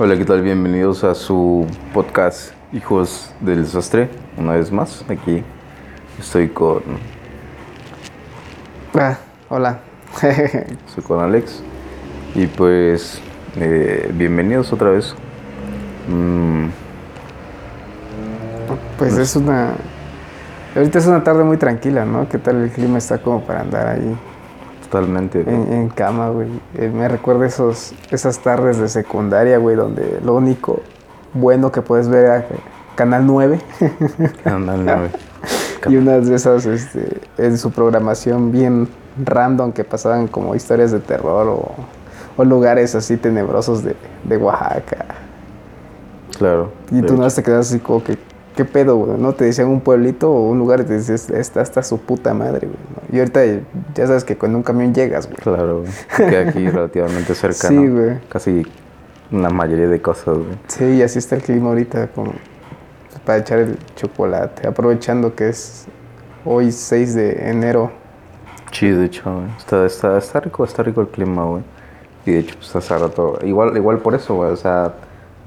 [0.00, 0.42] Hola, ¿qué tal?
[0.42, 4.08] Bienvenidos a su podcast Hijos del Desastre.
[4.36, 5.42] Una vez más, aquí
[6.20, 6.82] estoy con,
[8.94, 9.80] Ah, hola.
[10.22, 11.64] estoy con Alex.
[12.36, 13.20] Y pues,
[13.56, 15.16] eh, bienvenidos otra vez.
[16.08, 16.68] Mm,
[18.98, 19.72] pues es una.
[20.76, 22.28] Ahorita es una tarde muy tranquila, ¿no?
[22.28, 24.16] ¿Qué tal el clima está como para andar ahí
[24.90, 25.40] totalmente.
[25.40, 26.48] en, en cama, güey?
[26.74, 30.80] Eh, me recuerda esos, esas tardes de secundaria, güey, donde lo único
[31.34, 32.46] bueno que puedes ver era
[32.94, 33.60] Canal 9
[34.44, 35.10] Ándale, güey.
[35.88, 38.88] y unas de esas este, en su programación bien
[39.24, 41.74] random que pasaban como historias de terror o,
[42.36, 45.04] o lugares así tenebrosos de, de Oaxaca.
[46.38, 46.72] Claro.
[46.90, 47.36] Y tú no hecho.
[47.36, 48.16] te quedas así como que,
[48.58, 49.16] ¿qué pedo, güey?
[49.20, 49.34] ¿No?
[49.34, 52.66] Te decían un pueblito o un lugar y te decías, esta está su puta madre,
[52.66, 52.78] güey.
[52.92, 53.16] ¿no?
[53.16, 53.40] Y ahorita
[53.94, 55.38] ya sabes que con un camión llegas, güey.
[55.38, 55.84] Claro.
[56.16, 57.94] Queda aquí relativamente cerca, Sí, ¿no?
[57.94, 58.18] güey.
[58.28, 58.66] Casi
[59.30, 60.58] la mayoría de cosas, güey.
[60.66, 64.66] Sí, y así está el clima ahorita, como pues, para echar el chocolate.
[64.66, 65.86] Aprovechando que es
[66.44, 67.92] hoy 6 de enero.
[68.72, 69.56] Sí, de hecho, güey.
[69.56, 71.62] Está, está, está rico, está rico el clima, güey.
[72.26, 73.38] Y de hecho, pues hace rato.
[73.44, 74.50] Igual, igual por eso, güey.
[74.50, 74.94] O sea,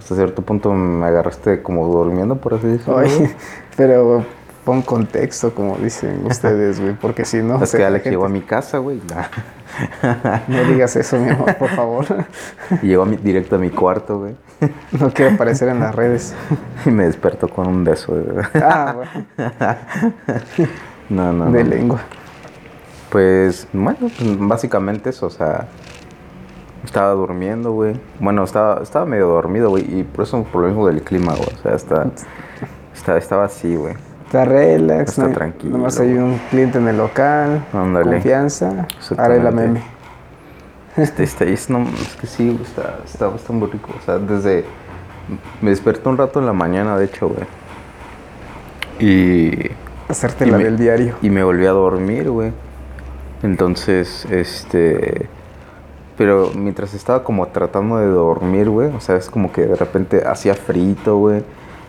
[0.01, 2.95] hasta cierto punto me agarraste como durmiendo, por así decirlo.
[2.95, 3.31] Güey.
[3.77, 4.25] pero
[4.65, 7.63] pon contexto, como dicen ustedes, güey, porque si no...
[7.63, 8.99] Es que Alex gente- llegó a mi casa, güey.
[10.47, 12.05] No digas eso, mi amor, por favor.
[12.81, 14.35] y llegó a mi- directo a mi cuarto, güey.
[14.99, 16.35] No quiero aparecer en las redes.
[16.85, 18.45] Y me despertó con un beso, güey.
[18.55, 19.25] Ah, bueno,
[21.09, 21.69] No, no, de no.
[21.69, 21.99] lengua.
[23.09, 25.67] Pues, bueno, pues, básicamente eso, o sea,
[26.83, 27.99] estaba durmiendo, güey.
[28.19, 31.47] Bueno, estaba, estaba medio dormido, güey, y por eso, lo mismo del clima, güey.
[31.53, 32.07] O sea, está,
[32.93, 33.95] está- estaba así, güey.
[34.25, 38.11] Está relax, Está no tranquilo, Nomás hay un cliente en el local, Ándale.
[38.11, 39.21] confianza, Exactamente.
[39.21, 39.81] arregla meme.
[40.95, 43.91] Este, este, es, no, es que sí, güey, está, está, está muy rico.
[43.97, 44.65] O sea, desde.
[45.61, 47.45] Me desperté un rato en la mañana, de hecho, güey.
[48.99, 49.71] Y.
[50.09, 51.15] Hacerte la me- del diario.
[51.21, 52.51] Y me volví a dormir, güey.
[53.43, 55.27] Entonces, este.
[56.21, 58.89] Pero mientras estaba como tratando de dormir, güey.
[58.95, 61.43] O sea, es como que de repente hacía frito, güey.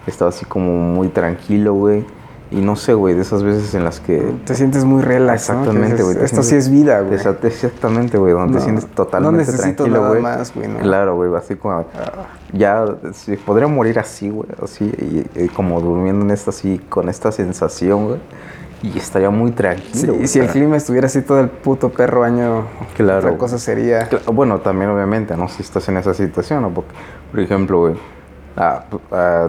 [0.07, 2.05] Estaba así como muy tranquilo, güey.
[2.51, 4.35] Y no sé, güey, de esas veces en las que.
[4.45, 5.61] Te sientes muy relax, ¿no?
[5.61, 6.17] Exactamente, güey.
[6.17, 7.19] te Esto sí es vida, güey.
[7.19, 8.33] Exact- Exactamente, güey.
[8.33, 10.21] Donde No, te sientes no totalmente necesito tranquilo, güey.
[10.21, 10.79] más, güey, ¿no?
[10.81, 11.35] Claro, güey.
[11.35, 11.85] Así como.
[12.53, 12.85] Ya,
[13.47, 14.49] podría morir así, güey.
[14.63, 18.21] Así, y, y como durmiendo en esta, así, con esta sensación, güey.
[18.83, 20.15] Y estaría muy tranquilo.
[20.15, 22.65] Sí, y si el clima estuviera así todo el puto perro año,
[22.97, 23.19] Claro.
[23.29, 24.09] otra cosa sería...
[24.33, 25.49] Bueno, también obviamente, ¿no?
[25.49, 26.71] Si estás en esa situación, ¿no?
[26.71, 26.91] Porque,
[27.31, 27.95] por ejemplo, güey,
[28.57, 29.49] ah, ah,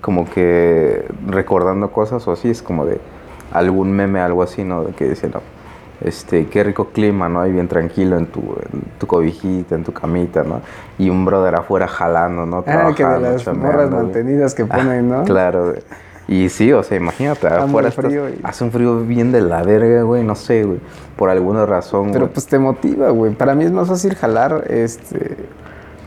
[0.00, 3.00] como que recordando cosas o así, es como de
[3.52, 4.82] algún meme, algo así, ¿no?
[4.82, 5.40] De que dice, no,
[6.00, 7.46] este, qué rico clima, ¿no?
[7.46, 10.60] Y bien tranquilo en tu, en tu cobijita, en tu camita, ¿no?
[10.98, 12.64] Y un brother afuera jalando, ¿no?
[12.66, 15.22] Ah, que de las morras mantenidas que Ah, ponen, ¿no?
[15.24, 15.82] Claro, güey.
[16.32, 20.02] Y sí, o sea, imagínate, Está afuera frío hace un frío bien de la verga,
[20.02, 20.78] güey, no sé, güey,
[21.14, 22.32] por alguna razón, Pero güey.
[22.32, 23.34] pues te motiva, güey.
[23.34, 25.36] Para mí es más fácil jalar, este...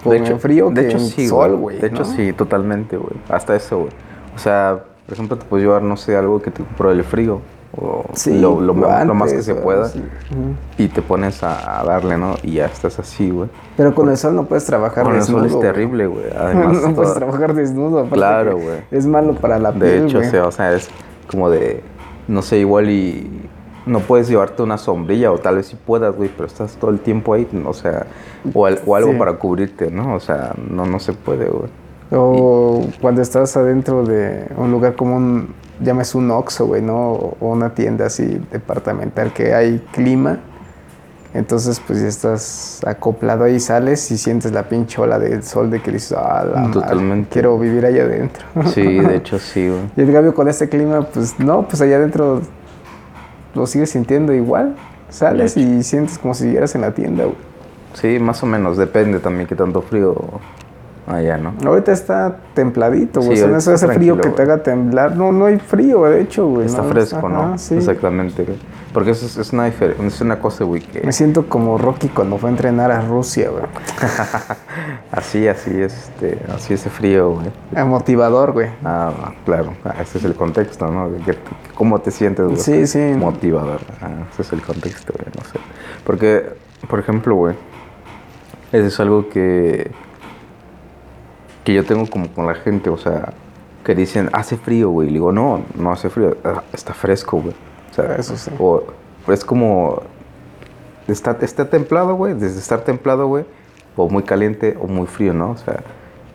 [0.03, 1.79] Con de hecho, el frío de que hecho en sí, sol, güey.
[1.79, 3.13] De hecho sí, totalmente, güey.
[3.29, 3.91] Hasta eso, güey.
[4.35, 7.41] O sea, por ejemplo, te puedes llevar, no sé, algo que te pro el frío.
[7.77, 9.91] O Sí, lo, lo, ma- lo más que se pueda.
[10.77, 12.35] Y te pones a, a darle, ¿no?
[12.43, 13.49] Y ya estás así, güey.
[13.75, 15.49] Pero con el sol no puedes trabajar Con el desnudo.
[15.49, 16.25] sol es terrible, güey.
[16.37, 18.05] Además, no puedes trabajar desnudo.
[18.09, 18.77] Claro, güey.
[18.91, 20.31] Es malo para la de piel, hecho, o güey.
[20.31, 20.89] sea, o sea, es
[21.29, 21.83] como de,
[22.27, 23.41] no sé, igual y
[23.85, 26.99] no puedes llevarte una sombrilla o tal vez sí puedas, güey, pero estás todo el
[26.99, 28.07] tiempo ahí, o sea,
[28.53, 29.17] o, al- o algo Sí.
[29.19, 30.15] para cubrirte, ¿no?
[30.15, 31.69] O sea, no, no se puede, güey.
[32.11, 37.11] O cuando estás adentro de un lugar como un, llames un Oxxo, güey, ¿no?
[37.11, 40.39] O una tienda así departamental que hay clima.
[41.33, 45.81] Entonces, pues ya estás acoplado ahí, sales y sientes la pinche ola del sol de
[45.81, 47.29] que dices, ah, la Totalmente.
[47.29, 48.45] quiero vivir allá adentro.
[48.73, 49.81] Sí, de hecho sí, güey.
[49.97, 52.41] Y en cambio con este clima, pues no, pues allá adentro
[53.53, 54.75] lo sigues sintiendo igual.
[55.09, 57.35] Sales y sientes como si estuvieras en la tienda, güey.
[57.93, 60.15] Sí, más o menos, depende también qué tanto frío
[61.07, 61.53] allá, ¿no?
[61.65, 63.37] Ahorita está templadito, güey.
[63.37, 65.15] Sí, o sea, no ahorita es ese frío que te haga temblar.
[65.15, 66.65] No, no hay frío, de hecho, güey.
[66.65, 66.89] Está ¿no?
[66.89, 67.57] fresco, ¿no?
[67.57, 67.75] Sí.
[67.75, 68.57] Exactamente, güey.
[68.95, 72.37] Porque eso es, es una es una cosa, güey, que Me siento como Rocky cuando
[72.37, 73.63] fue a entrenar a Rusia, güey.
[75.11, 77.47] así, así es, este, así ese frío, güey.
[77.75, 78.69] Ah, Motivador, güey.
[78.85, 81.09] Ah, claro, ah, ese es el contexto, ¿no?
[81.25, 81.37] Que-
[81.75, 82.57] ¿Cómo te sientes, güey?
[82.57, 82.99] Sí, sí.
[83.17, 83.81] Motivador.
[84.01, 85.59] Ah, ese es el contexto, güey, no sé.
[86.05, 86.53] Porque,
[86.87, 87.55] por ejemplo, güey,
[88.71, 89.91] eso es algo que,
[91.65, 93.33] que yo tengo como con la gente, o sea,
[93.83, 95.07] que dicen, hace frío, güey.
[95.09, 97.53] Y le digo, no, no hace frío, ah, está fresco, güey.
[97.91, 98.51] O sea, Eso sí.
[98.57, 98.83] o
[99.27, 100.01] es como,
[101.07, 103.45] está, está templado, güey, desde estar templado, güey,
[103.97, 105.51] o muy caliente o muy frío, ¿no?
[105.51, 105.79] O sea,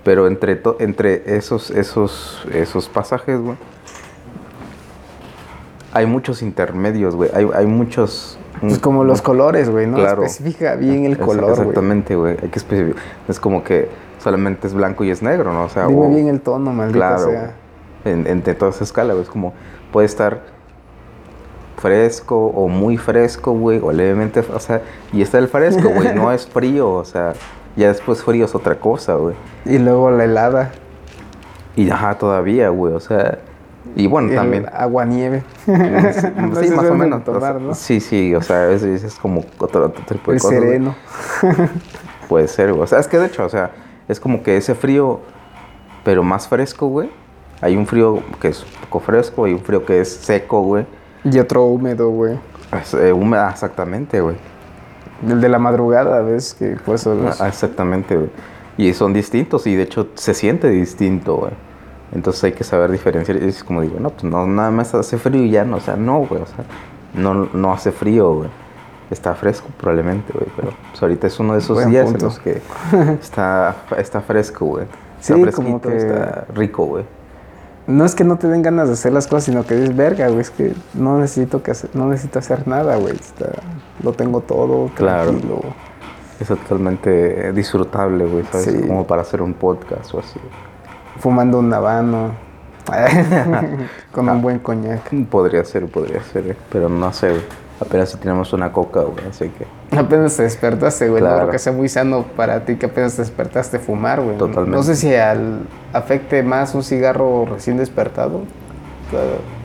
[0.05, 3.57] Pero entre, to- entre esos, esos, esos pasajes, güey,
[5.93, 7.31] hay muchos intermedios, güey.
[7.35, 8.39] Hay, hay muchos...
[8.61, 9.97] Pues como los colores, güey, ¿no?
[9.97, 10.23] Claro.
[10.25, 11.51] Especifica bien el color.
[11.51, 12.37] Exactamente, güey.
[12.43, 13.03] Hay que especificar.
[13.27, 13.89] Es como que
[14.21, 15.65] solamente es blanco y es negro, ¿no?
[15.65, 17.55] O sea, Dime o- bien el tono, maldita Claro, sea.
[18.05, 19.25] en, entre toda esa escala, güey.
[19.25, 19.53] Es como,
[19.93, 20.41] puede estar
[21.77, 24.83] fresco o muy fresco, güey, o levemente, o sea,
[25.13, 27.33] y está el fresco, güey, no es frío, o sea,
[27.77, 29.35] ya después frío es otra cosa, güey.
[29.65, 30.73] Y luego la helada.
[31.77, 33.39] Y ajá, todavía, güey, o sea,
[33.97, 34.67] y bueno, el también.
[34.75, 35.43] agua nieve.
[35.65, 35.73] Sí,
[36.37, 37.25] No sí, más o menos.
[37.25, 37.75] tomar, o sea, ¿no?
[37.75, 40.59] Sí, sí, o sea, es, es como otro, otro tipo de El cosas.
[40.59, 40.71] güey.
[40.71, 40.95] sereno.
[42.29, 42.83] Puede ser, güey.
[42.83, 43.71] O sea, es que de hecho, o sea,
[44.11, 45.21] es como que ese frío,
[46.05, 47.11] pero más fresco, güey.
[47.61, 50.87] Hay un frío que es un poco fresco, hay un frío que es seco, güey.
[51.25, 52.39] Y otro húmedo, güey.
[53.01, 54.37] Eh, húmeda, exactamente, güey.
[55.29, 56.55] El de la madrugada, ¿ves?
[56.55, 56.77] Que
[57.41, 58.31] Ah, exactamente, güey.
[58.79, 61.53] Y son distintos y de hecho se siente distinto, güey.
[62.13, 63.43] Entonces hay que saber diferenciar.
[63.43, 65.81] Y es como digo, no, pues no, nada más hace frío y ya no, o
[65.81, 66.65] sea, no, güey, o sea,
[67.15, 68.51] no, no hace frío, güey.
[69.11, 72.19] Está fresco probablemente, güey, pero pues, ahorita es uno de esos Buen días punto.
[72.21, 72.63] en los que
[73.21, 74.85] está, está fresco, güey.
[75.21, 77.05] Está Sí, fresquito, como que- está rico, güey.
[77.87, 80.29] No es que no te den ganas de hacer las cosas, sino que dices, verga,
[80.29, 83.17] güey, es que no necesito, que hacer, no necesito hacer nada, güey.
[83.17, 83.51] Está-
[84.03, 85.31] lo tengo todo, Claro.
[85.31, 85.61] tranquilo.
[86.39, 88.67] Es totalmente disfrutable, güey, ¿sabes?
[88.67, 88.81] Sí.
[88.87, 90.39] Como para hacer un podcast o así.
[91.19, 92.31] Fumando un habano.
[94.13, 95.11] con un buen coñac.
[95.29, 97.43] Podría ser, podría ser, eh, pero no sé, güey.
[97.81, 99.67] Apenas si tenemos una coca, güey, así que...
[99.97, 101.23] Apenas te despertaste, güey.
[101.23, 101.43] No Claro.
[101.43, 104.37] creo que sea muy sano para ti que apenas te despertaste fumar, güey.
[104.37, 104.77] Totalmente.
[104.77, 105.61] No sé si al,
[105.95, 108.43] afecte más un cigarro recién despertado.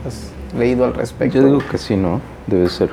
[0.08, 1.36] ¿Has leído al respecto?
[1.40, 2.22] Yo digo que sí, ¿no?
[2.48, 2.90] Debe ser.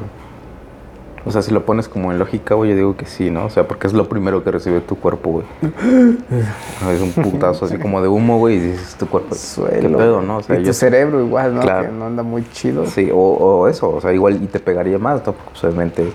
[1.24, 3.46] O sea, si lo pones como en lógica, güey, yo digo que sí, ¿no?
[3.46, 5.44] O sea, porque es lo primero que recibe tu cuerpo, güey.
[6.94, 9.34] es un putazo así como de humo, güey, y dices tu cuerpo.
[9.34, 9.88] Suelo.
[9.88, 10.38] ¿Qué pedo, no?
[10.38, 11.60] O sea, y yo tu cerebro igual, ¿no?
[11.60, 11.86] Claro.
[11.86, 12.86] Que no anda muy chido.
[12.86, 15.32] Sí, o, o eso, o sea, igual y te pegaría más, ¿no?
[15.32, 16.12] Porque pues, obviamente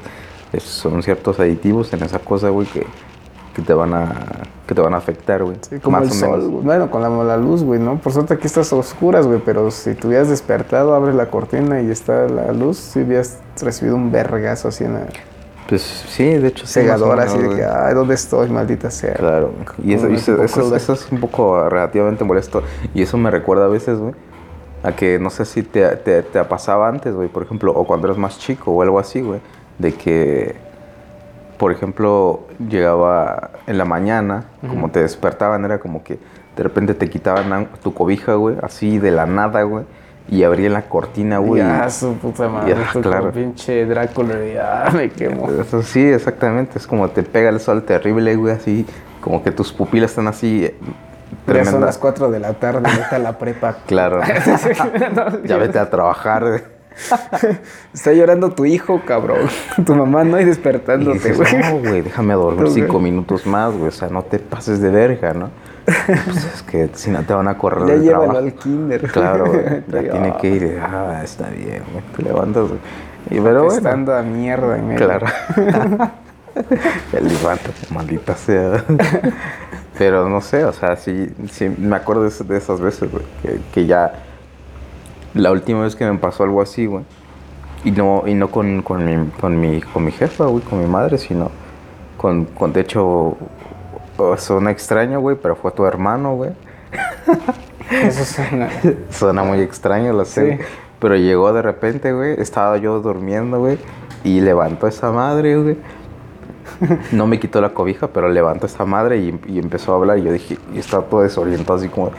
[0.59, 2.85] son ciertos aditivos en esa cosa, güey, que,
[3.57, 4.07] que te van a
[4.67, 5.57] que te van a afectar, güey.
[5.67, 6.59] Sí, como el sol.
[6.61, 7.97] Bueno, con la, la luz, güey, ¿no?
[7.97, 11.81] Por suerte aquí estás a oscuras, güey, pero si te hubieras despertado, abres la cortina
[11.81, 15.07] y está la luz, si hubieras recibido un vergazo así en la
[15.67, 16.79] Pues sí, de hecho sí.
[16.79, 19.15] más cegadora, así de que, ay, ¿dónde estoy, maldita sea?
[19.15, 19.89] Claro, güey.
[19.89, 22.61] y eso, y eso, eso es un poco relativamente molesto.
[22.93, 24.13] Y eso me recuerda a veces, güey,
[24.83, 28.05] a que no sé si te, te, te pasaba antes, güey, por ejemplo, o cuando
[28.05, 29.39] eras más chico o algo así, güey,
[29.79, 30.66] de que,
[31.57, 36.19] por ejemplo, llegaba en la mañana, como te despertaban, era como que
[36.55, 39.85] de repente te quitaban tu cobija, güey, así de la nada, güey,
[40.29, 41.61] y abrían la cortina, güey.
[41.61, 43.31] Ya, su puta madre, Ya, claro.
[43.31, 45.49] pinche Drácula, y ya, me quemo.
[45.61, 46.77] Eso sí, exactamente.
[46.79, 48.85] Es como te pega el sol terrible, güey, así.
[49.21, 50.65] Como que tus pupilas están así.
[50.65, 50.75] eh,
[51.47, 53.77] Ya son las 4 de la tarde, vete a la prepa.
[53.85, 54.21] Claro.
[55.45, 56.63] ya vete a trabajar.
[57.41, 57.57] Güey.
[57.93, 59.39] Está llorando tu hijo, cabrón.
[59.85, 61.57] Tu mamá no hay Y despertándote, güey.
[61.57, 62.73] no, güey, déjame dormir güey.
[62.73, 63.87] cinco minutos más, güey.
[63.89, 65.49] O sea, no te pases de verga, ¿no?
[65.85, 68.45] Pues es que si no te van a correr Ya del llévalo trabajo.
[68.45, 69.01] al kinder.
[69.11, 69.63] Claro, güey.
[69.87, 70.11] Ya Ya.
[70.11, 70.79] tiene que ir.
[70.81, 72.03] Ah, está bien, güey.
[72.15, 72.79] Te levantas, güey.
[73.29, 73.77] Y pero bueno.
[73.77, 74.97] Estando a mierda medio.
[75.05, 75.27] Claro.
[77.13, 78.83] El levanta, maldita sea.
[79.97, 83.23] Pero no sé, o sea, sí, sí me acuerdo de, es- de esas veces, güey.
[83.41, 84.11] Que, que ya.
[85.37, 87.03] La última vez que me pasó algo así, güey.
[87.83, 90.87] Y no, y no con, con, mi, con, mi, con mi jefa, güey, con mi
[90.87, 91.51] madre, sino
[92.17, 93.37] con, con de hecho,
[94.37, 96.51] suena extraño, güey, pero fue tu hermano, güey.
[97.91, 98.69] Eso suena.
[99.09, 100.57] Suena muy extraño, lo sé.
[100.57, 100.63] Sí.
[100.99, 102.39] Pero llegó de repente, güey.
[102.39, 103.77] Estaba yo durmiendo, güey.
[104.23, 105.77] Y levantó esa madre, güey.
[107.11, 110.17] No me quitó la cobija, pero levantó esa madre y, y empezó a hablar.
[110.17, 112.11] Y yo dije, y estaba todo desorientado, así como,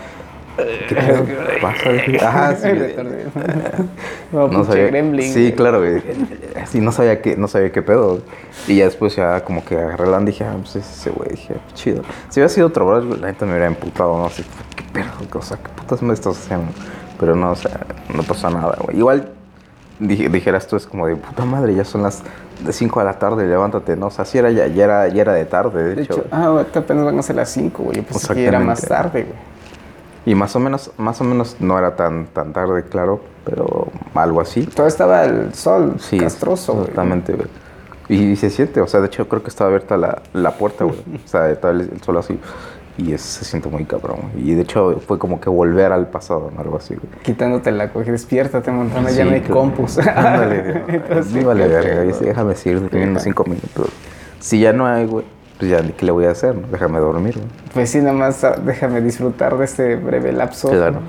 [0.88, 2.28] ¿qué pasa?
[2.28, 2.68] Ajá, sí.
[4.32, 4.86] No, sabía.
[4.88, 5.32] gremlin.
[5.32, 6.02] Sí, claro, güey.
[6.66, 8.20] Sí, no sabía qué, no sabía qué pedo.
[8.66, 11.54] Y ya después ya como que agarré la dije, ah, pues es ese güey, dije,
[11.74, 12.02] chido.
[12.28, 14.44] Si hubiera sido otro güey, la neta me hubiera emputado, no sé,
[14.76, 15.06] qué pedo,
[15.38, 16.66] o sea, qué putas me estás haciendo.
[17.18, 17.80] Pero no, o sea,
[18.14, 18.98] no pasó nada, güey.
[18.98, 19.30] Igual
[19.98, 22.22] dije- dijeras tú, es como de puta madre, ya son las
[22.70, 24.06] 5 de la tarde, levántate, ¿no?
[24.08, 26.12] O sea, sí era ya, ya era, ya era de tarde, de, De hecho.
[26.14, 27.96] hecho, ah, apenas van a ser las 5, güey.
[27.96, 29.38] Yo pensé que era más tarde, güey.
[30.28, 34.42] Y más o menos, más o menos no era tan, tan tarde, claro, pero algo
[34.42, 34.62] así.
[34.66, 37.48] Todavía estaba el sol Sí, castroso, exactamente, güey.
[38.10, 40.98] Y, se siente, o sea, de hecho creo que estaba abierta la, la puerta, güey.
[41.24, 42.38] O sea, estaba el, el sol así.
[42.98, 44.18] Y es- se siente muy cabrón.
[44.36, 46.60] Y de hecho fue como que volver al pasado, ¿no?
[46.60, 47.08] algo así, güey.
[47.22, 49.96] Quitándote la cogida, despiértate, Montana, Sí, ya no hay compus.
[50.14, 52.02] Ándale, Entonces, sí, vale, verga.
[52.20, 53.20] déjame seguir Ajá.
[53.20, 53.88] cinco minutos.
[54.40, 55.24] Si ya no hay, güey,
[55.58, 56.54] pues ya, ¿qué le voy a hacer?
[56.54, 56.66] no?
[56.68, 57.46] Déjame dormir, güey.
[57.74, 60.70] Pues sí, nada más ah, déjame disfrutar de este breve lapso.
[60.70, 61.00] Claro.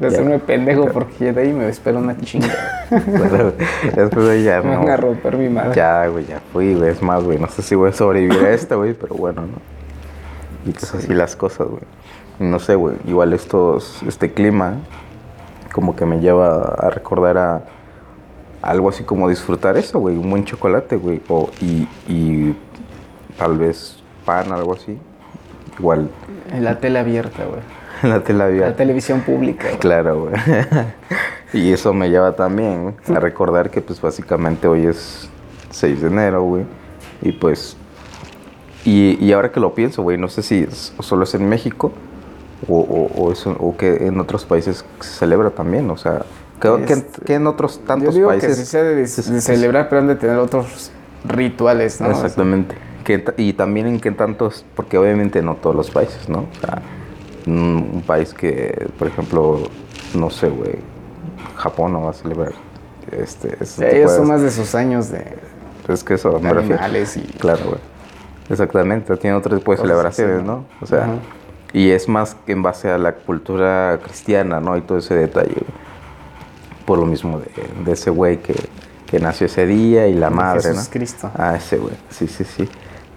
[0.00, 0.18] De Ya.
[0.18, 2.52] hacerme pendejo porque de ahí me espera una chinga.
[2.90, 3.54] Claro,
[3.94, 4.80] Después de ya, Me no.
[4.80, 5.72] van a romper mi madre.
[5.74, 6.90] Ya, güey, ya fui, güey.
[6.90, 10.68] Es más, güey, no sé si voy a sobrevivir a esto, güey, pero bueno, ¿no?
[10.68, 11.80] Y pues así las cosas, güey.
[12.38, 14.74] No sé, güey, igual estos, este clima
[15.72, 17.62] como que me lleva a recordar a
[18.60, 22.54] algo así como disfrutar eso, güey, un buen chocolate, güey, o, y, y
[23.38, 24.98] tal vez pan, algo así.
[25.78, 26.08] Igual
[26.52, 27.60] En la tele abierta, güey.
[28.02, 28.70] la tela abierta.
[28.70, 29.68] La televisión pública.
[29.78, 30.34] Claro, güey.
[31.52, 35.28] y eso me lleva también a recordar que pues básicamente hoy es
[35.70, 36.64] 6 de enero, güey.
[37.22, 37.76] Y pues...
[38.84, 41.92] Y, y ahora que lo pienso, güey, no sé si es- solo es en México
[42.68, 45.90] o, o, o, es- o que en otros países se celebra también.
[45.90, 46.22] O sea,
[46.60, 48.50] que, que- Este, que en otros Yo tantos digo países...
[48.50, 50.90] que sí se de, de celebrar, pero han de tener otros
[51.24, 52.10] rituales, ¿no?
[52.10, 52.76] Exactamente.
[53.06, 56.40] Que, y también en qué tantos, porque obviamente no todos los países, ¿no?
[56.40, 56.82] O sea,
[57.46, 59.62] un, país que, por ejemplo,
[60.12, 60.74] no sé, güey,
[61.54, 62.50] Japón no va a celebrar
[63.12, 65.24] este, Sí, ellos son más de sus años de,
[65.86, 66.82] Es que eso me refiero.
[66.84, 67.20] y...
[67.38, 67.80] Claro, güey.
[68.50, 70.56] Exactamente, tiene otro tipo de Cosas celebraciones, así, ¿no?
[70.56, 70.64] ¿no?
[70.80, 71.06] O sea,
[71.72, 74.76] y es más que en base a la cultura cristiana, ¿no?
[74.76, 75.86] Y todo ese detalle, güey.
[76.84, 78.56] Por lo mismo de, de ese güey que,
[79.06, 80.90] que nació ese día y la madre, Jesús ¿no?
[80.90, 81.30] Cristo.
[81.36, 82.68] Ah, ese güey, sí, sí, sí.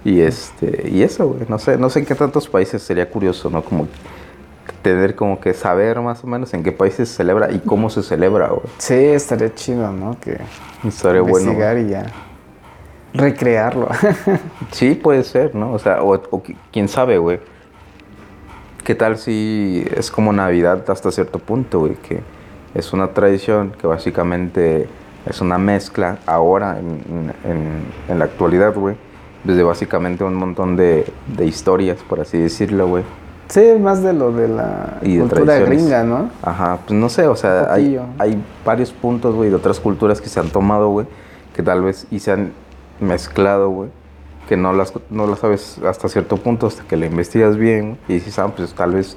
[0.06, 3.50] Y este, y eso, güey, no sé, no sé en qué tantos países sería curioso,
[3.50, 3.62] ¿no?
[3.64, 3.88] Como
[4.82, 8.02] tener como que saber más o menos en qué países se celebra y cómo se
[8.02, 8.62] celebra, güey.
[8.78, 10.18] Sí, estaría chido, ¿no?
[10.22, 10.38] Que
[10.88, 11.40] Estaría bueno.
[11.52, 12.06] investigar y ya
[13.14, 13.90] recrearlo.
[14.72, 15.74] Sí, puede ser, ¿no?
[15.74, 17.40] O sea, o, o qui- quién sabe, güey.
[18.86, 21.96] ¿Qué tal si es como Navidad hasta cierto punto, güey?
[21.96, 22.22] Que
[22.74, 24.88] es una tradición que básicamente
[25.26, 28.96] es una mezcla ahora, en, en- en la actualidad, güey.
[29.44, 31.06] Desde básicamente un montón de,
[31.38, 33.04] de historias, por así decirlo, güey.
[33.48, 35.80] sí, más de lo de la Y de cultura tradiciones.
[35.84, 36.30] gringa, ¿no?
[36.44, 40.28] Ajá, pues no sé, o sea, hay, hay varios puntos, güey, de otras culturas que
[40.30, 41.08] se han tomado, güey,
[41.56, 42.52] que tal vez y se han
[43.00, 43.90] mezclado, güey,
[44.50, 48.16] que no las, no las sabes hasta cierto punto, hasta que la investigas bien, y
[48.16, 49.16] dices, ah, pues tal vez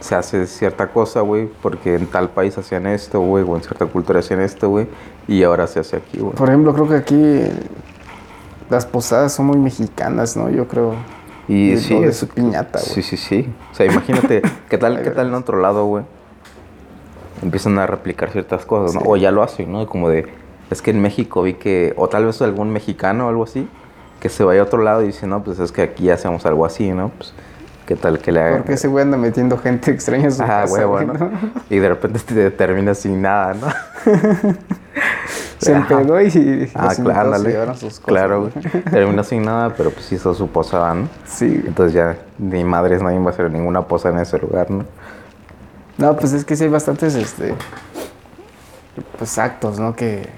[0.00, 3.86] se hace cierta cosa, güey, porque en tal país hacían esto, güey, o en cierta
[3.86, 4.86] cultura hacían esto, güey,
[5.28, 6.34] y ahora se hace aquí, güey.
[6.34, 7.42] Por ejemplo, creo que aquí
[8.72, 10.50] las posadas son muy mexicanas, ¿no?
[10.50, 10.94] Yo creo.
[11.46, 12.92] Y sí, de es- su piñata, güey.
[12.94, 13.52] Sí, sí, sí.
[13.70, 16.04] O sea, imagínate, ¿qué tal, qué tal en otro lado, güey?
[17.42, 19.00] Empiezan a replicar ciertas cosas, ¿no?
[19.00, 19.06] Sí.
[19.08, 19.86] O ya lo hacen, ¿no?
[19.86, 20.26] Como de,
[20.70, 23.68] es que en México vi que, o tal vez algún mexicano o algo así,
[24.20, 26.64] que se vaya a otro lado y dice, no, pues es que aquí hacemos algo
[26.64, 27.10] así, ¿no?
[27.10, 27.34] Pues,
[27.86, 28.58] ¿qué tal que le hagan?
[28.58, 31.12] Porque ese güey anda metiendo gente extraña en su Ajá, casa, huevo, güey, ¿no?
[31.14, 31.30] ¿no?
[31.70, 33.66] Y de repente te terminas sin nada, ¿no?
[35.58, 38.04] Se empedó y Ah, claro, se llevaron sus cosas.
[38.04, 38.82] Claro, güey.
[38.90, 41.08] Terminas sin nada, pero pues hizo su posada, ¿no?
[41.24, 41.62] Sí.
[41.64, 44.84] Entonces ya ni madres nadie va a hacer ninguna posada en ese lugar, ¿no?
[45.98, 47.54] No, pues es que sí hay bastantes, este,
[49.18, 49.94] pues actos, ¿no?
[49.94, 50.28] Que,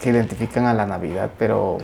[0.00, 1.78] que identifican a la Navidad, pero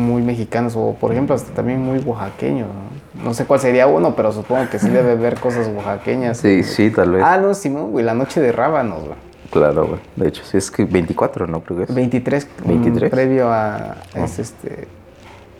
[0.00, 3.24] muy mexicanos o, por ejemplo, hasta también muy oaxaqueños, ¿no?
[3.24, 6.38] No sé cuál sería uno, pero supongo que sí debe haber cosas oaxaqueñas.
[6.38, 7.22] Sí, sí, tal vez.
[7.24, 9.14] Ah, no, Simón, güey, la noche de rábanos, güey.
[9.50, 10.00] Claro, güey.
[10.16, 11.60] De hecho, sí, es que 24, ¿no?
[11.62, 11.94] Creo que es.
[11.94, 13.10] 23, mm, 23.
[13.10, 14.86] previo a, es este,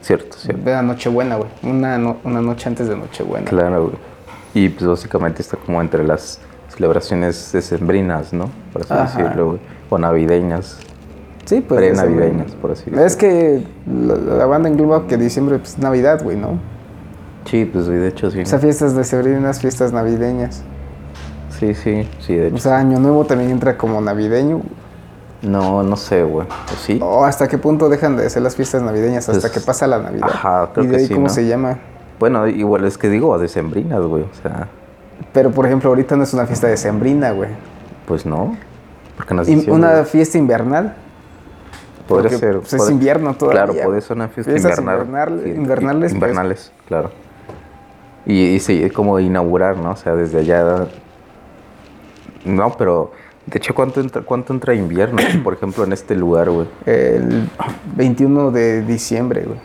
[0.00, 0.62] Cierto, cierto.
[0.64, 1.48] de la Nochebuena, güey.
[1.62, 3.46] Una, no- una noche antes de Nochebuena.
[3.50, 3.96] Claro, güey.
[4.54, 8.48] Y pues básicamente está como entre las celebraciones decembrinas, ¿no?
[8.72, 9.18] Por así Ajá.
[9.22, 9.60] decirlo, güey.
[9.90, 10.78] O navideñas.
[11.50, 11.78] Sí, pues.
[11.80, 13.04] Pre-navideñas, por así decirlo.
[13.04, 16.58] Es que la, la banda engloba que diciembre pues Navidad, güey, ¿no?
[17.44, 18.40] Sí, pues de hecho sí.
[18.40, 20.62] O sea, fiestas decembrinas, fiestas navideñas.
[21.58, 22.58] Sí, sí, sí, de O hecho.
[22.58, 24.62] sea, Año Nuevo también entra como navideño.
[25.42, 26.46] No, no sé, güey.
[26.46, 27.00] ¿O sí?
[27.02, 29.28] ¿O hasta qué punto dejan de ser las fiestas navideñas?
[29.28, 30.28] Hasta Pues, que pasa la Navidad.
[30.32, 31.32] ajá, creo ¿Y de que ahí sí, cómo ¿no?
[31.32, 31.78] se llama?
[32.18, 34.22] Bueno, igual es que digo decembrinas, güey.
[34.22, 34.68] O sea,
[35.32, 37.48] Pero, por ejemplo, ahorita no es una fiesta decembrina, güey.
[38.06, 38.56] pues no.
[39.16, 39.48] Porque no es.
[39.68, 40.94] Una fiesta invernal.
[42.10, 42.58] Podría ser.
[42.58, 44.00] pues, es podría- invierno todavía, Claro, puede güey.
[44.02, 45.00] ser una fiesta invernal.
[45.06, 46.12] invernal- invernales, pues.
[46.14, 47.10] Invernales, claro.
[48.26, 49.92] Y, y sí, es como inaugurar, ¿no?
[49.92, 50.86] O sea, desde allá.
[52.44, 53.12] No, pero.
[53.46, 55.18] De hecho, ¿cuánto entra, cuánto entra invierno?
[55.42, 56.68] Por ejemplo, en este lugar, güey.
[56.86, 57.48] El
[57.96, 59.58] 21 de diciembre, güey.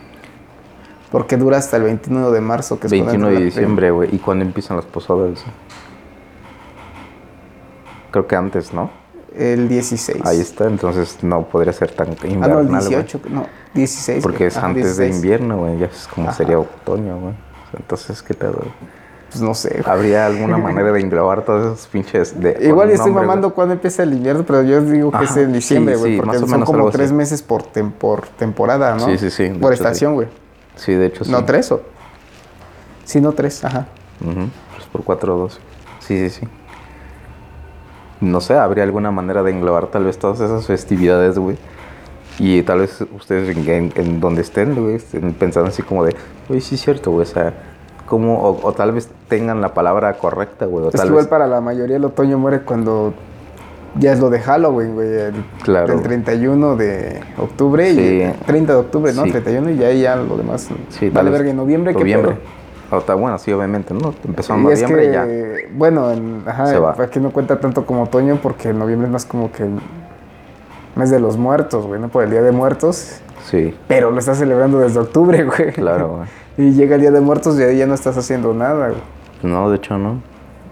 [1.12, 4.16] Porque dura hasta el 21 de marzo, que es cuando 21 entra de diciembre, güey.
[4.16, 5.44] ¿Y cuándo empiezan las posadas?
[8.12, 8.90] Creo que antes, ¿no?
[9.38, 10.26] El 16.
[10.26, 12.80] Ahí está, entonces no podría ser tan Ah, no, invernal, el güey.
[13.04, 14.24] 18, no, 16.
[14.24, 15.16] Porque es antes de 16.
[15.16, 15.78] invierno, güey.
[15.80, 16.38] Ya es como Ajá.
[16.38, 17.34] sería otoño, güey.
[17.78, 18.54] Entonces, ¿qué güey?
[19.30, 19.82] Pues no sé.
[19.86, 22.58] ¿Habría alguna manera de englobar todos esos pinches de.
[22.62, 25.52] Igual estoy nombre, mamando cuando empieza el invierno, pero yo digo que es Ajá, en
[25.54, 27.14] diciembre, sí, güey, sí, porque más o son como tres así.
[27.16, 29.06] meses por, tem- por temporada, ¿no?
[29.06, 30.28] Sí, sí, sí, de Por hecho, estación, güey.
[30.76, 31.32] Sí, de hecho sí.
[31.32, 31.82] No, tres o.
[33.04, 33.88] Sí, no tres, ajá.
[34.22, 35.60] Ujú, Pues por 4 o 12.
[36.00, 36.48] Sí, sí, sí.
[38.26, 41.58] No sé, habría alguna manera de englobar tal vez todas esas festividades, güey.
[42.40, 46.16] Y tal vez ustedes en, donde estén, güey, estén pensando así como de,
[46.50, 47.54] oye, sí es cierto, güey, o sea,
[48.06, 51.30] como, o, o tal vez tengan la palabra correcta, güey, o Es tal igual vez...
[51.30, 53.14] para la mayoría el otoño muere cuando
[53.98, 55.08] ya es lo de Halloween, güey.
[55.08, 55.94] El, Claro.
[55.94, 58.00] el 31 de octubre Sí.
[58.02, 59.24] y el 30 de octubre, ¿no?
[59.24, 59.32] Sí.
[59.32, 60.68] 31 y ya, ya lo demás.
[60.90, 62.32] Sí, vale verga en noviembre, ¿qué Noviembre.
[62.34, 62.42] pedo?
[62.92, 64.14] O ta- bueno, sí, obviamente, ¿no?
[64.26, 65.70] Empezó en Y es noviembre que, y ya.
[65.76, 66.96] bueno, en, ajá, Se va.
[67.00, 69.80] aquí no cuenta tanto como otoño porque en noviembre es más como que el
[70.96, 72.10] mes de los muertos, güey, ¿no?
[72.10, 73.20] Por el Día de Muertos.
[73.46, 75.72] Sí, Pero lo estás celebrando desde octubre, güey.
[75.74, 76.28] claro, güey.
[76.58, 79.02] Y llega el Día de Muertos y ahí ya no estás haciendo nada, güey.
[79.44, 80.22] No, de hecho, no.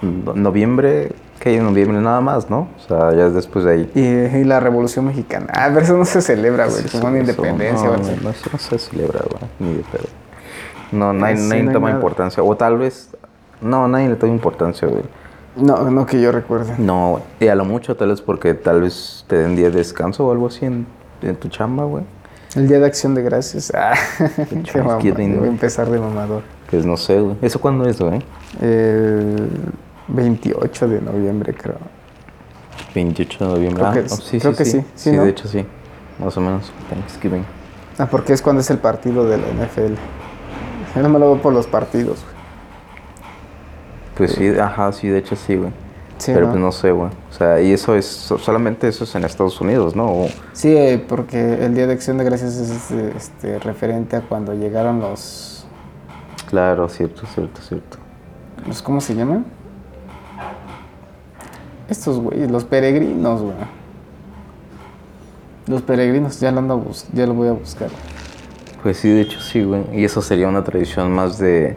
[0.02, 2.00] No- Noviembre, ¿qué hay en noviembre?
[2.00, 2.68] Nada más, ¿no?
[2.78, 3.92] O sea, ya es después de ahí.
[3.96, 5.48] Y, y la Revolución Mexicana.
[5.54, 6.84] Ah, pero eso no se celebra, güey.
[6.92, 8.18] Como una independencia, No, güey.
[8.24, 9.44] no, eso no se celebra, güey.
[9.60, 10.06] Ni de pedo.
[10.94, 12.00] No, nadie, Sí, nadie no toma nada.
[12.00, 12.44] importancia.
[12.44, 13.10] O tal vez.
[13.62, 15.04] No, nadie le toma importancia, güey.
[15.56, 16.76] No, no que yo recuerde.
[16.78, 17.22] No.
[17.40, 20.32] Y a lo mucho, tal vez porque tal vez te den día de descanso o
[20.32, 20.86] algo así en,
[21.22, 22.04] en tu chamba, güey.
[22.56, 23.72] El Día de Acción de Gracias.
[23.76, 23.94] Ah,
[24.64, 24.98] qué mamá.
[24.98, 26.44] Voy a empezar de mamador.
[26.70, 27.36] Pues no sé, güey.
[27.42, 28.22] ¿Eso cuándo es, güey?
[28.62, 29.50] El
[30.08, 31.78] 28 de noviembre, creo.
[32.94, 33.84] 28 de noviembre.
[33.84, 34.80] Creo ah, que oh, sí, creo sí, que sí.
[34.82, 34.86] sí.
[34.96, 35.24] Sí, ¿no?
[35.24, 35.66] de hecho sí.
[36.24, 36.72] Más o menos.
[36.90, 37.46] Thanksgiving.
[37.98, 39.94] Ah, porque es cuando es el partido de la NFL.
[40.96, 42.34] Yo no me lo veo por los partidos, güey.
[44.16, 45.72] Pues sí, ajá, sí, de hecho sí, güey.
[46.20, 46.52] Sí, Pero ¿no?
[46.52, 47.10] pues no sé, güey.
[47.30, 50.06] O sea, y eso es, so- solamente eso es en Estados Unidos, ¿no?
[50.06, 54.54] O- Sí, eh, porque el Día de Acción de Gracias es este, referente a cuando
[54.54, 55.66] llegaron los,
[56.48, 57.98] claro, cierto, cierto, cierto.
[58.68, 58.82] los.
[58.84, 59.46] ¿Cómo se llaman?
[61.90, 63.56] Estos güeyes, los peregrinos, güey.
[65.68, 67.90] Los peregrinos, ya lo, ando a bus- ya lo voy a buscar.
[68.84, 69.84] Pues sí, de hecho sí, güey.
[69.94, 71.76] Y eso sería una tradición más de...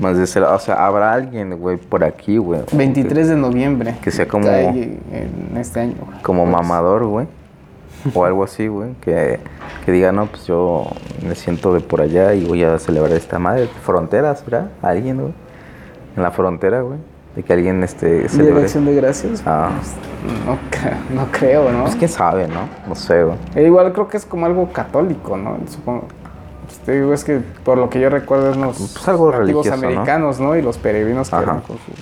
[0.00, 0.42] Más de ser...
[0.42, 2.62] O sea, habrá alguien, güey, por aquí, güey.
[2.72, 3.94] 23 de noviembre.
[4.02, 5.94] Que sea como- en este año.
[6.04, 6.20] güey.
[6.22, 7.26] Como Pues, mamador, güey.
[8.12, 8.94] O algo así, güey.
[9.00, 9.38] Que,
[9.86, 10.88] que diga, no, pues yo
[11.26, 13.68] me siento de por allá y voy a celebrar esta madre.
[13.82, 14.70] Fronteras, ¿verdad?
[14.82, 15.32] Alguien, güey.
[16.16, 16.98] En la frontera, güey.
[17.36, 18.60] De que alguien este, de.
[18.60, 19.42] Acción de Gracias.
[19.46, 19.70] Ah,
[20.46, 21.84] No, cre- no creo, ¿no?
[21.84, 22.68] pues quién sabe, ¿no?
[22.88, 23.36] No sé, güey.
[23.54, 25.56] E igual creo que es como algo católico, ¿no?
[25.68, 26.06] Supongo.
[26.84, 29.32] Te digo, es que por lo que yo recuerdo es los Pues algo
[29.72, 30.56] americanos, ¿no?
[30.56, 31.94] Y los peregrinos que van con sus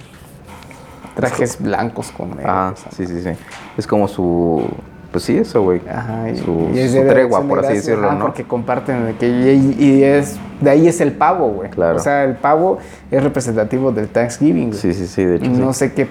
[1.14, 2.46] trajes blancos con negros.
[2.48, 3.30] Ah, sí, sí, sí.
[3.76, 4.64] Es como su...
[5.11, 5.82] Pues sí, eso, güey.
[5.87, 8.24] Ajá, y, Su- y es su tregua, por así decirlo, ajá, ¿no?
[8.24, 11.68] Porque comparten que y, y es de ahí es el pavo, güey.
[11.68, 11.96] Claro.
[11.96, 12.78] O sea, el pavo
[13.11, 14.68] es representativo del Thanksgiving.
[14.68, 14.80] güey.
[14.80, 15.80] Sí, sí, sí, de hecho No sí.
[15.80, 16.08] sé qué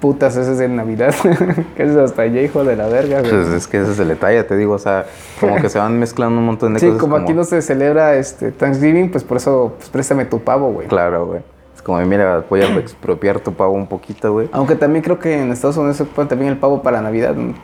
[0.00, 1.14] putas ese es de Navidad.
[1.76, 3.30] que es hasta ya hijo de la verga, güey.
[3.30, 5.06] Pues es que ese es el detalle, te digo, o sea,
[5.40, 7.00] como que se van mezclando un montón de Sí, cosas.
[7.00, 10.88] como, aquí no se celebra este Thanksgiving, pues por eso pues préstame tu pavo, güey.
[10.88, 11.40] Claro, güey.
[11.74, 14.48] Es como, mira, voy a expropiar tu pavo un poquito, güey.
[14.52, 17.34] Aunque también creo que en Estados Unidos se ocupa también el pavo para Navidad.
[17.34, 17.54] ¿no?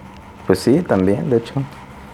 [0.47, 1.55] Pues sí, también, de hecho.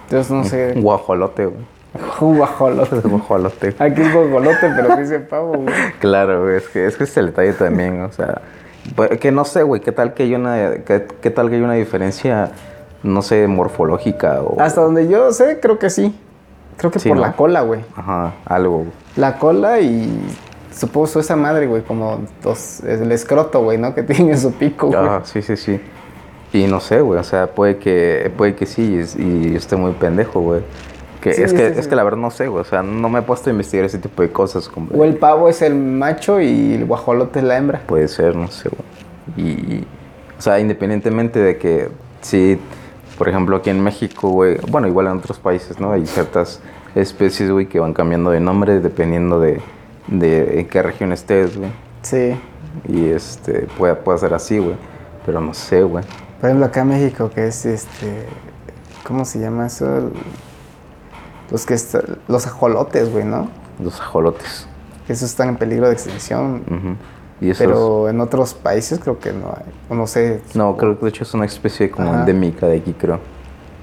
[0.04, 0.72] Entonces no sé.
[0.76, 1.80] Un guajolote, güey.
[2.20, 3.00] Guajolote.
[3.00, 3.74] Guajolote.
[3.78, 5.74] Aquí es guajolote, pero dice pavo, güey.
[5.98, 8.40] Claro, güey, es que, es que es el detalle también, o sea,
[9.20, 11.74] que no sé, güey, qué tal que hay una, qué, qué tal que hay una
[11.74, 12.50] diferencia,
[13.02, 16.14] no sé, morfológica o, Hasta donde yo sé, creo que sí.
[16.76, 17.22] Creo que Sí, por ¿no?
[17.22, 17.80] la cola, güey.
[17.94, 18.86] ajá, algo.
[19.16, 20.08] La cola y
[20.72, 23.94] supongo esa madre, güey, como los, el escroto, güey, ¿no?
[23.94, 24.98] Que tiene su pico, güey.
[24.98, 25.80] Ah, sí, sí, sí.
[26.52, 29.92] Y no sé, güey, o sea, puede que, puede que sí, y, y esté muy
[29.92, 30.62] pendejo, güey.
[31.20, 33.08] Que Sí, es que, sí, es que la verdad no sé, güey, o sea, no
[33.08, 35.74] me he puesto a investigar ese tipo de cosas, como, O el pavo es el
[35.74, 37.82] macho y el guajolote es la hembra.
[37.86, 39.46] puede ser, no sé, güey.
[39.48, 39.86] Y, y,
[40.38, 41.88] o sea, independientemente de que,
[42.22, 42.58] sí,
[43.18, 45.92] por ejemplo, aquí en México, güey, bueno, igual en otros países, ¿no?
[45.92, 46.60] Hay ciertas
[46.94, 49.60] especies, güey, que van cambiando de nombre dependiendo de,
[50.06, 51.70] de en qué región estés, güey.
[52.02, 52.34] Sí.
[52.88, 54.76] Y este, puede, puede ser así, güey.
[55.26, 56.04] Pero no sé, güey.
[56.40, 58.24] Por ejemplo, acá en México, que es este.
[59.06, 60.10] ¿Cómo se llama eso?
[61.50, 63.48] Los que está- los ajolotes, güey, ¿no?
[63.82, 64.66] Los ajolotes.
[65.06, 66.62] Que esos están en peligro de extinción.
[67.40, 69.64] Y Pero en otros países creo que no hay.
[69.88, 70.42] O no sé.
[70.54, 72.20] No, creo que de hecho es una especie como Ajá.
[72.20, 73.18] endémica de aquí, creo.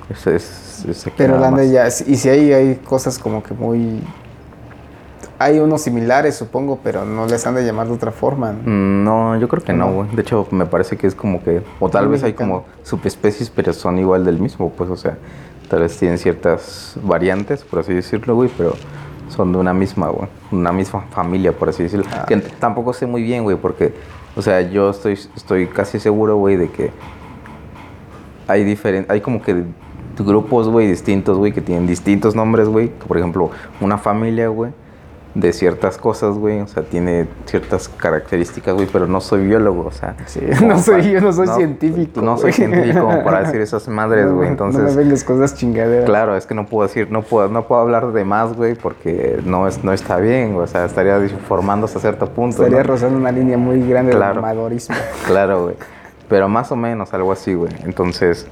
[0.09, 1.87] Es, es, es aquí Pero ya.
[1.87, 4.01] Y si hay, hay cosas como que muy.
[5.39, 8.53] Hay unos similares, supongo, pero no les han de llamar de otra forma.
[8.53, 8.59] ¿no?
[8.63, 9.93] Mm, No, yo creo que no, No.
[9.93, 10.15] güey.
[10.15, 11.61] De hecho, me parece que es como que...
[11.79, 15.17] O tal Muy vez hay como subespecies, pero son igual del mismo, pues, o sea...
[15.69, 18.73] Tal vez tienen ciertas variantes, por así decirlo, güey, pero
[19.29, 20.29] son de una misma, güey.
[20.51, 22.05] Una misma familia, por así decirlo.
[22.11, 22.25] Ah.
[22.27, 23.93] Que tampoco sé muy bien, güey, porque...
[24.35, 26.91] O sea, yo estoy, estoy casi seguro, güey, de que...
[28.47, 29.11] Hay diferente...
[29.11, 29.63] Hay como que
[30.19, 32.87] grupos, güey, distintos, güey, que tienen distintos nombres, güey.
[32.87, 33.51] Por ejemplo,
[33.81, 34.71] una familia, güey,
[35.39, 36.61] de ciertas cosas, güey.
[36.61, 40.15] O sea, tiene ciertas características, güey, pero no soy biólogo, o sea.
[40.25, 42.21] Sí, no soy, para- yo no soy científico.
[42.21, 44.47] No soy científico como para decir esas madres, No, güey.
[44.47, 46.05] No Entonces, me vengas con esas chingaderas.
[46.05, 49.39] Claro, es que no puedo decir, no puedo, no puedo hablar de más, güey, porque
[49.45, 52.63] no es, no está bien, güey, o sea, estaría desinformando hasta cierto punto.
[52.63, 52.89] Estaría ¿no?
[52.93, 54.33] rozando una línea muy grande Claro.
[54.33, 54.95] de amadorismo.
[55.27, 55.75] Claro, güey.
[56.27, 57.71] Pero más o menos algo así, güey.
[57.83, 58.47] Entonces,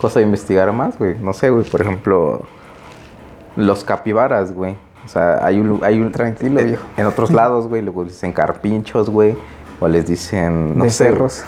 [0.00, 1.16] cosa de investigar más, güey.
[1.18, 2.42] No sé, güey, por ejemplo,
[3.56, 4.76] los capibaras, güey.
[5.06, 6.84] O sea, hay un, hay un Tranquilo, eh, viejo.
[6.96, 9.36] En otros lados, güey, luego dicen carpinchos, güey,
[9.80, 11.44] o les dicen no de sé, cerros.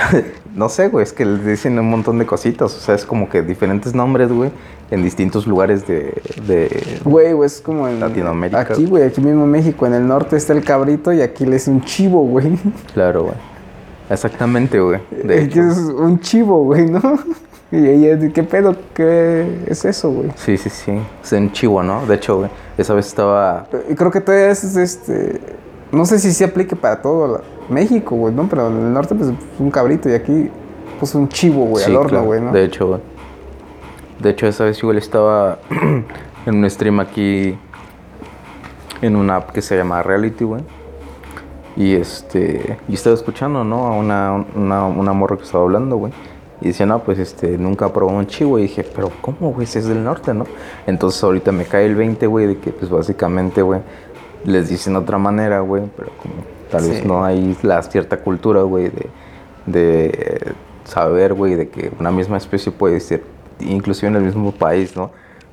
[0.54, 3.28] no sé, güey, es que les dicen un montón de cositas, o sea, es como
[3.28, 4.50] que diferentes nombres, güey,
[4.90, 8.60] en distintos lugares de, de Güey, güey, es como en Latinoamérica.
[8.60, 11.56] Aquí, güey, aquí mismo en México, en el norte está el cabrito y aquí le
[11.56, 12.58] es un chivo, güey.
[12.94, 13.52] claro, güey.
[14.10, 15.00] Exactamente, güey.
[15.22, 15.62] De hecho.
[15.62, 17.00] es un chivo, güey, ¿no?
[17.72, 18.76] Y ella, ¿qué pedo?
[18.92, 20.30] ¿Qué es eso, güey?
[20.36, 20.92] Sí, sí, sí.
[21.22, 22.06] Es en Chihuahua, ¿no?
[22.06, 25.40] De hecho, güey, esa vez estaba Y creo que todavía es este.
[25.90, 28.46] No sé si se aplique para todo México, güey, ¿no?
[28.46, 30.50] Pero en el norte, pues un cabrito y aquí,
[31.00, 32.26] pues un chivo, güey, Sí, al horno, claro.
[32.26, 32.52] güey, ¿no?
[32.52, 33.00] De hecho, güey.
[34.20, 35.58] De hecho, esa vez igual estaba
[36.46, 37.58] en un stream aquí
[39.00, 40.62] en una app que se llama Reality, güey.
[41.76, 43.86] Y este, y estaba escuchando, ¿no?
[43.86, 46.12] A una, una, una morra que estaba hablando, güey.
[46.62, 48.58] Y decía, no, pues este, nunca probó un chivo.
[48.58, 49.66] Y dije, pero ¿cómo, güey?
[49.66, 50.46] Si es del norte, ¿no?
[50.86, 53.80] Entonces ahorita me cae el 20, güey, de que pues básicamente, güey,
[54.44, 56.34] les dicen de otra manera, güey, pero como
[56.70, 59.10] tal vez no hay la cierta cultura, güey, de,
[59.66, 63.22] de saber, güey, de que una misma especie puede ser,
[63.60, 65.10] inclusive en el mismo país, ¿no?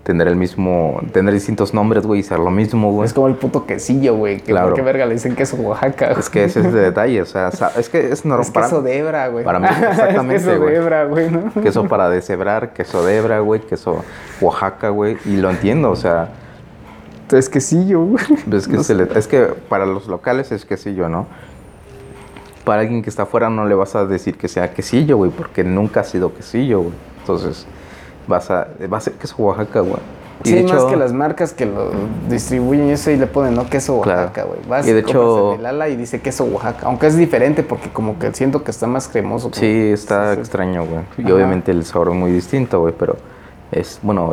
[0.10, 3.06] Tener el mismo, tener distintos nombres, güey, y ser lo mismo, güey.
[3.06, 4.38] Es como el puto quesillo, güey.
[4.38, 4.70] Que Claro.
[4.70, 6.14] ¿Por qué verga le dicen queso Oaxaca?
[6.18, 8.48] Es que ese es el detalle, o sea, es que es normal.
[8.48, 9.46] Es queso de hebra, güey.
[9.46, 10.72] para mí, exactamente, es queso güey.
[10.72, 11.52] de hebra, güey, ¿no?
[11.62, 14.04] Queso para deshebrar, queso de hebra, güey, queso
[14.42, 16.30] Oaxaca, güey, y lo entiendo, o sea,
[17.32, 18.24] Es quesillo, güey.
[18.52, 21.28] es que, No se le- es que para los locales es quesillo, ¿no?
[22.66, 25.64] Para alguien que está afuera no le vas a decir que sea quesillo, güey, porque
[25.64, 26.94] nunca ha sido quesillo, güey.
[27.20, 27.68] Entonces,
[28.30, 30.00] vas a, va a ser queso Oaxaca, güey.
[30.46, 31.92] Y Sí, de más hecho- que las marcas que lo
[32.30, 33.70] distribuyen y eso y le ponen, ¿no?
[33.70, 34.22] Queso Claro.
[34.22, 34.60] Oaxaca, güey.
[34.70, 36.86] Vas Y de hecho- el de Lala y dice queso Oaxaca.
[36.88, 39.50] Aunque es diferente porque como que siento que está más cremoso.
[39.50, 41.02] como- Sí, está Sí, extraño, güey.
[41.18, 41.34] Y Ajá.
[41.34, 43.18] obviamente el sabor es muy distinto, güey, pero
[43.72, 44.32] es, bueno,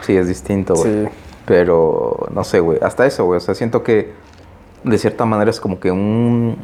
[0.00, 1.04] sí es distinto, güey.
[1.04, 1.08] Sí.
[1.46, 3.36] Pero, no sé, güey, hasta eso, güey.
[3.36, 4.12] O sea, siento que
[4.82, 6.56] de cierta manera es como que un,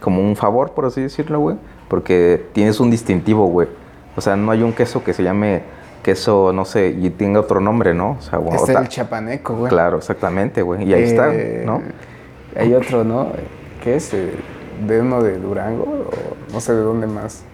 [0.00, 1.56] como un favor, por así decirlo, güey.
[1.88, 3.68] Porque tienes un distintivo, güey.
[4.16, 5.62] O sea, no hay un queso que se llame
[6.02, 8.16] queso, no sé, y tenga otro nombre, ¿no?
[8.18, 9.70] O sea, güey, Este o es ta- el chapaneco, güey.
[9.70, 10.84] Claro, exactamente, güey.
[10.84, 11.80] Y ahí está, Eh, ¿no?
[12.56, 13.28] Hay otro, ¿no?
[13.82, 14.12] ¿Qué es?
[14.12, 14.32] Eh,
[14.86, 15.84] ¿De uno de Durango?
[15.84, 17.44] O no sé de dónde más.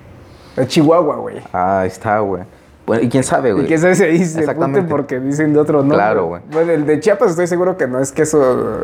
[0.56, 1.36] De Chihuahua, güey.
[1.52, 2.42] Ah, ahí está, güey.
[2.86, 3.66] Bueno, y quién sabe, güey.
[3.66, 4.88] Y que sabe si ahí se Exactamente.
[4.88, 5.98] porque dicen de otro nombre.
[5.98, 6.42] Claro, güey.
[6.50, 8.78] Bueno, el de Chiapas estoy seguro que no es queso.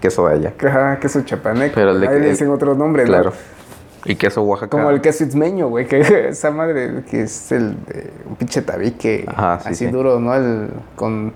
[0.00, 0.52] Queso de allá.
[0.68, 1.72] Ajá, queso chapaneco.
[1.74, 3.32] Pero el de- ahí el- dicen otro nombre, ¿no?
[4.06, 4.70] Y queso Oaxaca.
[4.70, 9.24] Como el queso itzmeño, güey, que esa madre que es el de un pinche tabique
[9.26, 9.90] Ajá, sí, así sí.
[9.90, 10.34] duro, ¿no?
[10.34, 11.32] El con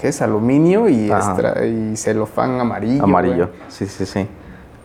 [0.00, 0.22] ¿qué es?
[0.22, 3.02] aluminio y extra, y celofán amarillo.
[3.02, 3.46] Amarillo.
[3.48, 3.58] güey.
[3.68, 4.26] Sí, sí, sí.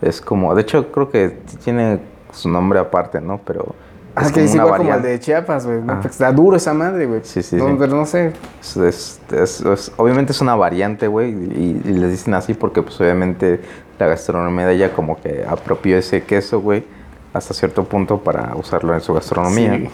[0.01, 1.99] Es como, de hecho, creo que tiene
[2.31, 3.39] su nombre aparte, ¿no?
[3.45, 3.75] Pero.
[4.21, 5.79] Es que es igual como el de Chiapas, güey.
[6.05, 7.21] está duro esa madre, güey.
[7.23, 7.75] Sí, sí, No, sí.
[7.79, 8.33] Pero no sé.
[8.61, 13.59] Es- es- obviamente es una variante, güey, y, y les dicen así porque, pues, obviamente
[13.97, 16.85] la gastronomía de ella como que apropió ese queso, güey,
[17.33, 19.75] hasta cierto punto para usarlo en su gastronomía.
[19.77, 19.89] Sí.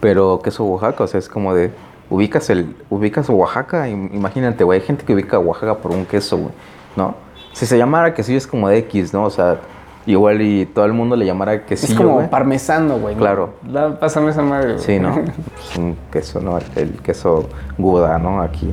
[0.00, 1.70] Pero queso Oaxaca, o sea, es como de.
[2.10, 2.76] Ubicas el.
[2.90, 4.80] Ubicas Oaxaca, im- imagínate, güey.
[4.80, 6.50] Hay gente que ubica Oaxaca por un queso, güey.
[6.96, 7.14] ¿No?
[7.52, 9.24] Si se llamara quesillo es como de X, ¿no?
[9.24, 9.58] O sea,
[10.06, 11.92] igual y todo el mundo le llamara quesillo.
[11.92, 12.30] es como güey.
[12.30, 13.14] parmesano, güey.
[13.14, 13.20] ¿no?
[13.20, 13.54] Claro.
[13.62, 14.84] Da- pásame esa madre, güey.
[14.84, 15.14] Sí, ¿no?
[15.54, 16.58] Pues un queso, ¿no?
[16.58, 18.40] El, el queso Gouda, ¿no?
[18.42, 18.72] Aquí.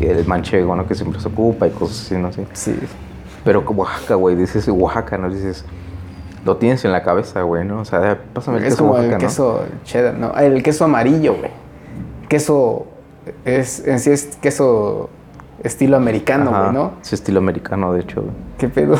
[0.00, 0.86] El, el manchego, ¿no?
[0.86, 2.32] Que siempre se ocupa y cosas así, ¿no?
[2.32, 2.46] Sí.
[2.54, 2.78] Sí.
[3.44, 4.34] Pero como Oaxaca, güey.
[4.36, 5.28] Dices Oaxaca, ¿no?
[5.30, 5.64] Dices.
[6.44, 7.80] Lo tienes en la cabeza, güey, ¿no?
[7.80, 9.28] O sea, pásame el Es queso como Oaxaca, el ¿no?
[9.28, 11.50] queso cheddar, no, el queso amarillo, güey.
[12.28, 12.86] Queso
[13.46, 15.08] es en sí es queso
[15.64, 16.92] estilo americano, güey, ¿no?
[17.02, 18.32] Es estilo americano, de hecho, güey.
[18.58, 18.94] ¿Qué pedo?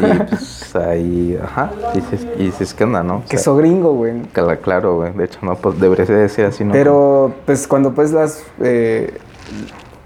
[0.00, 3.16] Y pues ahí, ajá, dices, y dices, ¿qué onda, no?
[3.16, 4.22] O sea, queso gringo, güey.
[4.34, 5.12] cla- claro, güey.
[5.14, 6.72] De hecho, no, pues debería de ser así, ¿no?
[6.72, 9.16] Pero pues cuando pues las eh,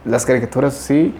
[0.05, 1.15] las caricaturas sí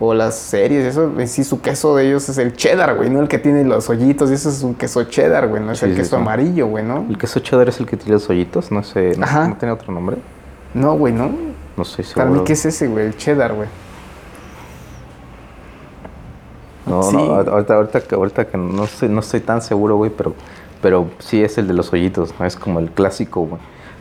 [0.00, 3.20] o las series, eso en sí su queso de ellos es el cheddar, güey, no
[3.20, 5.86] el que tiene los hoyitos, y eso es un queso cheddar, güey, no es Sí,
[5.86, 6.22] el sí, queso sí.
[6.22, 7.04] amarillo, güey, ¿no?
[7.08, 9.48] El queso cheddar es el que tiene los hoyitos, no sé, no, Ajá.
[9.48, 10.16] ¿no tiene otro nombre?
[10.72, 11.30] No, güey, no.
[11.76, 12.26] No estoy seguro.
[12.26, 13.68] Para mí qué es ese, güey, el cheddar, güey.
[16.88, 17.16] No, Sí.
[17.16, 20.34] no, ahorita, ahorita, que- ahorita que no estoy, no estoy tan seguro, güey, pero
[20.80, 22.46] Pero sí es el de los hoyitos, ¿no?
[22.46, 23.60] Es como el clásico, güey.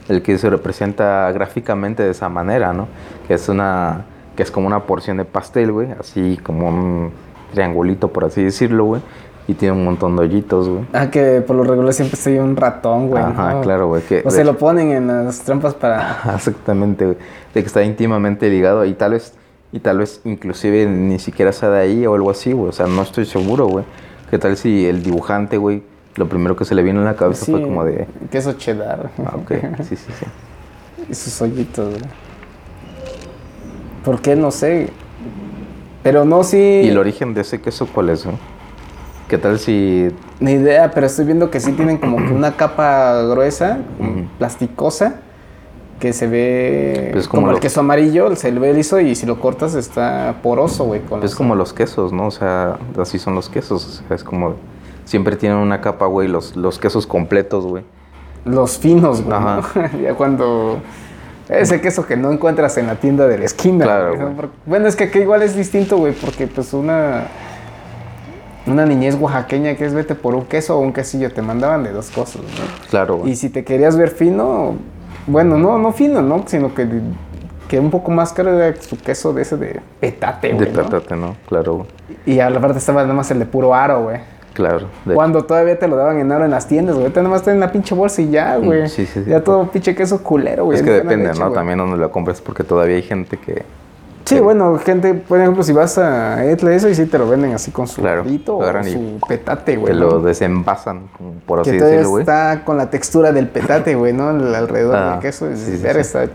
[0.09, 2.87] El que se representa gráficamente de esa manera, ¿no?
[3.27, 4.05] Que es una...
[4.35, 5.87] Que es como una porción de pastel, güey.
[5.99, 7.11] Así como un
[7.51, 9.01] triangulito, por así decirlo, güey.
[9.47, 10.83] Y tiene un montón de hoyitos, güey.
[10.93, 13.23] Ah, que por lo regular siempre estoy un ratón, güey.
[13.23, 13.61] Ajá, ¿no?
[13.61, 14.03] claro, güey.
[14.03, 16.19] que O se lo ponen en las trampas para...
[16.35, 17.17] Exactamente, güey.
[17.55, 19.33] De que está íntimamente ligado y tal vez,
[19.71, 22.69] y tal vez inclusive ni siquiera sea de ahí o algo así, güey.
[22.69, 23.85] O sea, no estoy seguro, güey.
[24.29, 25.83] ¿Qué tal si el dibujante, güey,
[26.15, 28.07] lo primero que se le vino en la cabeza Sí, fue como de...
[28.31, 29.09] Queso cheddar.
[29.25, 30.25] Ah, ok, sí, sí, sí.
[31.09, 32.01] y sus hoyitos, güey.
[34.03, 34.35] ¿Por qué?
[34.35, 34.89] No sé.
[36.03, 36.81] Pero no, sí...
[36.85, 38.37] ¿Y el origen de ese queso cuál es, güey?
[39.27, 40.07] ¿Qué tal si...
[40.39, 44.27] Ni idea, pero estoy viendo que sí tienen como que una capa gruesa, Ujú.
[44.37, 45.21] plasticosa,
[45.99, 49.39] que se ve Pues como, como el queso amarillo, se ve liso y si lo
[49.39, 51.01] cortas está poroso, güey.
[51.23, 52.27] Es como los quesos, ¿no?
[52.27, 53.85] O sea, así son los quesos.
[53.85, 54.55] O sea, es como...
[55.05, 57.83] Siempre tienen una capa, güey, los, los quesos completos, güey.
[58.45, 59.37] Los finos, güey.
[59.37, 59.61] Ajá.
[59.75, 59.99] ¿no?
[60.01, 60.79] ya cuando...
[61.49, 63.85] Ese queso que no encuentras en la tienda de la esquina.
[63.85, 64.49] Claro, güey, güey.
[64.65, 67.27] Bueno, es que aquí igual es distinto, güey, porque pues una...
[68.65, 71.93] Una niñez oaxaqueña que es vete por un queso o un quesillo, te mandaban de
[71.93, 72.89] dos cosas, ¿no?
[72.89, 73.31] Claro, güey.
[73.31, 74.75] Y si te querías ver fino,
[75.27, 76.43] bueno, no, no fino, ¿no?
[76.47, 76.87] Sino que,
[77.67, 80.71] que un poco más caro era su queso de ese de petate, De güey.
[80.71, 80.83] ¿no?
[80.83, 81.35] petate, ¿no?
[81.47, 81.87] Claro, güey.
[82.25, 84.17] Y a la parte estaba nada más el de puro aro, güey.
[84.53, 84.87] Claro.
[85.05, 87.05] de- Cuando todavía te lo daban en aro en las tiendas, güey.
[87.05, 88.87] Ahorita nada más en la pinche bolsa y ya, güey.
[88.89, 89.29] Sí, sí, sí.
[89.29, 90.77] Ya todo pinche queso culero, güey.
[90.79, 91.41] Es que depende, ¿no?
[91.45, 91.53] güey.
[91.53, 93.63] También donde lo compres, porque todavía hay gente que...
[94.27, 97.53] Sí, bueno, gente, por ejemplo, si vas a Etle eso y sí te lo venden
[97.53, 99.93] así con su Claro, arito o su petate, que güey.
[99.93, 100.19] lo ¿no?
[100.19, 101.03] desenvasan,
[101.45, 102.21] por así que decirlo, güey.
[102.23, 104.31] está con la textura del petate, güey, ¿no?
[104.31, 105.49] El alrededor Ah, del queso.
[105.49, 106.27] es- sí, sí, está-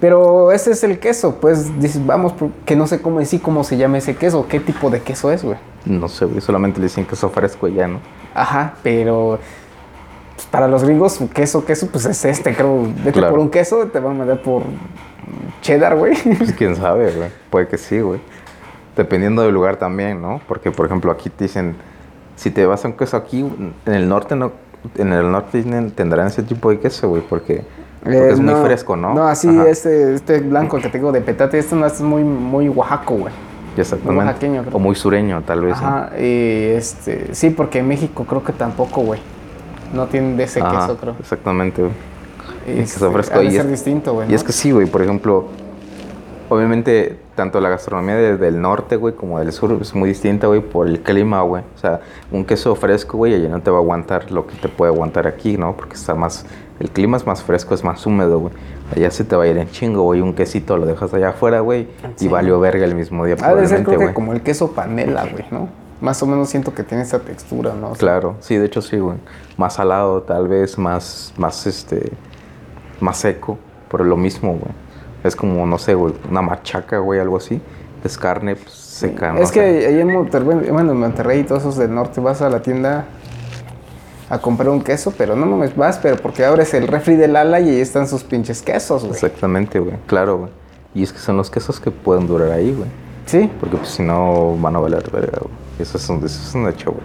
[0.00, 2.32] Pero ese es el queso, pues dices, vamos,
[2.64, 5.42] que no sé cómo sí cómo se llama ese queso, qué tipo de queso es,
[5.42, 5.58] güey.
[5.86, 6.40] No sé, güey.
[6.40, 7.98] Solamente le dicen queso fresco y ya, ¿no?
[8.34, 9.38] Ajá, pero
[10.38, 12.84] pues, para los gringos, queso, queso, pues es este, creo.
[13.04, 13.30] Vete Claro.
[13.30, 14.62] por un queso, te van a mandar por
[15.62, 16.14] cheddar, güey.
[16.38, 17.28] Pues quién sabe, güey.
[17.50, 18.20] Puede que sí, güey.
[18.96, 20.40] Dependiendo del lugar también, ¿no?
[20.46, 21.74] Porque, por ejemplo, aquí te dicen,
[22.36, 24.52] si te vas a un queso aquí, en el norte no...
[24.96, 25.64] En el norte
[25.96, 27.64] tendrán ese tipo de queso, güey, porque,
[28.00, 29.12] porque Eh, es muy fresco, ¿no?
[29.14, 32.22] No, así, Ajá, este, este blanco que tengo de petate, este no este es muy,
[32.22, 33.32] muy oaxaco, güey.
[33.76, 34.24] Exactamente.
[34.24, 34.76] oaxaqueño, creo.
[34.76, 35.80] o muy sureño, tal vez.
[35.80, 35.86] ¿no?
[35.86, 39.20] Ajá, y este, sí, porque en México creo que tampoco, güey.
[39.92, 41.14] No tienen de ese Ajá, queso, creo.
[41.18, 41.92] Exactamente, güey.
[42.66, 44.30] Y queso fresco, y ser es- distinto, güey.
[44.30, 45.46] Y es que sí, güey, por ejemplo,
[46.48, 50.60] obviamente tanto la gastronomía de- del norte, güey, como del sur es muy distinta, güey,
[50.60, 51.62] por el clima, güey.
[51.74, 52.00] O sea,
[52.32, 55.26] un queso fresco, güey, allá no te va a aguantar lo que te puede aguantar
[55.26, 55.76] aquí, ¿no?
[55.76, 56.44] Porque está más,
[56.80, 58.52] el clima es más fresco, es más húmedo, güey.
[58.94, 61.60] Allá se te va a ir en chingo, güey, un quesito lo dejas allá afuera,
[61.60, 62.26] güey, Sí.
[62.26, 64.14] y valió verga el mismo día, Ha de ser, probablemente, creo que güey.
[64.14, 65.68] como el queso panela, güey, ¿no?
[66.00, 67.88] Más o menos siento que tiene esa textura, ¿no?
[67.88, 69.18] O sea, Claro, sí, de hecho sí, güey.
[69.56, 72.12] Más salado, tal vez, más, más, este,
[73.00, 73.58] más seco,
[73.90, 74.72] pero lo mismo, güey.
[75.24, 77.60] Es como, no sé, güey, una machaca, güey, algo así.
[78.04, 79.40] Es carne pues, seca, ¿no?
[79.40, 82.48] Es que ahí en Monterrey, bueno, en Monterrey y todos esos del norte vas a
[82.48, 83.06] la tienda
[84.30, 87.60] a comprar un queso, pero no mames, vas, pero porque abres el refri del ala
[87.60, 89.14] y ahí están sus pinches quesos, güey.
[89.14, 90.50] Exactamente, güey, claro, güey.
[90.94, 92.88] Y es que son los quesos que pueden durar ahí, güey.
[93.26, 95.67] Sí, Porque pues si no van a valer verga, güey.
[95.78, 97.04] Eso es un, eso es un hecho, güey.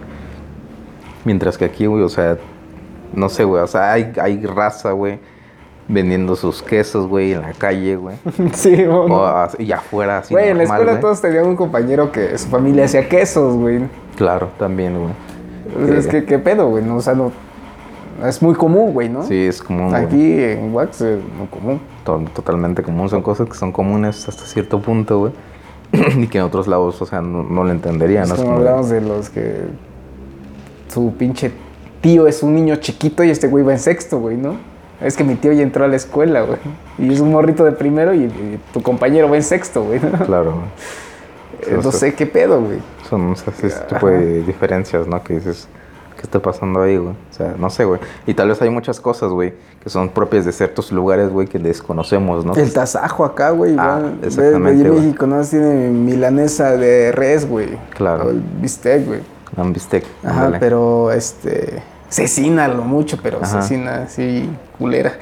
[1.24, 2.36] Mientras que aquí, güey, o sea,
[3.14, 5.18] no sé, güey, o sea, hay, hay raza, güey,
[5.88, 8.16] vendiendo sus quesos, güey, en la calle, güey.
[8.52, 9.48] sí, o no.
[9.58, 11.00] y afuera, así Güey, en la escuela güey.
[11.00, 13.80] todos tenían un compañero que su familia hacía quesos, güey.
[14.16, 15.12] Claro, también, güey.
[15.78, 16.84] Entonces, Eh, ¿qué, ¿qué pedo, güey?
[16.84, 17.32] No, o sea, no...
[18.24, 19.24] Es muy común, güey, ¿no?
[19.24, 19.90] Sí, es común.
[19.90, 20.04] güey.
[20.04, 21.80] Aquí en Wax es muy común.
[22.04, 23.08] To- totalmente común.
[23.08, 25.32] Son cosas que son comunes hasta cierto punto, güey.
[26.16, 28.24] y que en otros lados, o sea, no, no lo entenderían.
[28.24, 28.36] Es ¿no?
[28.36, 29.62] Como hablamos de los que
[30.88, 31.52] su pinche
[32.00, 34.56] tío es un niño chiquito y este güey va en sexto, güey, ¿no?
[35.00, 36.58] Es que mi tío ya entró a la escuela, güey.
[36.98, 40.00] Y es un morrito de primero y, y tu compañero va en sexto, güey.
[40.00, 40.24] ¿no?
[40.24, 41.74] Claro, güey.
[41.74, 42.78] Eh, no sé qué pedo, güey.
[43.08, 45.22] Son ese tipo de diferencias, ¿no?
[45.22, 45.68] Que dices,
[46.16, 47.12] ¿qué está pasando ahí, güey?
[47.12, 48.00] O sea, no sé, güey.
[48.26, 51.58] Y tal vez hay muchas cosas, güey, que son propias de ciertos lugares, güey, que
[51.58, 52.54] desconocemos, ¿no?
[52.54, 53.76] El tasajo acá, güey.
[53.78, 55.00] Ah, exactamente, güey.
[55.00, 55.42] México, ¿no?
[55.42, 57.78] Tiene milanesa de res, güey.
[57.90, 58.26] Claro.
[58.26, 59.20] O el bistec, güey.
[59.56, 60.04] Un bistec.
[60.22, 60.58] Ajá, ándale.
[60.58, 61.82] pero este.
[62.08, 63.62] Cecina lo mucho, pero Ajá.
[63.62, 64.48] cecina así,
[64.78, 65.14] culera.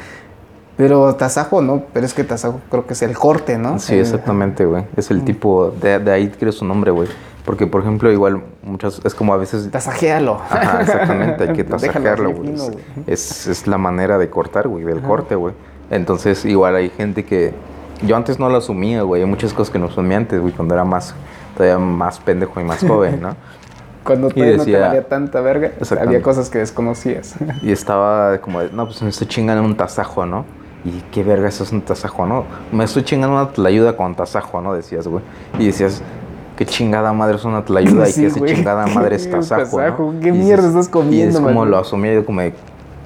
[0.76, 3.78] Pero tasajo no, pero es que tasajo creo que es el corte, ¿no?
[3.78, 4.85] Sí, El- exactamente, güey.
[4.96, 7.08] Es el tipo, de, de ahí quiere su nombre, güey.
[7.44, 9.68] Porque, por ejemplo, igual muchas, es como a veces...
[9.70, 10.40] Tasajealo.
[10.48, 12.54] Ajá, exactamente, hay que tasajearlo, güey.
[12.54, 12.70] Es,
[13.06, 15.52] es, es la manera de cortar, güey, del corte, güey.
[15.90, 17.52] Entonces, igual hay gente que...
[18.06, 19.22] Yo antes no lo asumía, güey.
[19.22, 21.14] Hay muchas cosas que no asumía antes, güey, cuando era más...
[21.56, 23.37] Todavía más pendejo y más joven, ¿no?
[24.04, 27.35] Cuando todavía no te valía tanta verga, había cosas que desconocías.
[27.62, 30.44] Y estaba como no, pues me estoy chingando un tasajo, ¿no?
[30.85, 32.45] Y qué verga, eso es un tasajo, ¿no?
[32.73, 34.75] Me estoy chingando una tlayuda con tasajo, ¿no?
[34.75, 35.23] Decías, güey.
[35.59, 36.03] Y decías,
[36.57, 38.55] qué chingada madre es una tlayuda y Sí, qué ese güey.
[38.55, 40.12] chingada madre es ¿Qué tasajo, tasajo?
[40.12, 40.21] ¿no?
[40.21, 41.71] ¿Qué Y mierda estás comiendo, Y es como man?
[41.71, 42.55] lo asumía yo como, de,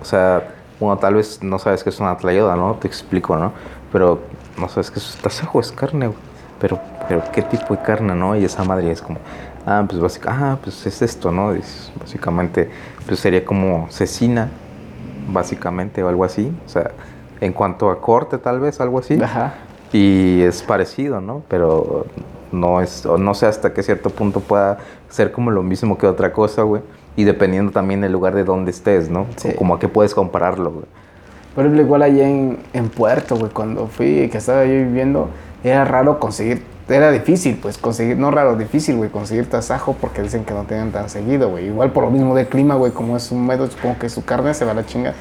[0.01, 0.49] o sea,
[0.81, 2.75] bueno, tal vez no sabes qué es una tlayuda, ¿no?
[2.77, 3.53] Te explico, ¿no?
[3.93, 4.21] Pero
[4.59, 6.19] no sabes qué es tasajo, es carne, güey.
[6.59, 8.35] Pero, pero qué tipo de carne, ¿no?
[8.37, 9.19] Y esa madre es como,
[9.67, 11.53] ah, pues básicamente, ah, pues es esto, ¿no?
[11.53, 12.71] Dices, básicamente,
[13.07, 14.49] pues sería como cecina,
[15.29, 16.51] básicamente, o algo así.
[16.65, 16.91] O sea,
[17.40, 19.18] en cuanto a corte, tal vez, algo así.
[19.22, 19.55] Ajá.
[19.92, 21.42] Y es parecido, ¿no?
[21.49, 22.07] Pero
[22.53, 26.07] no es, o no sé hasta qué cierto punto pueda ser como lo mismo que
[26.07, 26.83] otra cosa, güey.
[27.16, 29.27] Y dependiendo también del lugar de donde estés, ¿no?
[29.37, 29.53] Sí.
[29.57, 30.87] Como a qué puedes compararlo, güey.
[31.55, 35.31] Por ejemplo, igual allá en, en Puerto, güey, cuando fui, que estaba yo viviendo,
[35.64, 40.44] era raro conseguir, era difícil, pues, conseguir, no raro, difícil, güey, conseguir tasajo porque dicen
[40.44, 41.68] que no tienen tan seguido, güey.
[41.68, 44.66] Igual por lo mismo del clima, güey, como es húmedo, supongo que su carne se
[44.66, 45.14] va a la chinga.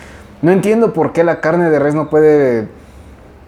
[0.45, 2.67] No entiendo por qué la carne de res no puede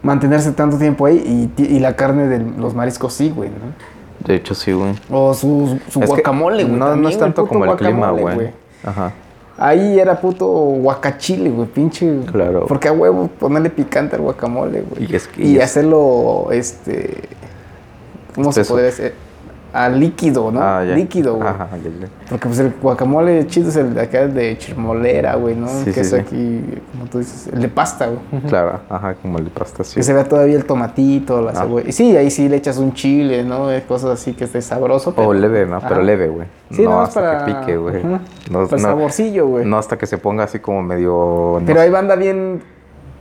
[0.01, 4.25] mantenerse tanto tiempo ahí y, la carne de los mariscos sí, güey, ¿no?
[4.25, 4.95] De hecho, sí, güey.
[5.11, 6.75] O su, su guacamole, güey.
[6.75, 8.49] No, es tanto como el clima, güey.
[8.83, 9.13] Ajá.
[9.59, 12.21] Ahí era puto guacachile, güey, pinche.
[12.31, 12.65] Claro.
[12.67, 15.11] Porque a huevo ponerle picante al guacamole, güey.
[15.11, 17.13] Y es que- Y y es- hacerlo, este.
[18.33, 19.13] ¿Cómo se podría decir?
[19.73, 20.59] A líquido, ¿no?
[20.61, 20.95] Ah, ya.
[20.95, 21.47] Líquido, güey.
[21.47, 22.07] Ajá, ya, ya.
[22.29, 25.67] Porque pues el guacamole chido es el de acá, el de chirmolera, güey, ¿no?
[25.67, 26.15] Sí, que sí, es sí.
[26.15, 28.41] aquí, como tú dices, el de pasta, güey.
[28.47, 29.95] Claro, ajá, como el de pasta, sí.
[29.95, 31.63] Que se vea todavía el tomatito, la Ah.
[31.63, 31.91] cebolla.
[31.91, 33.67] Sí, ahí sí le echas un chile, ¿no?
[33.87, 35.11] Cosas así que esté sabroso.
[35.11, 35.79] O pero- leve, ¿no?
[35.81, 36.47] Pero leve, güey.
[36.71, 38.03] Sí, no hasta para- que pique, güey.
[38.03, 38.19] No,
[38.67, 39.65] Para no- saborcillo, güey.
[39.65, 41.61] no hasta que se ponga así como medio...
[41.65, 42.61] Pero no hay banda bien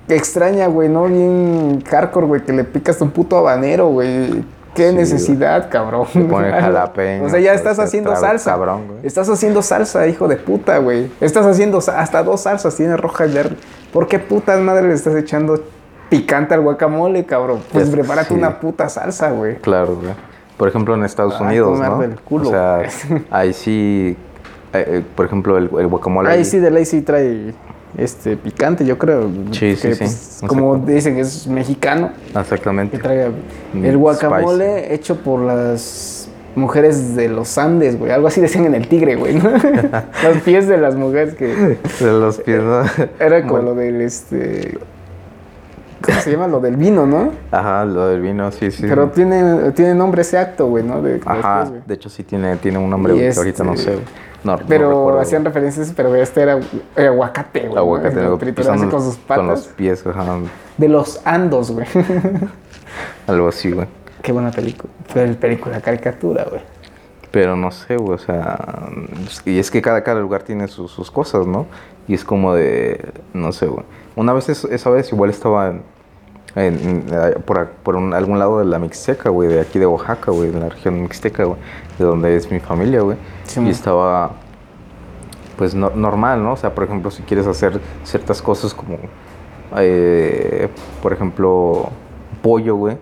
[0.08, 1.04] extraña, güey, ¿no?
[1.06, 4.44] Bien hardcore, güey, que le picas un puto habanero, güey.
[4.76, 6.06] Qué Sí, necesidad, cabrón.
[6.14, 8.50] Le ponen jalapeño, O sea, ya pues, estás haciendo trabe salsa.
[8.52, 8.98] cabrón, güey.
[9.02, 11.10] Estás haciendo salsa, hijo de puta, güey.
[11.20, 13.56] Estás haciendo hasta dos salsas, tiene roja y verde.
[13.92, 15.58] ¿Por qué putas madre le estás echando
[16.10, 17.60] picante al guacamole, cabrón?
[17.72, 18.34] Pues Es- prepárate sí.
[18.34, 19.56] una puta salsa, güey.
[19.56, 20.14] Claro, güey.
[20.56, 22.02] Por ejemplo, en Estados Ah, Unidos, ¿no?
[22.24, 22.76] culo, o sea,
[23.08, 23.24] güey.
[23.30, 24.16] ahí sí...
[24.72, 26.30] eh, eh, por ejemplo, el, el guacamole...
[26.30, 27.54] Ahí sí, de ley sí trae
[27.96, 29.30] este picante, yo creo.
[29.52, 29.98] Sí, sí, que, sí.
[30.04, 32.10] pues, como dicen que es mexicano.
[32.32, 32.98] que Exactamente.
[32.98, 33.30] traiga
[33.72, 38.10] Mm, el guacamole hecho por las mujeres de los Andes, güey.
[38.12, 39.34] Algo así decían en el tigre, güey.
[39.34, 39.50] ¿no?
[40.24, 41.76] los pies de las mujeres que De
[42.12, 42.82] los pies, ¿no?
[43.18, 44.78] era como Bueno, lo del este
[46.02, 46.46] ¿cómo se llama?
[46.48, 47.32] Lo del vino, ¿no?
[47.50, 48.84] Ajá, lo del vino, sí, sí.
[48.88, 51.02] Pero tiene, tiene nombre ese acto, güey, ¿no?
[51.02, 51.80] De, Ajá, güey.
[51.86, 53.90] de hecho sí tiene, tiene un nombre Y güey, que ahorita no este- sé.
[53.92, 54.04] güey.
[54.46, 56.60] No, no Pero hacían referencias, pero este era,
[56.94, 57.74] era aguacate, güey.
[57.74, 57.80] ¿no?
[57.80, 59.38] Aguacate, así pisando con sus patas.
[59.38, 60.38] Con los pies, ajá,
[60.76, 61.86] De los Andos, güey.
[63.26, 63.88] algo así, güey.
[64.22, 64.92] Qué buena película.
[65.08, 66.62] Fue película, caricatura, güey.
[67.32, 68.88] Pero no sé, güey, o sea,
[69.44, 71.66] y es que cada, cada lugar tiene sus, sus cosas, ¿no?
[72.06, 73.04] Y es como de,
[73.34, 73.84] no sé, güey.
[74.14, 75.74] Una vez, es- esa vez igual estaba
[76.56, 80.32] en, en- por, por un- algún lado de la Mixteca, güey, de aquí de Oaxaca,
[80.32, 81.58] güey, de la región Mixteca, güey,
[81.98, 83.16] de donde es mi familia, güey.
[83.44, 84.32] Sí, y estaba,
[85.56, 86.52] pues, no- normal, ¿no?
[86.52, 88.96] O sea, por ejemplo, si quieres hacer ciertas cosas como,
[89.76, 90.68] eh,
[91.02, 91.90] por ejemplo,
[92.42, 92.98] pollo, güey.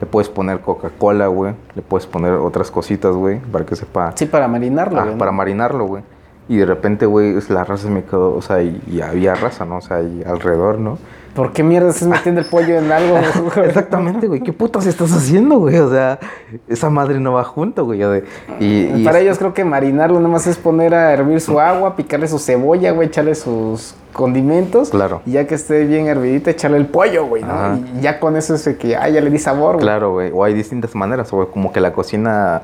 [0.00, 1.54] Le puedes poner Coca-Cola, güey.
[1.74, 4.12] Le puedes poner otras cositas, güey, para que sepa.
[4.14, 5.14] Sí, para marinarlo, Ah, güey.
[5.14, 5.18] ¿no?
[5.18, 6.02] para marinarlo, güey.
[6.48, 9.78] Y de repente, güey, la raza me quedó, o sea, y, y había raza, ¿no?
[9.78, 10.98] O sea, y alrededor, ¿no?
[11.36, 13.18] ¿Por qué mierda estás metiendo el pollo en algo?
[13.54, 13.68] güey?
[13.68, 14.40] Exactamente, güey.
[14.40, 15.76] ¿Qué putas estás haciendo, güey?
[15.78, 16.18] O sea,
[16.66, 17.98] esa madre no va junto, güey.
[18.00, 18.24] de-
[18.58, 21.60] Y, y Para es- ellos creo que marinarlo nada más es poner a hervir su
[21.60, 24.88] agua, picarle su cebolla, güey, echarle sus condimentos.
[24.90, 25.20] Claro.
[25.26, 27.50] Y ya que esté bien hervidita, echarle el pollo, güey, ¿no?
[27.52, 27.78] Ajá.
[27.98, 29.84] Y ya con eso es que, ah, ya le di sabor, güey.
[29.84, 30.30] Claro, güey.
[30.32, 31.48] O hay distintas maneras, güey.
[31.52, 32.62] Como que la cocina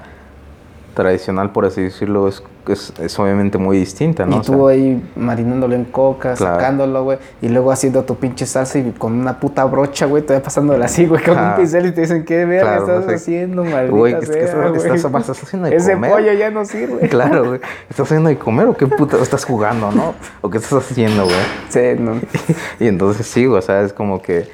[0.94, 4.36] tradicional, por así decirlo, es, es, es obviamente muy distinta, ¿no?
[4.36, 6.54] Y O sea, tú ahí marinándolo en coca, Claro.
[6.56, 7.18] sacándolo, güey.
[7.40, 11.06] Y luego haciendo tu pinche salsa y con una puta brocha, güey, todavía pasándola así,
[11.06, 13.14] güey, con un pincel y te dicen, ¿qué verga Claro, estás no sé.
[13.16, 14.36] haciendo, maldita Güey, sea, estás-
[14.84, 16.10] estás- vas- estás haciendo de Ese comer.
[16.12, 17.08] pollo ya no sirve.
[17.08, 17.60] Claro, güey.
[17.90, 20.14] ¿Estás haciendo de comer o qué puta estás jugando, no?
[20.40, 21.36] ¿O qué estás haciendo, güey?
[21.68, 22.20] Sí, no.
[22.80, 24.46] Y entonces sí, güey, o sea, es como que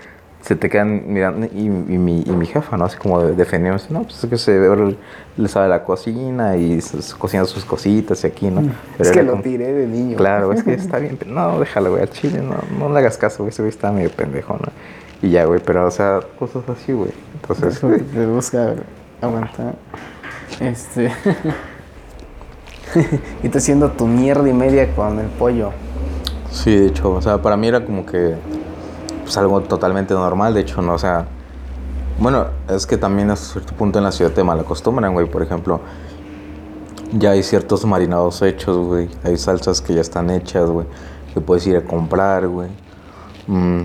[0.48, 2.86] se te quedan mirando y, y mi, y mi jefa, ¿no?
[2.86, 4.96] Así como de- defendiéndose, no, pues es que se ve,
[5.36, 8.62] le sabe la cocina y se, se cocina sus cositas y aquí, ¿no?
[8.62, 10.16] es Pero que era lo como- tiré de niño.
[10.16, 13.18] Claro, es que está bien, pero no, déjalo, güey, al chile, no, no le hagas
[13.18, 14.72] caso, güey, ese güey está medio pendejo, ¿no?
[15.20, 17.10] Y ya, güey, pero, o sea, cosas así, güey.
[17.42, 17.78] Entonces,
[18.14, 18.72] Te busca
[19.20, 19.74] aguantar.
[20.60, 21.12] Este.
[23.42, 25.72] y te haciendo tu mierda y media con el pollo.
[26.50, 28.34] Sí, de hecho, o sea, para mí era como que
[29.28, 31.26] pues algo totalmente normal, de hecho, no, o sea,
[32.18, 35.80] bueno, es que también a cierto punto en la ciudad te malacostumbran, güey, por ejemplo,
[37.12, 39.08] ya hay ciertos marinados hechos, güey.
[39.24, 40.86] Hay salsas que ya están hechas, güey.
[41.32, 42.68] Que puedes ir a comprar, güey.
[43.46, 43.82] Mm,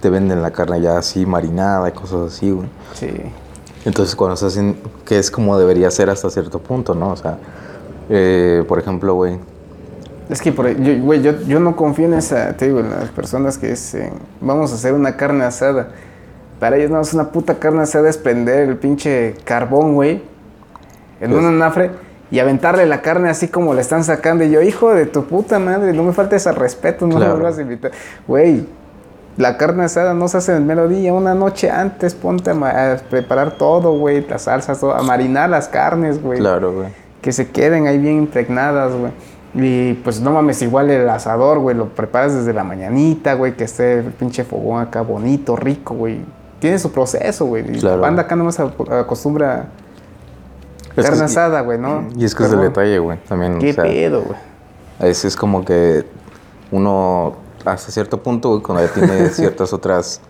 [0.00, 2.68] te venden la carne ya así marinada y cosas así, güey.
[2.94, 3.10] Sí.
[3.84, 7.10] Entonces cuando se hacen, que es como debería ser hasta cierto punto, ¿no?
[7.10, 7.38] O sea,
[8.08, 9.38] eh, por ejemplo, güey.
[10.30, 13.08] Es que, por, yo, güey, yo, yo no confío en esa, te digo, en las
[13.10, 15.88] personas que dicen, vamos a hacer una carne asada.
[16.60, 20.22] Para ellos no es una puta carne asada, es prender el pinche carbón, güey,
[21.20, 21.90] en Pues- un anafre
[22.30, 24.44] y aventarle la carne así como le están sacando.
[24.44, 27.32] Y yo, hijo de tu puta madre, no me faltes al respeto, no Claro.
[27.34, 27.90] me vuelvas a invitar.
[28.26, 28.66] Güey,
[29.36, 32.92] la carne asada no se hace en el mero día, una noche antes ponte a,
[32.92, 36.88] a preparar todo, güey, las salsas, todo, a marinar las carnes, güey Claro, güey.
[37.20, 39.10] que se queden ahí bien impregnadas, güey.
[39.54, 43.64] Y pues no mames, igual el asador, güey, lo preparas desde la mañanita, güey, que
[43.64, 46.20] esté el pinche fogón acá bonito, rico, güey.
[46.58, 47.76] Tiene su proceso, güey.
[47.76, 47.96] Y Claro.
[47.96, 49.66] La banda acá nomás ac- acostumbra
[50.96, 52.08] Es carne asada, güey, ¿no?
[52.16, 53.18] Y es que es el detalle, güey.
[53.28, 55.10] También, ¿Qué o sea, pedo, güey?
[55.10, 56.06] es como que
[56.70, 57.34] uno,
[57.64, 60.20] hasta cierto punto, güey, cuando ya tiene ciertas otras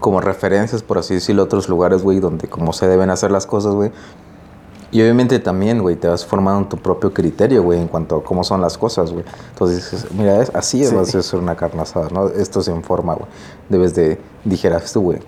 [0.00, 3.74] como referencias, por así decirlo, otros lugares, güey, donde como se deben hacer las cosas,
[3.74, 3.90] güey.
[4.90, 8.42] Y obviamente también, güey, te vas formando tu propio criterio, güey, en cuanto a cómo
[8.42, 9.24] son las cosas, güey.
[9.50, 10.94] Entonces dices, mira, es, así es, Sí.
[10.94, 12.28] vas a hacer una carne asada, ¿no?
[12.28, 13.26] Esto se informa, güey.
[13.68, 15.18] Debes de, dijeras tú, güey,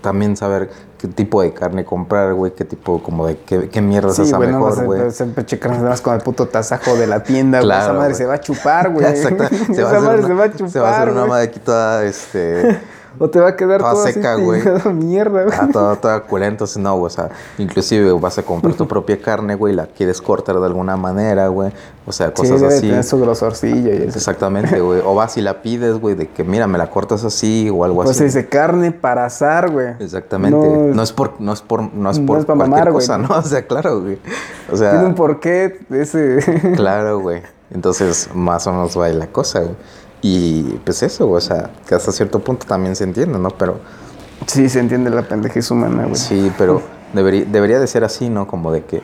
[0.00, 4.10] también saber qué tipo de carne comprar, güey, qué tipo, como de, qué, qué mierda
[4.12, 5.10] Sí, es esa güey, no mejor, güey.
[5.10, 7.66] siempre checar nada más con el puto tasajo de la tienda, güey.
[7.68, 9.06] Claro, Esa madre se va a chupar, güey.
[9.06, 9.44] Exacto.
[9.74, 11.44] Se va, Esa madre una, se va a chupar, se va a hacer una madre
[11.48, 12.80] aquí toda, este,
[13.18, 14.62] O te va a quedar toda seca, güey.
[14.94, 15.56] mierda, güey.
[15.60, 16.48] ah, toda, toda culera.
[16.50, 20.20] Entonces, no, güey, o sea, inclusive vas a comprar tu propia carne, güey, la quieres
[20.20, 21.72] cortar de alguna manera, güey.
[22.06, 22.88] O sea, Sí, cosas debe así.
[22.88, 24.18] tener su grosorcillo y eso.
[24.18, 25.00] Exactamente, güey.
[25.04, 28.02] O vas y la pides, güey, de que mira, me la cortas así o algo
[28.02, 28.38] Pues se así.
[28.38, 29.88] dice carne para asar, güey.
[30.00, 30.56] Exactamente.
[30.56, 32.94] No, No, es por, no es por, no es no por es cualquier mamar, güey.
[33.06, 33.28] cosa, ¿no?
[33.36, 34.18] O sea, claro, güey.
[34.72, 36.38] O sea, Tiene un porqué ese.
[36.76, 37.42] Claro, güey.
[37.70, 39.74] Entonces, más o menos va ahí la cosa, güey.
[40.22, 43.50] Y pues eso, güey, o sea, que hasta cierto punto también se entiende, ¿no?
[43.50, 43.76] Pero
[44.46, 46.14] sí, se entiende la pendejez humana, güey.
[46.16, 46.80] sí, pero
[47.12, 48.46] debería, debería de ser así, ¿no?
[48.46, 49.02] Como de que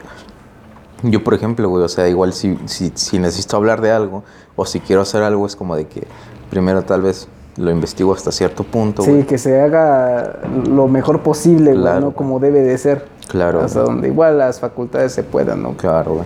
[1.02, 4.22] yo, por ejemplo, güey, o sea, igual si, si, si necesito hablar de algo
[4.56, 6.06] o si quiero hacer algo, es como de que
[6.50, 9.26] primero tal vez lo investigo hasta cierto punto, Sí, güey.
[9.26, 10.38] que se haga
[10.68, 12.00] lo mejor posible, güey, Claro.
[12.00, 12.10] ¿no?
[12.14, 13.06] Como debe de ser.
[13.26, 13.92] Claro, Hasta güey.
[13.92, 15.76] donde igual las facultades se puedan, ¿no?
[15.76, 16.24] Claro, güey.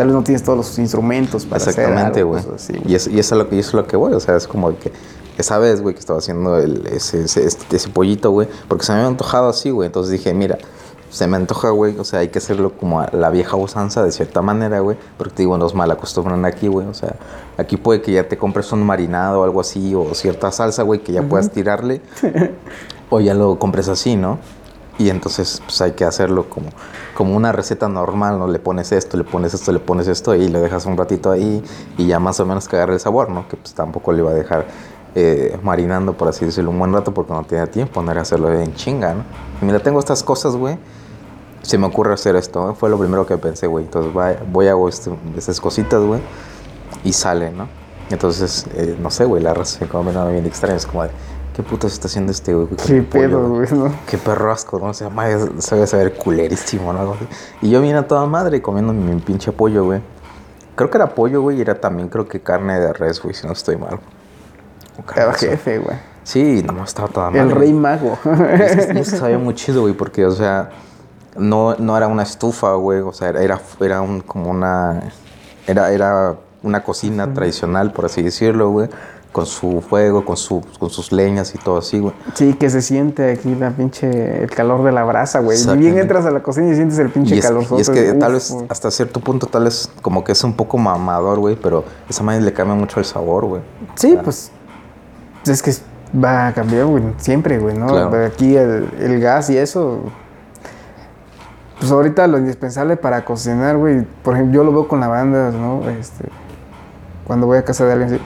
[0.00, 2.42] Tal vez no tienes todos los instrumentos para Exactamente, güey.
[2.54, 4.20] así, Y, es, y eso es lo que, y eso es lo que voy, o
[4.20, 4.92] sea, es como que
[5.38, 8.92] esa vez, güey, que estaba haciendo el, ese, ese, este- ese pollito, güey, porque se
[8.92, 9.86] me había antojado así, güey.
[9.86, 10.58] Entonces dije, mira,
[11.10, 14.12] se me antoja, güey, o sea, hay que hacerlo como a la vieja usanza de
[14.12, 17.16] cierta manera, güey, porque te digo, nos mal acostumbran aquí, güey, o sea,
[17.58, 21.00] aquí puede que ya te compres un marinado o algo así, o cierta salsa, güey,
[21.00, 22.00] que ya puedas tirarle,
[23.10, 24.38] o ya lo compres así, ¿no?
[25.00, 26.68] Y entonces, pues hay que hacerlo como,
[27.16, 28.46] como una receta normal, ¿no?
[28.46, 31.64] Le pones esto, le pones esto, le pones esto y le dejas un ratito ahí
[31.96, 33.48] y ya más o menos que el sabor, ¿no?
[33.48, 34.66] Que pues tampoco le iba a dejar
[35.14, 38.52] eh, marinando, por así decirlo, un buen rato porque no tenía tiempo, no era hacerlo
[38.52, 39.24] en chinga, ¿no?
[39.62, 40.76] Y mira, tengo estas cosas, güey.
[41.62, 42.74] Se me ocurre hacer esto, ¿eh?
[42.78, 43.86] fue lo primero que pensé, güey.
[43.86, 46.20] Entonces va- voy a hago este- estas cositas, güey,
[47.04, 47.68] y sale, ¿no?
[48.10, 50.76] Entonces, eh, no sé, güey, la raza se mirando bien extraña.
[50.76, 51.10] Es como de,
[51.60, 52.68] ¿qué putas está haciendo este, güey?
[52.86, 53.92] Qué pedo, güey, ¿no?
[54.06, 54.86] Qué perro asco, ¿no?
[54.86, 57.16] O sea, madre, se debe saber culerísimo, ¿no?
[57.60, 60.00] Y yo vine a toda madre comiendo mi pinche pollo, güey.
[60.74, 63.46] Creo que era pollo, güey, y era también, creo que carne de res, güey, si
[63.46, 64.00] no estoy mal.
[65.14, 65.98] Era jefe, güey.
[66.22, 67.42] Sí, no, estaba toda madre.
[67.42, 68.18] El rey mago.
[68.24, 70.70] Es que, es que sabía muy chido, güey, porque, o sea,
[71.36, 75.12] no, no era una estufa, güey, o sea, era, era, era un, como una,
[75.66, 78.88] era, era una cocina tradicional, por así decirlo, güey,
[79.32, 82.12] con su fuego, con, su, con sus leñas y todo así, güey.
[82.34, 85.58] Sí, que se siente aquí la pinche, el calor de la brasa, güey.
[85.58, 87.64] Y bien entras a la cocina y sientes el pinche Y es, calor.
[87.76, 90.78] y es que tal vez hasta cierto punto, tal vez como que es un poco
[90.78, 93.62] mamador, güey, pero esa madre le cambia mucho el sabor, güey.
[93.94, 94.50] Sí, pues
[95.46, 95.72] es que
[96.12, 97.86] va a cambiar, güey, siempre, güey, ¿no?
[97.86, 98.24] Claro.
[98.24, 100.00] Aquí el, el gas y eso.
[101.78, 104.04] Pues ahorita lo indispensable para cocinar, güey.
[104.22, 105.88] Por ejemplo, yo lo veo con la banda, ¿no?
[105.88, 106.24] Este,
[107.26, 108.20] cuando voy a casa de alguien, así,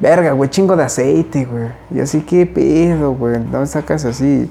[0.00, 1.68] verga, güey, chingo de aceite, güey.
[1.90, 3.34] Y así, ¿qué pedo, güey?
[3.34, 4.50] ¿Dónde sacas así?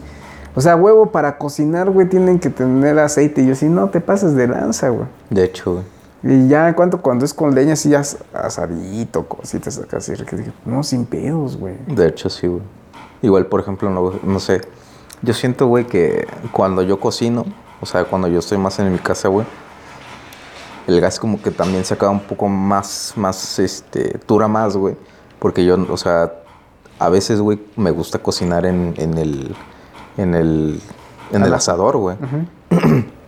[0.55, 3.41] O sea, huevo para cocinar, güey, tienen que tener aceite.
[3.41, 5.07] Y yo, sí, no te pases de lanza, güey.
[5.29, 5.83] De hecho, güey.
[6.21, 10.51] Y ya cuanto cuando es con leña, así as- asadito, cositas acá, así, que dije,
[10.65, 11.75] no, sin pedos, güey.
[11.87, 12.61] De hecho, sí, güey.
[13.21, 14.61] Igual, por ejemplo, no, no sé.
[15.21, 17.45] Yo siento, güey, que cuando yo cocino,
[17.79, 19.45] o sea, cuando yo estoy más en mi casa, güey,
[20.87, 24.95] el gas como que también se acaba un poco más, más, este, dura más, güey.
[25.39, 26.33] Porque yo, o sea,
[26.99, 29.55] a veces, güey, me gusta cocinar en, en el,
[30.17, 30.81] en el,
[31.31, 32.17] en el asador, güey.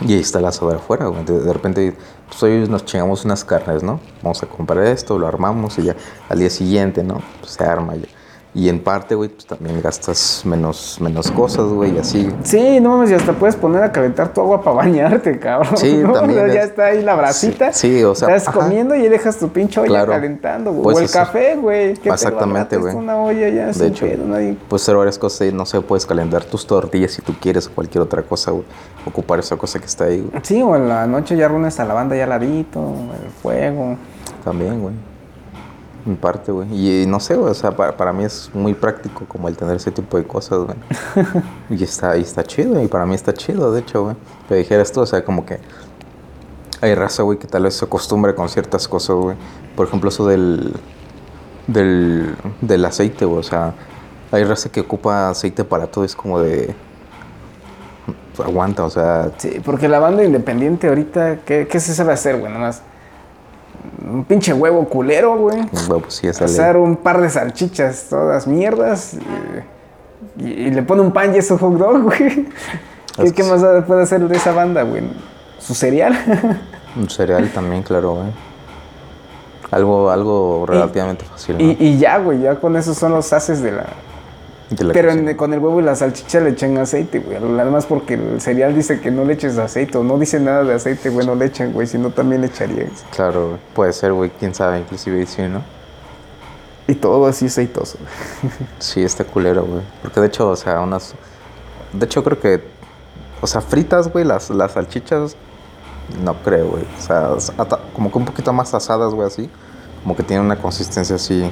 [0.00, 1.24] Y ahí está el asador afuera, güey.
[1.24, 1.96] De, de repente,
[2.28, 3.98] pues hoy nos chingamos unas carnes, ¿no?
[4.22, 5.96] Vamos a comprar esto, lo armamos y ya
[6.28, 7.20] al día siguiente, ¿no?
[7.40, 8.06] Pues se arma ya.
[8.58, 12.28] Y en parte, güey, pues también gastas menos, menos cosas, güey, y así.
[12.42, 15.76] Sí, no mames, y hasta puedes poner a calentar tu agua para bañarte, cabrón.
[15.76, 16.12] Sí, ¿no?
[16.14, 17.72] también O sea, ya es- está ahí la brasita.
[17.72, 18.58] Sí, sí, o sea, Estás ajá.
[18.58, 20.10] comiendo y dejas tu pinche olla Claro.
[20.10, 20.82] calentando, güey.
[20.82, 21.90] Puedes o el café, güey.
[22.02, 22.96] Exactamente, güey.
[22.96, 26.42] una olla ya De hecho, pedo, nadie- puedes hacer varias cosas no sé, puedes calentar
[26.42, 28.64] tus tortillas si tú quieres o cualquier otra cosa, güey.
[29.06, 30.42] Ocupar esa cosa que está ahí, güey.
[30.44, 32.80] Sí, o en la noche ya runes a la banda ya al ladito,
[33.24, 33.96] el fuego.
[34.42, 34.94] También, güey.
[36.06, 36.68] En parte, güey.
[36.72, 39.76] Y, no sé, güey, o sea, para, para mí es muy práctico como el tener
[39.76, 40.76] ese tipo de cosas, güey.
[41.70, 44.16] y está, y está chido, y para mí está chido, de hecho, güey.
[44.48, 45.58] Pero dijeras tú, o sea, como que
[46.80, 49.36] hay raza, güey, que tal vez se acostumbre con ciertas cosas, güey.
[49.76, 50.72] Por ejemplo, eso del,
[51.66, 53.40] del, del aceite, güey.
[53.40, 53.74] O sea,
[54.30, 56.74] hay raza que ocupa aceite para todo, es como de...
[58.38, 62.52] Aguanta, o sea, Sí, porque la banda independiente ahorita, ¿qué, qué se sabe hacer, güey?
[62.52, 62.82] Nada más
[64.10, 65.58] un pinche huevo culero, güey.
[65.88, 66.28] güey, pues sí.
[66.28, 69.14] Hacer un par de salchichas, todas mierdas.
[70.38, 72.46] Y, y- y le pone un pan y es un hot dog, güey.
[73.34, 75.02] ¿Qué, más puede hacer de esa banda, güey?
[75.58, 76.16] ¿Su cereal?
[76.96, 78.26] Un cereal también, claro, güey.
[79.70, 81.64] Algo, algo relativamente fácil, ¿no?
[81.64, 83.84] y, y ya, güey, ya con eso son los haces de la...
[84.92, 87.36] Pero en- con el huevo y la salchicha le echan aceite, güey.
[87.36, 90.74] Además porque el cereal dice que no le eches aceite o no dice nada de
[90.74, 91.86] aceite, güey, no le echan, güey.
[91.86, 92.90] Si no, también le echarían.
[93.14, 93.60] Claro, güey.
[93.74, 95.62] puede ser, güey, quién sabe, inclusive sí, ¿no?
[96.86, 97.98] Y todo así aceitoso.
[98.78, 99.82] Sí, está culero, güey.
[100.02, 101.14] Porque de hecho, o sea, unas...
[101.92, 102.62] De hecho, creo que...
[103.40, 105.36] O sea, fritas, güey, las, las salchichas...
[106.24, 106.84] No creo, güey.
[106.98, 109.50] O sea, como que un poquito más asadas, güey, así.
[110.02, 111.50] Como que tiene una consistencia así...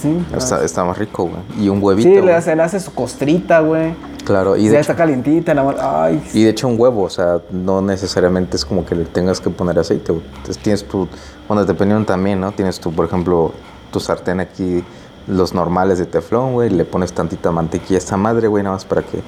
[0.00, 0.24] Sí.
[0.36, 1.64] Está, está más rico, güey.
[1.64, 3.94] Y un huevito, Sí, le hace, le hace su costrita, güey.
[4.24, 7.10] Claro, y de, ya hecho, está calientita, la Ay, y de hecho un huevo, o
[7.10, 10.24] sea, no necesariamente es como que le tengas que poner aceite, güey.
[10.26, 11.08] Entonces tienes tu...
[11.46, 12.50] Bueno, dependiendo también, ¿no?
[12.52, 13.52] Tienes tu, por ejemplo,
[13.92, 14.82] tu sartén aquí,
[15.28, 16.70] los normales de teflón, güey.
[16.70, 19.20] Le pones tantita mantequilla a esta madre, güey, nada más para que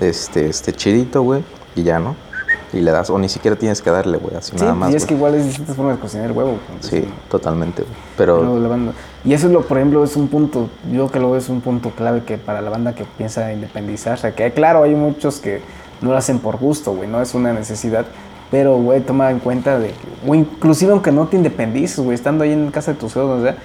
[0.00, 1.42] este, esté chidito, güey.
[1.74, 2.14] Y ya, ¿no?
[2.72, 4.92] Y le das, o ni siquiera tienes que darle, güey, así Sí, nada más.
[4.92, 6.50] y es que igual es distintas formas de cocinar el huevo.
[6.50, 6.60] güey.
[6.80, 7.94] Sí, totalmente, güey.
[8.16, 8.78] Pero, Pero
[9.26, 11.60] Y eso es lo, por ejemplo, es un punto, yo que lo veo es un
[11.60, 15.60] punto clave que para la banda que piensa independizarse, que claro, hay muchos que
[16.00, 18.06] no lo hacen por gusto, güey, no es una necesidad,
[18.50, 19.94] pero, güey, toma en cuenta de, que-
[20.26, 23.42] güey, inclusive aunque no te independices, güey, estando ahí en casa de tus suegros, o
[23.42, 23.56] sea,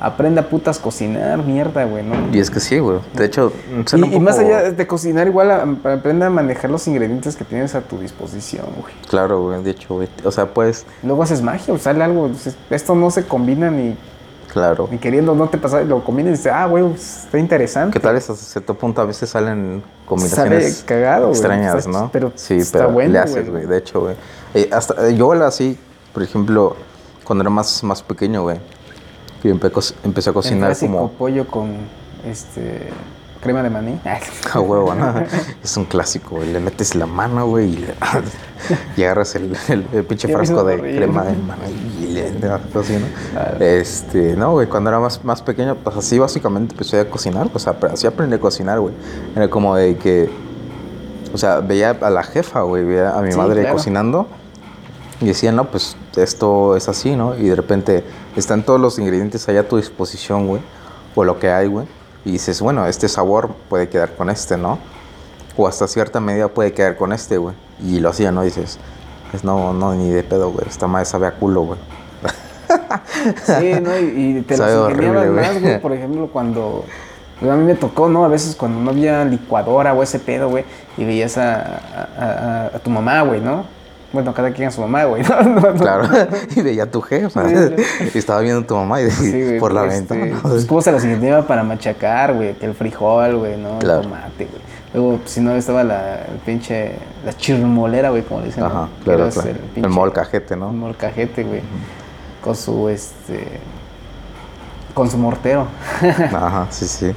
[0.00, 2.14] aprende a putas cocinar, mierda, güey, ¿no?
[2.32, 3.00] y es que sí, güey.
[3.14, 3.52] De hecho,
[3.96, 7.34] Y, un y más poco- allá de cocinar, igual a- aprende a manejar los ingredientes
[7.34, 8.94] que tienes a tu disposición, güey.
[9.08, 10.08] Claro, güey, de hecho, güey.
[10.22, 12.30] O sea, pues, Luego haces magia, o sale algo,
[12.70, 13.96] esto no se combina ni,
[14.52, 14.88] claro.
[14.90, 17.92] ni queriendo, no te pasa, lo combinas y dices, ah, güey, está interesante.
[17.92, 22.10] Que tal vez hasta cierto punto a veces salen combinaciones cagado, extrañas, ¿no?
[22.12, 23.66] pero sí, está pero bueno, le haces, güey.
[23.66, 24.14] De hecho, güey.
[24.54, 25.78] Eh, hasta eh, yo así,
[26.12, 26.76] por ejemplo,
[27.24, 28.58] cuando era más, más pequeño, güey,
[29.44, 31.76] empe- co- empecé a El cocinar clásico como pollo con
[32.26, 32.88] este
[33.40, 34.00] crema de maní.
[34.52, 35.14] a huevo, ¿no?
[35.62, 36.52] es un clásico, güey.
[36.52, 37.94] Le metes la mano, güey, y, le-
[38.96, 43.64] y agarras el, el- el pinche frasco de crema de maní y le así, ¿no?
[43.64, 47.58] Este, no, güey, cuando era más, más pequeño, pues así básicamente empecé a cocinar, o
[47.58, 48.94] sea, pero así aprendí a cocinar, güey.
[49.36, 50.30] Era como de que,
[51.32, 53.76] o sea, veía a la jefa, güey, veía a mi Sí, madre claro.
[53.76, 54.26] cocinando
[55.20, 57.36] y decía, no, pues esto es así, ¿no?
[57.36, 58.04] Y de repente
[58.36, 60.62] están todos los ingredientes allá a tu disposición, güey,
[61.14, 61.86] o lo que hay, güey.
[62.28, 64.78] Y dices, bueno, este sabor puede quedar con este, ¿no?
[65.56, 67.54] O hasta cierta medida puede quedar con este, güey.
[67.82, 68.42] Y lo hacía, ¿no?
[68.42, 68.78] Dices,
[69.30, 70.66] pues no, no, ni de pedo, güey.
[70.68, 71.78] Esta madre sabe a culo, güey.
[73.46, 73.98] Sí, ¿no?
[73.98, 75.80] Y, y te Sabe ingeniabas más, güey.
[75.80, 76.84] Por ejemplo, cuando.
[77.40, 78.24] pues, a mí me tocó, ¿no?
[78.24, 80.64] A veces cuando no había licuadora o ese pedo, güey.
[80.98, 83.64] Y veías a, a, a- a tu mamá, güey, ¿no?
[84.10, 85.22] Bueno, cada quien a su mamá, güey.
[85.22, 85.42] ¿no?
[85.42, 85.74] No, no.
[85.74, 86.08] Claro,
[86.56, 87.44] y veía a tu jefa.
[87.50, 90.40] Y estaba viendo a tu mamá y Sí, güey, por la este, ventana.
[90.42, 92.54] Pues, cómo se las ingeniaba para machacar, güey.
[92.54, 93.78] Que el frijol, güey, ¿no?
[93.80, 94.00] Claro.
[94.00, 94.62] El tomate, güey.
[94.94, 96.92] Luego, pues, si no, estaba la el pinche.
[97.26, 98.64] La chirmolera, güey, como le dicen.
[98.64, 99.48] Ajá, claro, claro.
[99.50, 100.72] el El, pinche- molcajete, Un ¿no?
[100.72, 101.60] molcajete, güey.
[102.42, 103.44] Con su, este.
[104.94, 105.66] Con su mortero.
[106.32, 107.12] Ajá, sí, sí.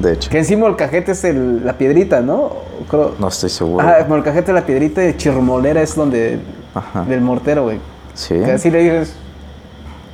[0.00, 2.52] De hecho, que en sí molcajete es el- la piedrita, ¿no?
[2.88, 3.86] Creo- no estoy seguro.
[3.86, 6.40] Ajá, molcajete es la piedrita y chirmolera es donde.
[6.74, 7.04] Ajá.
[7.04, 7.78] Del mortero, güey.
[8.14, 9.14] Sí, Que así le dices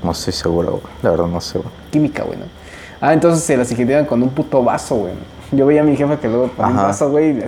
[0.03, 0.83] no estoy seguro, güey.
[1.03, 1.71] La verdad, no sé, güey.
[1.91, 2.45] química, güey, ¿no?
[3.01, 5.13] Ah, entonces se las ingeniaban con un puto vaso, güey.
[5.53, 7.39] Yo veía a mi jefa que luego ponía vaso, güey.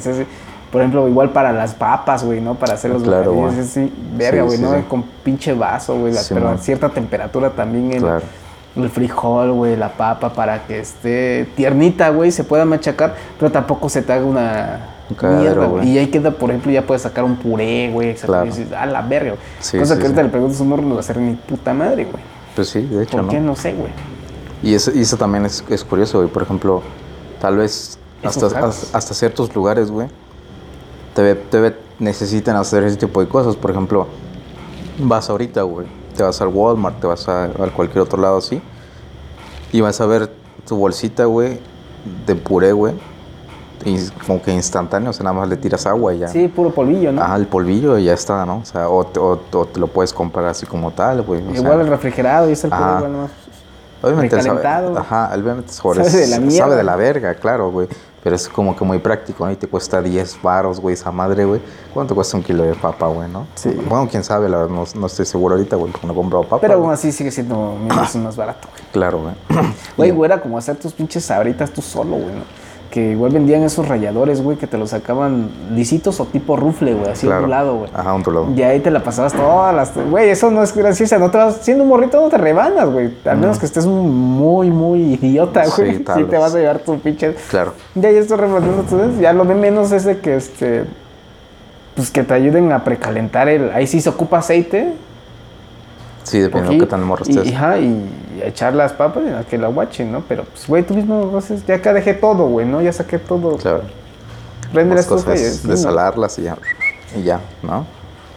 [0.70, 2.54] Por ejemplo, igual para las papas, güey, ¿no?
[2.54, 4.74] Para hacer los Claro, bocadillos, así, verga, güey, sí, ¿no?
[4.76, 4.82] sí.
[4.88, 8.22] Con pinche vaso, güey, pero a cierta temperatura también el, Claro.
[8.84, 13.88] El frijol, güey, la papa, para que esté tiernita, güey, se pueda machacar, pero tampoco
[13.88, 15.88] se te haga una, Mierda, güey.
[15.88, 18.14] Y ahí queda, por ejemplo, ya puedes sacar un puré, güey.
[18.14, 18.44] Claro.
[18.44, 19.42] y dices, a la verga, güey.
[19.60, 20.26] Sí, Cosa sí, que ahorita sí.
[20.26, 22.22] le preguntas a un no va a hacer ni puta madre, güey.
[22.54, 23.30] Pues sí, de hecho, ¿Por ¿no?
[23.30, 23.40] qué?
[23.40, 23.90] No sé, güey.
[24.62, 26.30] Y eso, y eso también es, es curioso, güey.
[26.30, 26.82] Por ejemplo,
[27.40, 30.08] tal vez hasta, hasta ciertos lugares, güey,
[31.14, 33.56] te, te necesitan hacer ese tipo de cosas.
[33.56, 34.08] Por ejemplo,
[34.98, 35.86] vas ahorita, güey,
[36.18, 38.60] te vas al Walmart, te vas a, a cualquier otro lado así,
[39.72, 40.28] y vas a ver
[40.66, 41.60] tu bolsita, güey,
[42.26, 42.94] de puré, güey,
[43.84, 43.96] y
[44.26, 46.26] como que instantáneo, o sea, nada más le tiras agua y ya.
[46.28, 47.22] Sí, puro polvillo, ¿no?
[47.22, 48.58] Ajá, el polvillo y ya está, ¿no?
[48.58, 51.40] O sea, o, te- o- o te lo puedes comprar así como tal, güey.
[51.52, 52.96] sea, Igual el refrigerado y es el puré, ajá.
[52.98, 53.30] igual nomás.
[54.02, 56.56] Obviamente sabe, ajá, obviamente Sabe de la mierda.
[56.56, 57.88] sabe de la verga, claro, güey.
[58.22, 59.52] Pero es como que muy práctico, ¿no?
[59.52, 61.60] Y te cuesta 10 baros, güey, esa madre, güey.
[61.94, 63.46] ¿Cuánto cuesta un kilo de papa, güey, no?
[63.54, 63.70] Sí.
[63.88, 66.44] Bueno, quién sabe, la verdad, no, no estoy seguro ahorita, güey, porque no he comprado
[66.44, 66.60] papa.
[66.60, 68.82] Pero aún así sigue siendo mil veces más barato, güey.
[68.92, 69.34] Claro, güey.
[69.96, 72.42] Güey, güey, era como hacer tus pinches sabritas tú solo, güey, ¿no?
[72.90, 77.10] Que igual vendían esos ralladores, güey, que te los sacaban lisitos o tipo rufle, güey,
[77.10, 77.42] así claro.
[77.42, 77.90] ondulado, güey.
[77.94, 78.48] Ajá, ondulado.
[78.56, 79.92] Y ahí te la pasabas todas las...
[79.94, 81.58] Güey, eso no es graciosa, no te vas...
[81.60, 83.10] Siendo un morrito no te rebanas, güey.
[83.26, 85.96] Al menos que estés muy, muy idiota, Sí, güey.
[85.96, 87.34] Sí, tal te vas a llevar tu pinche...
[87.50, 87.74] Claro.
[87.94, 90.84] Ya, ya estoy rebanando, entonces ya lo de menos es de que, este...
[91.94, 93.70] Pues que te ayuden a precalentar el...
[93.72, 94.94] Ahí sí se ocupa aceite.
[96.22, 97.46] Sí, dependiendo de qué tan morro estés.
[97.46, 98.08] y, ajá, y
[98.42, 100.22] echar las papas y que la guachen, ¿no?
[100.28, 101.66] Pero, pues, güey, tú mismo haces...
[101.66, 102.80] Ya acá dejé todo, güey, ¿no?
[102.82, 103.56] Ya saqué todo.
[103.56, 103.82] Claro.
[104.72, 105.08] Prende la Las y...
[105.08, 105.76] cosas sí, de ¿no?
[105.78, 106.56] salarlas y ya.
[107.16, 107.86] Y ya, ¿no?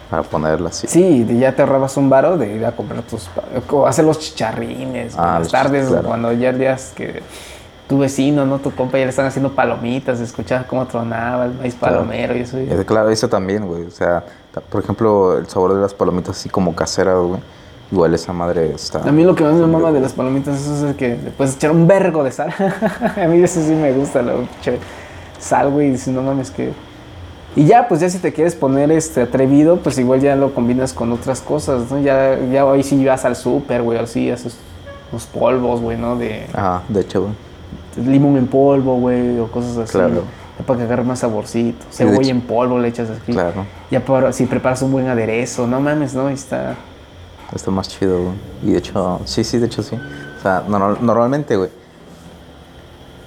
[0.10, 0.88] Para ponerlas así.
[0.88, 3.30] Sí, y ya te ahorrabas un varo de ir a comprar tus...
[3.70, 5.14] O hacer los chicharrines.
[5.18, 6.08] Ah, las tardes, claro.
[6.08, 7.22] cuando ya días que
[7.88, 8.60] tu vecino, ¿no?
[8.60, 11.96] Tu compa ya le están haciendo palomitas, escuchabas cómo tronaba el maíz Claro.
[11.98, 12.58] palomero y eso.
[12.60, 13.84] y- Eh, Claro, eso también, güey.
[13.86, 14.24] O sea,
[14.70, 17.40] por ejemplo, el sabor de las palomitas así como caseras, güey.
[17.92, 19.00] Igual esa madre está...
[19.00, 21.32] A mí lo que más me mama de las palomitas eso es el que le
[21.32, 22.54] puedes echar un vergo de sal.
[23.18, 24.36] a mí eso sí me gusta, la
[25.40, 25.88] sal, güey.
[25.88, 26.72] Y dices, no mames, que...
[27.54, 30.94] Y ya, pues ya si te quieres poner este atrevido, pues igual ya lo combinas
[30.94, 32.00] con otras cosas, ¿no?
[32.00, 34.58] Ya, ya ahí sí vas al súper, güey, así, haces
[35.12, 36.16] unos polvos, güey, ¿no?
[36.16, 38.08] De Ajá, de hecho, güey.
[38.08, 39.92] limón en polvo, güey, o cosas así.
[39.92, 40.24] Claro.
[40.58, 41.86] Ya para que agarre más saborcito.
[41.92, 43.34] Cebolla en polvo le echas aquí.
[43.34, 43.66] Claro.
[43.90, 46.28] Ya para, si preparas un buen aderezo, no mames, ¿no?
[46.28, 46.78] Ahí está...
[47.54, 48.34] Está más chido, güey.
[48.64, 49.96] Y de hecho, sí, sí, de hecho sí.
[49.96, 51.70] O sea, normal- normalmente, güey.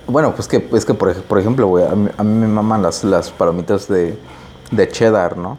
[0.07, 2.83] Bueno, pues que, es que por, por ejemplo, güey, a mí, a mí me maman
[2.83, 4.19] las, las palomitas de,
[4.71, 5.57] de cheddar, ¿no?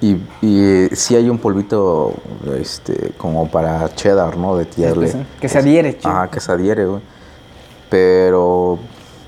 [0.00, 2.12] Y, y sí hay un polvito,
[2.58, 4.56] este, como para cheddar, ¿no?
[4.56, 5.10] De tirarle.
[5.10, 6.10] pues, que se adhiere, chido.
[6.10, 7.00] Ajá, que se adhiere, güey.
[7.88, 8.78] Pero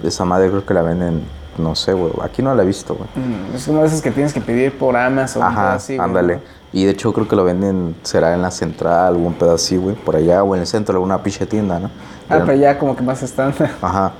[0.03, 1.23] esa madre creo que la venden,
[1.57, 2.13] no sé, güey.
[2.23, 3.09] Aquí no la he visto, güey.
[3.15, 5.43] Mm, Es una de esas que tienes que pedir por Amazon.
[5.43, 6.37] Ajá, así, ándale.
[6.37, 6.41] ¿no?
[6.77, 9.97] Y de hecho creo que lo venden, será en la central, algún pedazo así, güey,
[9.97, 11.91] por allá, o en el centro, alguna pinche tienda, ¿no?
[12.29, 13.71] Ah, pero ya como que más estándar.
[13.81, 14.13] Ajá.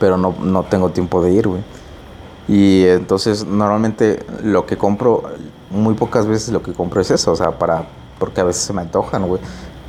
[0.00, 1.60] Pero no, no tengo tiempo de ir, güey.
[2.48, 5.24] Y entonces normalmente lo que compro,
[5.68, 7.82] muy pocas veces lo que compro es eso, o sea, para,
[8.18, 9.42] porque a veces se me antojan, güey.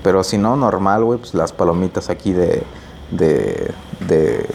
[0.04, 2.62] Pero si no, normal, güey, pues las palomitas aquí de,
[3.10, 3.72] de,
[4.06, 4.46] de,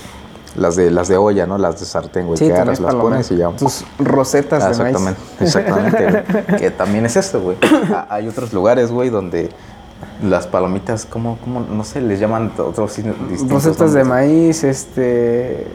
[0.57, 1.59] las de, las de olla, ¿no?
[1.59, 3.49] Las de sartén, güey, Sí, que agarras, las pones y ya.
[3.51, 5.17] Tus rosetas Ah, de maíz.
[5.41, 6.45] exactamente, güey.
[6.61, 7.57] que también es esto, güey.
[8.09, 9.51] Hay otros lugares, güey, donde
[10.23, 15.67] las palomitas, ¿cómo, cómo, no sé, les llaman otros distintos Rosetas de maíz, este...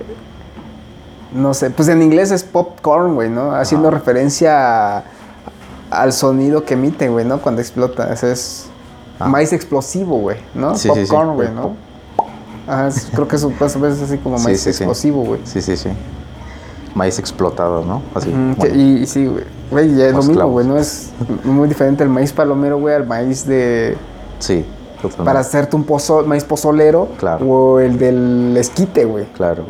[1.34, 3.54] No sé, pues en inglés es popcorn, güey, ¿no?
[3.54, 5.04] Haciendo referencia a-
[5.92, 7.40] al sonido que emite, güey, ¿no?
[7.40, 8.12] Cuando explota.
[8.12, 8.66] Ese es
[9.20, 9.28] Ah.
[9.28, 10.76] maíz explosivo, güey, ¿no?
[10.76, 11.12] Sí, sí, sí.
[11.12, 11.76] popcorn, güey, ¿no?
[12.70, 14.84] Ajá, es- creo que eso pues, a veces así como maíz sí, sí.
[14.84, 15.42] explosivo, güey.
[15.44, 15.90] Sí, sí, sí.
[16.96, 18.02] Maíz explotado, ¿no?
[18.16, 18.30] Así.
[18.30, 18.76] Mm, bueno.
[18.76, 19.44] y, y sí, güey.
[19.72, 20.66] Güey, ya es lo mismo, güey.
[20.68, 21.10] No es
[21.44, 23.96] muy diferente el maíz palomero, güey, al maíz de.
[24.40, 24.66] Sí,
[24.96, 25.24] totalmente.
[25.26, 27.10] Para hacerte un pozo, maíz pozolero.
[27.20, 27.46] Claro.
[27.46, 29.26] O el del esquite, güey.
[29.36, 29.66] Claro.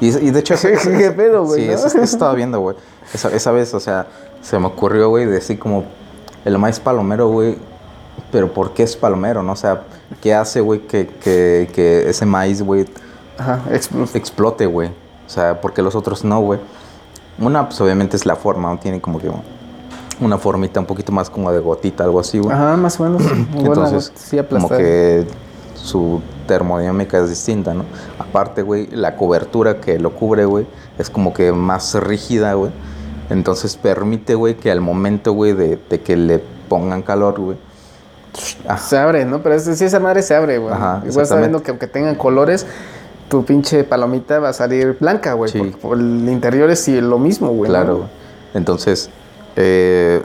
[0.00, 0.54] Y, y de hecho...
[0.60, 1.72] ¿Qué pedo, güey, Sí, no?
[1.74, 2.76] eso, eso estaba viendo, güey.
[3.14, 4.06] Esa, esa vez, o sea,
[4.42, 5.84] se me ocurrió, güey, decir como...
[6.44, 7.56] El maíz palomero, güey...
[8.30, 9.52] Pero ¿por qué es palomero, no?
[9.52, 9.82] O sea,
[10.20, 12.86] ¿qué hace, güey, que, que, que ese maíz, güey,
[14.14, 14.88] explote, güey?
[14.88, 16.60] O sea, porque los otros no, güey.
[17.38, 18.78] Una, pues obviamente es la forma, ¿no?
[18.78, 19.30] Tiene como que
[20.20, 22.54] una formita un poquito más como de gotita, algo así, güey.
[22.54, 23.22] Ajá, más o menos.
[23.54, 25.26] Entonces, sí, como que
[25.74, 27.84] su termodinámica es distinta, ¿no?
[28.18, 30.66] Aparte, güey, la cobertura que lo cubre, güey,
[30.98, 32.72] es como que más rígida, güey.
[33.28, 36.38] Entonces permite, güey, que al momento, güey, de, de que le
[36.68, 37.58] pongan calor, güey.
[38.78, 39.42] Se abre, ¿no?
[39.42, 40.72] Pero es, sí, esa madre se abre, güey.
[40.74, 42.66] Ajá, Igual viendo que aunque tengan colores,
[43.28, 45.50] tu pinche palomita va a salir blanca, güey.
[45.50, 45.58] Sí.
[45.58, 47.70] Porque por el interior es lo mismo, güey.
[47.70, 47.76] ¿no?
[47.78, 48.08] Claro, güey.
[48.54, 49.10] Entonces,
[49.56, 50.22] eh,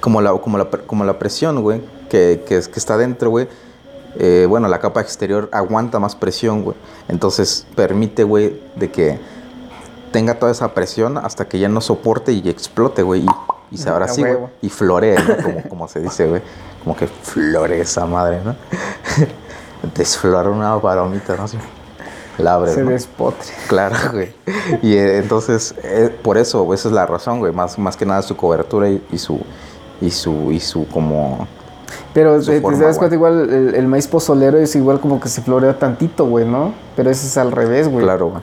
[0.00, 3.48] como, la, como, la, como la presión, güey, que, que, es- que está dentro, güey,
[4.18, 6.76] eh, bueno, la capa exterior aguanta más presión, güey.
[7.08, 9.18] Entonces, permite, güey, de que
[10.12, 13.22] tenga toda esa presión hasta que ya no soporte y explote, güey.
[13.22, 13.26] Y,
[13.72, 14.36] y se abra así, güey.
[14.60, 15.42] Y floree, ¿no?
[15.42, 16.42] como, como se dice, güey.
[16.84, 18.54] Como que flore esa madre, ¿no?
[19.96, 21.44] Desflora una palomita, ¿no?
[21.44, 21.58] Así,
[22.38, 22.90] la abre, Se ¿no?
[22.90, 23.48] despotre.
[23.68, 24.32] Claro, güey.
[24.82, 27.52] Y eh, entonces, eh, por eso, güey, esa es la razón, güey.
[27.52, 29.40] Más, más que nada su cobertura y, y su.
[30.00, 30.52] Y su.
[30.52, 31.46] Y su como.
[32.14, 32.98] Pero te, te forma, das güey.
[32.98, 36.74] cuenta, igual el, el maíz pozolero es igual como que se florea tantito, güey, ¿no?
[36.96, 38.04] Pero ese es al revés, güey.
[38.04, 38.42] Claro, güey.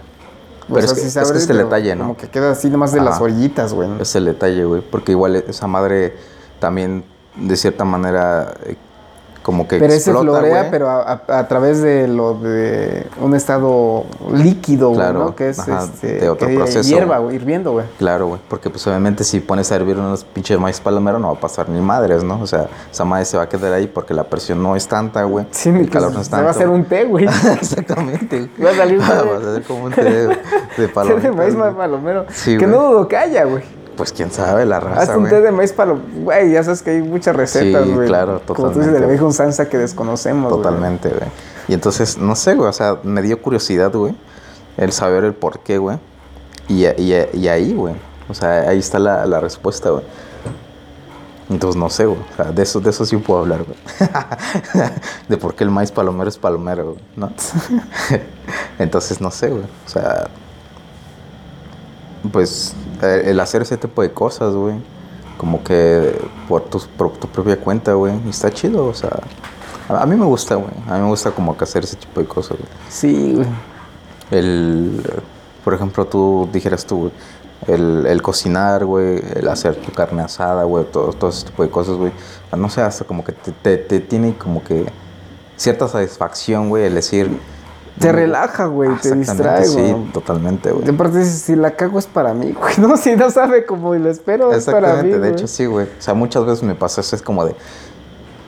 [0.69, 2.03] O Pero sea, es que- sí es que el detalle, ¿no?
[2.03, 3.89] Como que queda así nomás de las orillitas, güey.
[3.99, 4.81] Es el detalle, güey.
[4.81, 6.15] Porque igual esa madre
[6.59, 7.03] también,
[7.35, 8.75] de cierta manera, eh,
[9.49, 10.71] como que Pero ese explota, florea, güey.
[10.71, 15.35] pero a, a- a través de lo de un estado líquido, Claro, ¿no?
[15.35, 17.85] Que es ajá, este, de otro que proceso, hierba, güey, hirviendo, güey.
[17.97, 18.39] Claro, güey.
[18.47, 21.67] Porque pues obviamente si pones a hervir unos pinches maíz palomero no va a pasar
[21.67, 22.39] ni madres, ¿no?
[22.39, 25.23] O sea, esa madre se va a quedar ahí porque la presión no es tanta,
[25.23, 25.47] güey.
[25.49, 26.43] Sí, el calor se, no es se tanto.
[26.43, 27.25] va a hacer un té, güey.
[27.53, 28.49] Exactamente.
[28.63, 30.35] Va a salir Va de- a ser como un té de, de
[30.75, 32.25] té palomitas, de maíz palomero.
[32.31, 33.63] Sí, que no dudo que haya, güey.
[33.99, 36.05] Pues quién sabe, la raza, Haz un té de maíz palomero.
[36.23, 38.07] Güey, ya sabes que hay muchas recetas, Sí, güey.
[38.07, 39.01] claro, Como tú dices, de totalmente.
[39.01, 40.63] la vieja que desconocemos, güey.
[40.63, 41.29] Totalmente, güey.
[41.67, 44.15] Y entonces, no sé, güey, o sea, me dio curiosidad, güey,
[44.77, 45.99] el saber el por qué, güey.
[46.69, 47.93] Y, y, y ahí, güey,
[48.29, 50.05] o sea, ahí está la, la respuesta, güey.
[51.49, 53.77] Entonces, no sé, güey, o sea, de eso, de eso sí puedo hablar, güey.
[55.27, 57.33] de por qué el maíz palomero es palomero, güey, ¿no?
[58.79, 60.27] entonces, no sé, güey, o sea,
[62.31, 64.75] pues, el hacer ese tipo de cosas, güey,
[65.37, 69.19] como que por tu, por tu propia cuenta, güey, y está chido, o sea,
[69.87, 72.27] a, mí me gusta, güey, a mí me gusta como que hacer ese tipo de
[72.27, 72.69] cosas, güey.
[72.89, 73.47] Sí, güey.
[74.31, 75.01] El,
[75.63, 77.11] por ejemplo, tú dijeras tú, güey,
[77.67, 81.69] el, el cocinar, güey, el hacer tu carne asada, güey, todo, todo ese tipo de
[81.69, 82.11] cosas, güey.
[82.55, 84.85] No sé, hasta como que te, te, te tiene como que
[85.55, 87.29] cierta satisfacción, güey, el decir...
[87.99, 89.87] Te relaja, güey, te distrae, güey.
[89.93, 90.85] Sí, totalmente, güey.
[90.85, 92.73] De parte si la cago es para mí, güey.
[92.77, 95.85] No, si no sabe como lo espero, es para mí, Exactamente, de hecho sí, güey.
[95.85, 97.55] O sea, muchas veces me pasa eso, es como de...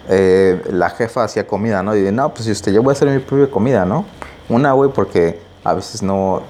[0.09, 1.95] eh, la jefa hacía comida, ¿no?
[1.95, 4.05] Y de, no, pues usted, yo voy a hacer mi propia comida, ¿no?
[4.49, 6.41] Una, güey, porque a veces no,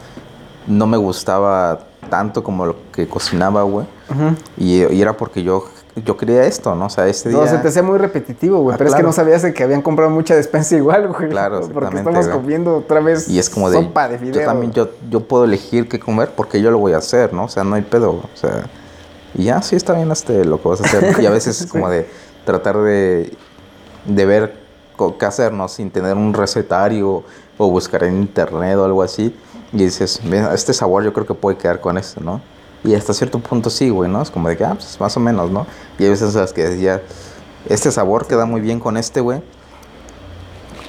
[0.67, 1.79] no me gustaba
[2.09, 3.85] tanto como lo que cocinaba, güey.
[4.09, 4.35] Ujú.
[4.57, 5.63] y, y era porque yo,
[5.95, 6.85] yo quería esto, ¿no?
[6.85, 7.49] O sea, este No, día...
[7.51, 8.73] se te hacía muy repetitivo, güey.
[8.75, 11.29] Ah, pero es que no sabías de que habían comprado mucha despensa igual, güey.
[11.29, 12.37] Claro, Porque exactamente, estamos güey.
[12.39, 13.77] comiendo otra vez Y es como de...
[13.83, 14.33] sopa de fideo.
[14.41, 17.45] yo también, yo, yo puedo elegir qué comer porque yo lo voy a hacer, ¿no?
[17.45, 18.65] O sea, no hay pedo, o sea...
[19.33, 21.15] Y ya, sí está bien este, lo que vas a hacer.
[21.21, 22.05] Y a veces es como de
[22.45, 23.31] tratar de,
[24.05, 24.55] de ver
[25.17, 25.67] qué hacer, ¿no?
[25.67, 27.23] Sin tener un recetario
[27.57, 29.35] o buscar en internet o algo así.
[29.73, 32.41] Y dices, "Mira, este sabor yo creo que puede quedar con esto, ¿no?
[32.83, 34.21] Y hasta cierto punto sí, güey, ¿no?
[34.21, 35.67] Es como de que, ah, pues más o menos, ¿no?
[35.99, 37.01] Y hay veces las que decía,
[37.69, 39.41] este sabor queda muy bien con este, güey.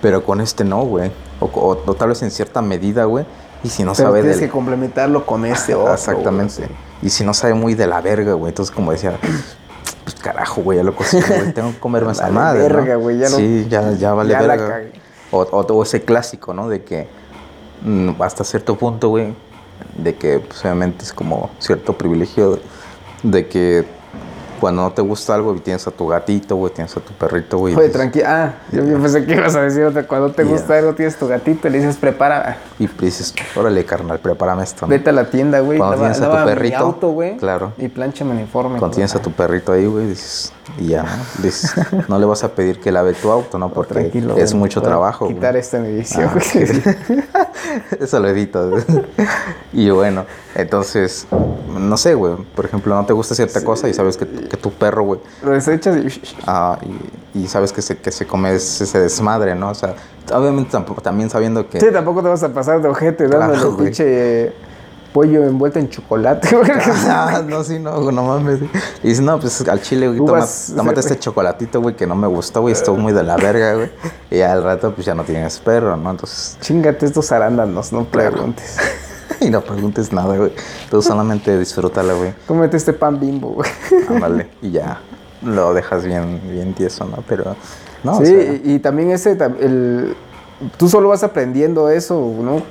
[0.01, 1.11] Pero con este no, güey.
[1.41, 3.25] O, o- o tal vez en cierta medida, güey.
[3.63, 4.49] Y si no Pero sabe tienes del...
[4.49, 5.93] que complementarlo con este otro.
[5.93, 6.67] Exactamente.
[7.03, 8.49] Y si no sabe muy de la verga, güey.
[8.51, 9.17] Entonces, como decía,
[10.05, 11.53] pues carajo, güey, ya lo cocino, güey.
[11.55, 12.69] Tengo que comerme esa madre.
[12.69, 12.77] ¿no?
[12.77, 14.83] verga, güey, ya no- Sí, ya, ya vale ya la verga.
[15.31, 16.69] O, o, o ese clásico, ¿no?
[16.69, 17.07] De que
[17.83, 19.35] mm, hasta cierto punto, güey,
[19.97, 22.61] de que pues, obviamente es como cierto privilegio de,
[23.23, 23.85] de que
[24.61, 27.75] cuando no te gusta algo tienes a tu gatito, güey, tienes a tu perrito, güey.
[27.75, 28.45] Oye, tranquila.
[28.45, 30.07] Ah, yo, yo pensé que ibas a decir otra.
[30.07, 30.53] Cuando te Yeah.
[30.53, 32.59] gusta algo, tienes tu gatito y le dices, prepara.
[32.79, 34.87] Y dices, órale, carnal, prepárame esto.
[34.87, 34.91] ¿no?
[34.91, 35.79] Vete a la tienda, güey.
[35.79, 37.37] Cuando lava- tienes a tu perrito, auto, güey.
[37.39, 37.73] claro.
[37.77, 38.79] Y plancha mi uniforme.
[38.79, 41.43] Cuando tienes a tu perrito ahí, güey, dices, y ya, ¿no?
[41.43, 41.73] Dices,
[42.09, 43.73] no le vas a pedir que lave tu auto, ¿no?
[43.73, 45.25] Porque Tranquilo, es mucho trabajo.
[45.27, 45.37] güey.
[45.37, 48.01] Quitar esta en edición, Ah, ok.
[48.01, 48.71] Eso lo edito.
[49.73, 51.27] y bueno, entonces,
[51.79, 52.35] no sé, güey.
[52.55, 55.21] Por ejemplo, no te gusta cierta cosa y sabes que, tu- que tu perro, güey,
[55.43, 56.23] Lo desechas y...
[56.47, 56.79] ah,
[57.35, 59.71] y, y sabes que se, que se come ese desmadre, ¿no?
[59.71, 59.95] O sea,
[60.35, 61.81] obviamente tampoco, también sabiendo que...
[61.81, 63.85] Sí, tampoco te vas a pasar de ojete Claro, dándole güey.
[63.87, 64.53] pinche
[65.13, 66.49] pollo envuelto en chocolate.
[67.07, 68.61] Ah, no, sí, no, no mames.
[69.03, 70.47] Y dices, no, pues al chile, güey, toma-
[70.77, 73.91] tómate este chocolatito, güey, que no me gustó, güey, estuvo muy de la verga, güey.
[74.31, 76.11] Y al rato, pues ya no tienes perro, ¿no?
[76.11, 78.77] Entonces, Chingate estos arándanos, no preguntes.
[79.41, 80.53] y no preguntes nada, güey.
[80.91, 82.35] Tú solamente disfrútala, güey.
[82.47, 83.71] Cómete este pan bimbo, güey.
[84.09, 85.01] Ándale, y ya
[85.43, 87.19] lo dejas bien, bien tieso, ¿no?
[87.29, 87.57] Pero,
[88.05, 90.17] no, sí, o sea, y, y también ese, el,
[90.77, 92.63] tú solo vas aprendiendo eso, ¿no?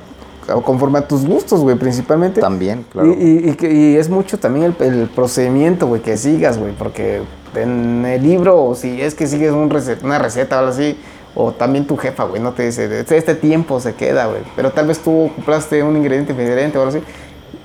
[0.65, 2.41] Conforme a tus gustos, güey, principalmente.
[2.41, 3.09] también, claro.
[3.13, 7.21] Y, y- es mucho también el, el procedimiento, güey, que sigas, güey, porque
[7.55, 10.97] en el libro, o si es que sigues un recet- una receta o algo así,
[11.35, 14.71] o también tu jefa, güey, no te dice, "De este tiempo se queda, güey, pero
[14.71, 17.03] tal vez tú compraste un ingrediente diferente o algo así,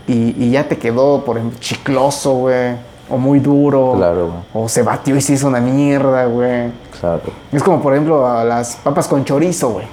[0.07, 2.77] y, y ya te quedó, por ejemplo, chicloso, güey,
[3.09, 4.39] o muy duro, Claro, güey.
[4.65, 6.71] o se batió y se hizo una mierda, güey.
[7.01, 7.23] Claro.
[7.53, 9.87] Es como, por ejemplo, a las papas con chorizo, güey.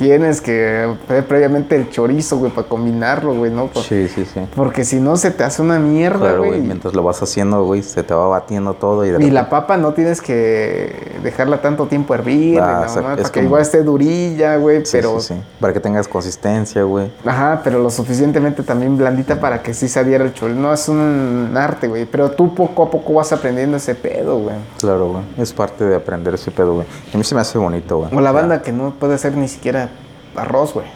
[0.00, 0.94] Tienes que
[1.28, 3.66] previamente el chorizo, güey, para combinarlo, güey, ¿no?
[3.66, 4.40] Por- Sí, sí, sí.
[4.56, 6.50] Porque si no se te hace una mierda, Claro, güey.
[6.52, 6.62] güey.
[6.62, 9.50] Mientras lo vas haciendo, güey, se te va batiendo todo y de y repente- la
[9.50, 14.56] papa no tienes que dejarla tanto tiempo hervir, Ah, no, para que igual esté durilla,
[14.56, 15.20] güey, Sí, pero...
[15.20, 15.40] sí, sí.
[15.60, 17.12] Para que tengas consistencia, güey.
[17.26, 20.58] Ajá, pero lo suficientemente también blandita para que sí se adhiera el chorizo.
[20.58, 22.06] No, es un arte, güey.
[22.06, 24.56] Pero tú poco a poco vas aprendiendo ese pedo, güey.
[24.78, 25.22] Claro, güey.
[25.36, 26.86] Es parte de aprender ese pedo, güey.
[27.12, 28.14] A mí se me hace bonito, güey.
[28.16, 29.89] O la banda que no puede hacer ni siquiera
[30.36, 30.86] arroz, güey.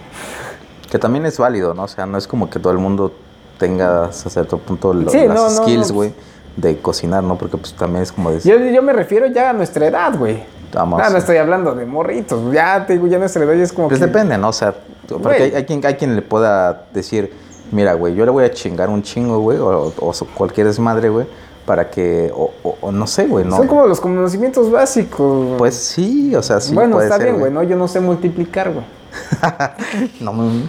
[0.90, 1.84] Que también es válido, ¿no?
[1.84, 3.12] O sea, no es como que todo el mundo
[3.58, 5.94] tenga hasta cierto punto lo- Sí, las no, skills, no.
[5.94, 6.12] güey,
[6.56, 7.36] de cocinar, ¿no?
[7.36, 10.42] Porque pues también es como decir, Yo, yo me refiero ya a nuestra edad, güey.
[10.72, 11.00] Vamos.
[11.00, 12.52] No, no estoy hablando de morritos.
[12.52, 14.06] Ya te digo, ya nuestra edad ya es como pues que...
[14.06, 14.48] depende, ¿no?
[14.48, 14.74] O sea,
[15.22, 17.32] porque hay, hay quien, hay quien le pueda decir,
[17.70, 21.26] mira, güey, yo le voy a chingar un chingo, güey, o, o cualquier desmadre, güey,
[21.64, 23.56] para que, o, o- o no sé, güey, ¿no?
[23.56, 25.56] Son como los conocimientos básicos.
[25.58, 27.62] Pues sí, o sea, sí bueno, puede está ser, bien, güey, ¿no?
[27.62, 28.84] Yo no sé multiplicar, güey.
[30.20, 30.68] No me...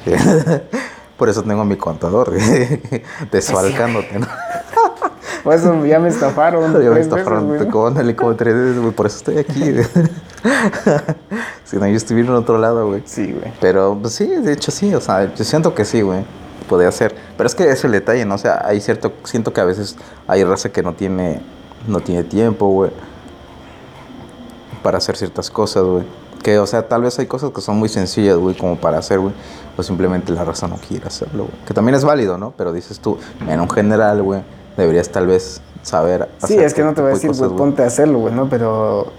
[1.17, 2.33] Por eso tengo a mi contador,
[3.31, 4.27] desfalcándote, ¿no?
[5.43, 6.73] Por eso ya me estafaron.
[6.83, 9.73] Ya me estafaron, veces, como tres veces, güey, por eso estoy aquí.
[9.73, 9.85] güey.
[11.63, 13.03] si no, yo estuviera en otro lado, güey.
[13.05, 13.53] Sí, güey.
[13.61, 16.25] Pero, pues sí, de hecho sí, o sea, yo siento que sí, güey,
[16.67, 17.15] podría ser.
[17.37, 18.35] Pero es que es el detalle, ¿no?
[18.35, 21.41] O sea, hay cierto, siento que a veces hay raza que no tiene,
[21.87, 22.91] no tiene tiempo, güey,
[24.81, 26.05] para hacer ciertas cosas, güey.
[26.45, 29.17] Que, o sea, tal vez hay cosas que son muy sencillas, güey, como para hacer,
[29.17, 29.33] güey.
[29.77, 31.65] O simplemente la raza no quiere hacerlo, güey.
[31.65, 32.53] Que también es válido, ¿no?
[32.55, 33.17] Pero dices tú,
[33.47, 34.43] en un general, güey,
[34.77, 37.87] deberías tal vez saber Sí, es que no te voy a decir, güey, ponte a
[37.87, 38.47] hacerlo, güey, ¿no?
[38.47, 39.11] Pero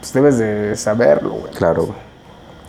[0.00, 1.52] pues debes de saberlo, güey.
[1.52, 1.98] Claro, güey.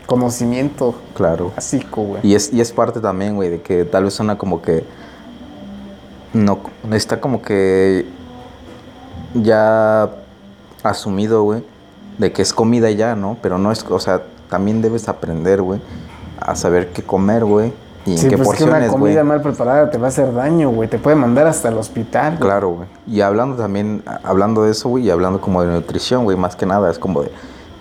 [0.06, 1.52] Conocimiento Claro.
[1.56, 2.22] básico, güey.
[2.24, 4.86] Y es, y es parte también, güey, de que tal vez suena como que.
[6.32, 6.60] No,
[6.92, 8.06] está como que.
[9.34, 10.12] Ya
[10.84, 11.64] asumido, güey,
[12.18, 13.38] de que es comida ya, ¿no?
[13.42, 13.86] Pero no es.
[13.90, 15.82] O sea, también debes aprender, güey,
[16.40, 17.74] a saber qué comer, güey.
[18.06, 20.10] Y Sí, en qué pues es que una porciones, comida mal preparada te va a
[20.10, 20.88] hacer daño, güey.
[20.88, 22.38] Te puede mandar hasta el hospital.
[22.40, 22.88] Claro, güey.
[23.08, 26.66] Y hablando también, hablando de eso, güey, y hablando como de nutrición, güey, más que
[26.66, 27.32] nada, es como de.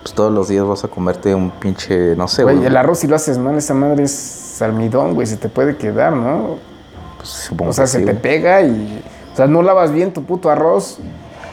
[0.01, 2.55] Pues todos los días vas a comerte un pinche, no sé, güey.
[2.55, 5.25] Güey, el arroz si lo haces mal, esa madre es almidón, güey.
[5.25, 6.57] Se te puede quedar, ¿no?
[7.17, 9.03] Pues, supongo O sea, que se sí, te pega y...
[9.33, 10.99] O sea, no lavas bien tu puto arroz.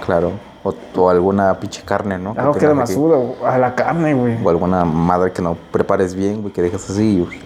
[0.05, 0.33] Claro.
[0.65, 2.35] O, o alguna pinche carne, ¿no?
[2.35, 2.99] Que Algo queda tengas aquí.
[2.99, 4.39] masuda a la carne, güey.
[4.45, 7.41] O alguna madre que no prepares bien, güey, que dejas así, güey,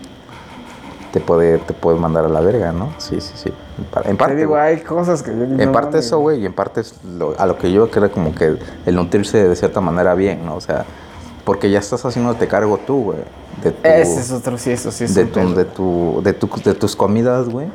[1.13, 2.91] te puede, te puede mandar a la verga, ¿no?
[2.99, 3.51] Sí, sí, sí.
[3.79, 6.43] En par- En Te parte, digo, hay cosas que yo En no parte eso, güey,
[6.43, 9.57] y en parte es lo- a lo que yo creo como que el nutrirse de
[9.57, 10.57] cierta manera bien, ¿no?
[10.57, 10.85] O sea,
[11.47, 13.19] porque ya estás haciéndote cargo tú, güey,
[13.83, 16.95] Ese es otro, sí, eso sí es de, tu, de, tu, de, tu- de tus
[16.95, 17.69] comidas, güey.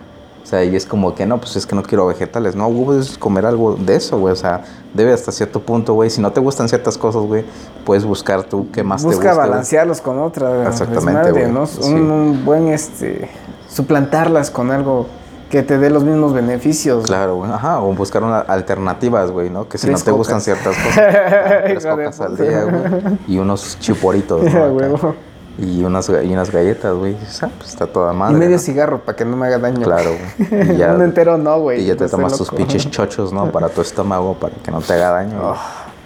[0.51, 2.57] O sea, y es como que no, pues es que no quiero vegetales.
[2.57, 4.33] No, güey, puedes comer algo de eso, güey.
[4.33, 6.09] O sea, debe hasta cierto punto, güey.
[6.09, 7.45] Si no te gustan ciertas cosas, güey,
[7.85, 9.35] puedes buscar tú qué más te Busca gusta.
[9.35, 9.49] güey.
[9.49, 10.67] balancearlos con otra.
[10.67, 11.49] Exactamente, güey.
[11.49, 11.65] ¿no?
[11.67, 11.79] Sí.
[11.93, 13.29] Un, un buen, este...
[13.69, 15.07] Suplantarlas con algo
[15.49, 17.05] que te dé los mismos beneficios.
[17.05, 17.49] Claro, güey.
[17.49, 19.69] Ajá, o buscar una- alternativas, güey, ¿no?
[19.69, 23.17] Que si Tres no te gustan ciertas cosas, ah, tres cocas al día, güey.
[23.29, 25.15] Y unos chuporitos, ¿no?
[25.57, 27.15] Y unas, y unas galletas, güey.
[27.41, 28.35] Ah, pues está toda madre.
[28.35, 28.61] y medio ¿no?
[28.61, 29.81] cigarro para que no me haga daño.
[29.81, 30.11] Claro,
[30.49, 30.77] güey.
[30.77, 31.81] Y Uno entero no, güey.
[31.81, 33.51] y ya te no tomas tus pinches chochos, ¿no?
[33.51, 35.39] Para tu estómago, para que no te haga daño.
[35.43, 35.87] Ah.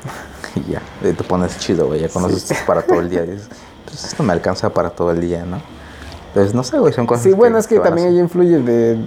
[0.56, 2.00] Y ya, y te pones chido, güey.
[2.00, 3.24] Ya conoces para todo el día.
[3.24, 3.50] Dices,
[3.84, 5.60] pues esto me alcanza para todo el día, ¿no?
[6.30, 8.98] Entonces, no sé, güey, son cosas Sí, bueno, es que también ahí influye de,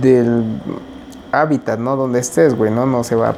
[0.00, 0.44] del
[1.32, 1.96] hábitat, ¿no?
[1.96, 2.86] Donde estés, güey, ¿no?
[2.86, 3.36] No se va...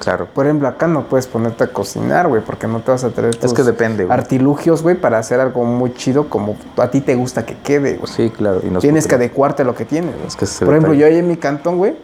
[0.00, 0.26] Claro.
[0.26, 3.36] Por ejemplo, acá no puedes ponerte a cocinar, güey, porque no te vas a traer
[3.36, 4.18] tus que depende, güey.
[4.18, 8.12] artilugios, güey, para hacer algo muy chido como a ti te gusta que quede, güey.
[8.12, 8.60] Sí, claro.
[8.64, 10.14] Y no es Tienes que adecuarte a lo que tienes.
[10.26, 11.94] Es que es Por ejemplo, yo ahí en mi cantón, güey,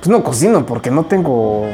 [0.00, 1.64] pues no cocino porque no tengo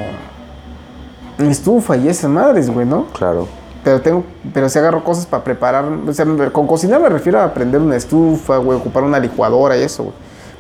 [1.39, 3.07] estufa y esas madres, güey, ¿no?
[3.13, 3.47] Claro.
[3.85, 7.53] Pero tengo, pero si agarro cosas para preparar, o sea, con cocinar me refiero a
[7.53, 10.15] prender una estufa, güey, ocupar una licuadora y eso, güey.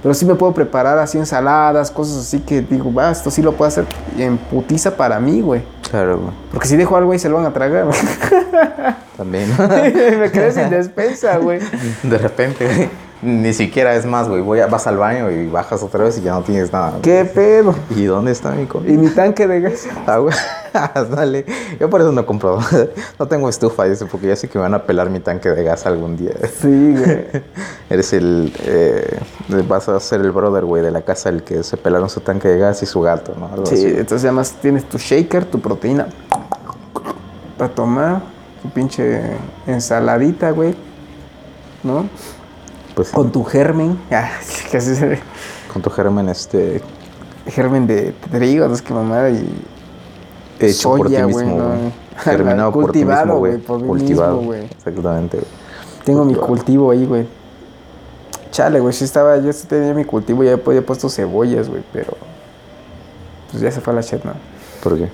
[0.06, 3.54] Pero sí me puedo preparar así ensaladas, cosas así que digo, va, esto sí lo
[3.56, 3.86] puedo hacer
[4.16, 5.62] en putiza para mí, güey.
[5.90, 6.30] Claro, güey.
[6.52, 7.88] Porque si dejo algo ahí se lo van a tragar.
[9.16, 9.50] También.
[9.58, 11.58] me quedé sin despensa, güey.
[12.04, 12.88] De repente, güey,
[13.22, 14.42] ni siquiera es más, güey.
[14.42, 16.90] Voy a, vas al baño y bajas otra vez y ya no tienes nada.
[16.90, 17.02] güey.
[17.02, 17.74] ¿Qué pedo?
[17.90, 18.92] ¿Y dónde está mi comida?
[18.92, 19.86] Y mi tanque de gas.
[20.06, 20.34] Ah, güey.
[21.10, 21.46] Dale.
[21.80, 22.58] Yo por eso no compro.
[23.18, 25.64] No tengo estufa, dice, porque ya sé que me van a pelar mi tanque de
[25.64, 26.32] gas algún día.
[26.60, 27.26] Sí, güey.
[27.88, 28.52] Eres el.
[28.64, 29.18] eh,
[29.66, 32.48] vas a ser el brother, güey, de la casa, el que se pelaron su tanque
[32.48, 33.46] de gas y su gato, ¿no?
[33.50, 33.86] Algo Sí, así.
[33.86, 36.08] entonces además tienes tu shaker, tu proteína
[37.56, 38.20] para tomar,
[38.62, 39.22] tu pinche
[39.66, 40.74] ensaladita, güey.
[41.82, 42.06] ¿No?
[42.96, 43.98] Pues Con tu germen.
[44.10, 44.30] Ah,
[45.70, 46.80] con tu germen, este.
[47.46, 49.46] Germen de trigo, no es que mamada y.
[50.58, 51.78] Hecho por ti soya, mismo, güey, güey.
[51.82, 51.92] no.
[52.16, 54.36] Germinado por ti Cultivado, mismo, güey, Cultivado.
[54.38, 54.64] güey.
[54.64, 55.48] Exactamente, güey.
[56.06, 57.26] Tengo mi cultivo ahí, güey.
[58.50, 62.16] Chale, güey, sí estaba, yo sí tenía mi cultivo, ya podía puesto cebollas, güey, pero
[63.50, 64.32] pues ya se fue a la chat, ¿no?
[64.82, 65.10] ¿Por qué?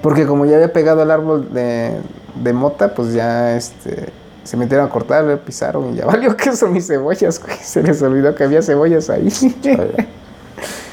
[0.00, 1.98] Porque como ya había pegado al árbol de,
[2.36, 6.54] de mota, pues ya este se metieron a cortar, le pisaron y ya valió que
[6.56, 7.56] son mis cebollas, güey.
[7.60, 9.28] Se les olvidó que había cebollas ahí.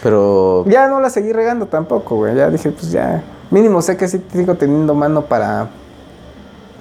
[0.04, 2.36] Pero ya no las seguí regando tampoco, güey.
[2.36, 3.24] Ya dije, pues ya.
[3.50, 5.70] Mínimo sé que sí sigo teniendo mano para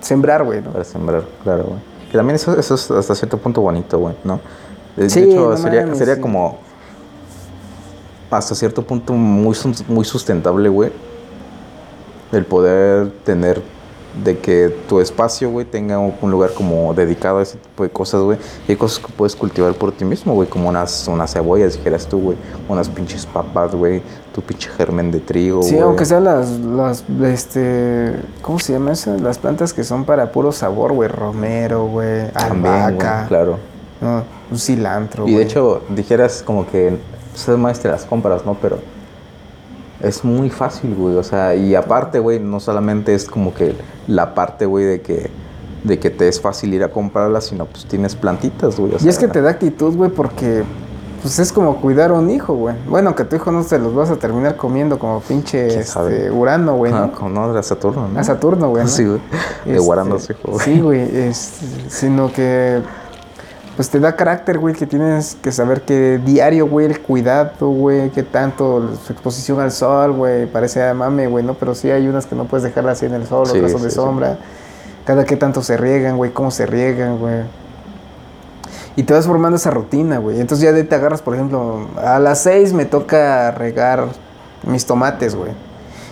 [0.00, 0.70] sembrar, güey, ¿no?
[0.70, 1.78] para sembrar, claro, güey.
[2.10, 4.40] Que también eso, eso es hasta cierto punto bonito, güey, ¿no?
[4.96, 6.20] De, de Sí, hecho, no sería, mames, sería sí.
[6.20, 6.58] como
[8.30, 9.56] hasta cierto punto muy,
[9.88, 10.92] muy sustentable, güey.
[12.32, 13.62] El poder tener
[14.24, 18.22] de que tu espacio, güey, tenga un, lugar como dedicado a ese tipo de cosas,
[18.22, 18.38] güey.
[18.66, 22.06] Y hay cosas que puedes cultivar por ti mismo, güey, como unas, unas cebollas, dijeras
[22.06, 22.36] tú, güey.
[22.68, 24.02] Unas pinches papas, güey.
[24.34, 25.82] Tu pinche germen de trigo, Sí, güey.
[25.82, 29.16] aunque sean las, las, este, ¿cómo se llama eso?
[29.18, 31.08] Las plantas que son para puro sabor, güey.
[31.08, 32.20] Romero, güey.
[32.20, 33.26] Güey, Albahaca.
[33.28, 33.58] claro.
[34.00, 35.44] no, un cilantro, Y de güey.
[35.46, 36.96] hecho, dijeras como que
[37.32, 38.54] pues, más te las compras, ¿no?
[38.60, 38.78] Pero
[40.00, 41.16] es muy fácil, güey.
[41.16, 43.74] O sea, y aparte, güey, no solamente es como que
[44.06, 45.30] la parte, güey, de que,
[45.84, 48.94] de que te es fácil ir a comprarlas, sino pues tienes plantitas, güey.
[48.94, 50.64] o Y es que te da actitud, güey, porque
[51.22, 52.76] pues es como cuidar a un hijo, güey.
[52.88, 56.76] Bueno, que tu hijo no se los vas a terminar comiendo como pinche este, Urano,
[56.76, 57.12] güey, Ah, ¿no?
[57.12, 58.20] como no, de Saturno, ¿no?
[58.20, 58.84] A Saturno, güey.
[58.84, 58.88] ¿no?
[58.96, 59.20] Sí, güey.
[59.64, 60.58] De Este, guarándose, güey.
[60.60, 61.32] Sí, güey.
[61.88, 62.80] sino que
[63.76, 68.10] pues te da carácter, güey, que tienes que saber que diario, güey, el cuidado, güey,
[68.10, 71.54] que tanto su exposición al sol, güey, parece a mame, güey, ¿no?
[71.54, 73.80] Pero sí hay unas que no puedes dejarlas así en el sol, Sí, otras son
[73.80, 73.96] sí, de sí.
[73.96, 74.38] sombra.
[75.04, 77.42] Cada que tanto se riegan, güey, cómo se riegan, güey.
[78.96, 80.40] Y te vas formando esa rutina, güey.
[80.40, 84.06] Entonces ya de te agarras, por ejemplo, a las 6 me toca regar
[84.66, 85.52] mis tomates, güey.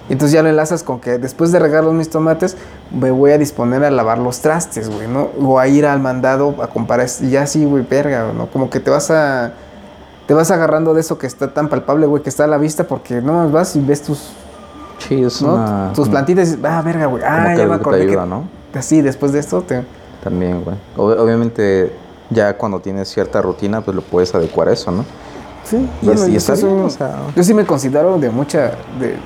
[0.09, 2.57] Y entonces ya lo enlazas con que después de regar los mis tomates,
[2.91, 5.29] me voy a disponer a lavar los trastes, güey, ¿no?
[5.43, 7.01] O a ir al mandado a comprar.
[7.01, 7.25] esto.
[7.25, 8.47] Y ya sí, güey, verga, ¿no?
[8.49, 9.53] Como que te vas a.
[10.27, 12.85] Te vas agarrando de eso que está tan palpable, güey, que está a la vista,
[12.85, 14.31] porque no vas y ves tus,
[15.07, 15.55] Sí, es ¿no?
[15.55, 15.93] una...
[15.95, 17.23] tus plantitas y dices, ah, verga, güey.
[17.23, 18.11] Ah, ya me algo que acordé te que.
[18.13, 18.45] ayuda, ¿no?
[18.75, 19.85] Así, después de esto, te.
[20.23, 20.77] También, güey.
[20.97, 21.93] Ob- obviamente,
[22.31, 25.05] ya cuando tienes cierta rutina, pues lo puedes adecuar a eso, ¿no?
[25.65, 28.73] Sí, Y es- está bien, un- o sea- Yo sí me considero de mucha.
[28.99, 29.17] De...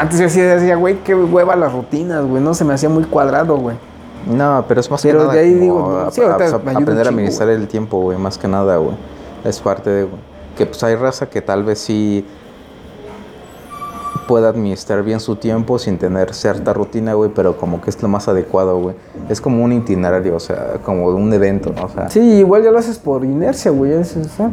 [0.00, 2.42] Antes yo sí decía, güey, qué hueva las rutinas, güey.
[2.42, 3.76] No se me hacía muy cuadrado, güey.
[4.26, 7.10] No, pero es más Pero que nada de ahí digo, a- sí, a- aprender a
[7.10, 8.94] administrar el tiempo, güey, más que nada, güey.
[9.44, 10.20] Es parte de, güey.
[10.56, 12.26] Que pues hay raza que tal vez sí
[14.30, 18.08] pueda administrar bien su tiempo sin tener cierta rutina, güey, pero como que es lo
[18.08, 18.94] más adecuado, güey.
[19.28, 21.86] Es como un itinerario, o sea, como un evento, ¿no?
[21.86, 23.92] O sea, Sí, igual ya lo haces por inercia, güey.
[23.94, 24.04] ah,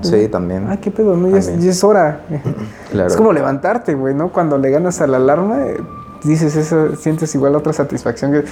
[0.01, 0.65] Sí, también.
[0.67, 1.30] Ay, qué pedo, ¿no?
[1.30, 2.21] Ya es, ya es hora.
[2.91, 3.07] claro.
[3.07, 4.32] Es como levantarte, güey, ¿no?
[4.32, 5.78] Cuando le ganas a la alarma, eh,
[6.23, 8.45] dices eso, sientes igual otra satisfacción que.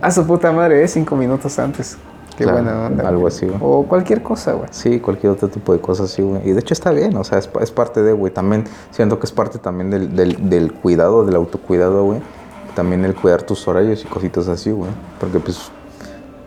[0.00, 0.88] A su puta madre, ¿eh?
[0.88, 1.98] Cinco minutos antes.
[2.40, 3.06] Qué Claro, buena onda.
[3.06, 3.58] algo así, güey.
[3.60, 4.68] O cualquier cosa, güey.
[4.70, 6.40] Sí, cualquier otro tipo de cosas así, güey.
[6.48, 8.32] Y de hecho está bien, o sea, es, es parte de, güey.
[8.32, 12.20] También siento que es parte también del, del, del cuidado, del autocuidado, güey.
[12.74, 14.90] También el cuidar tus horarios y cositas así, güey.
[15.18, 15.70] Porque pues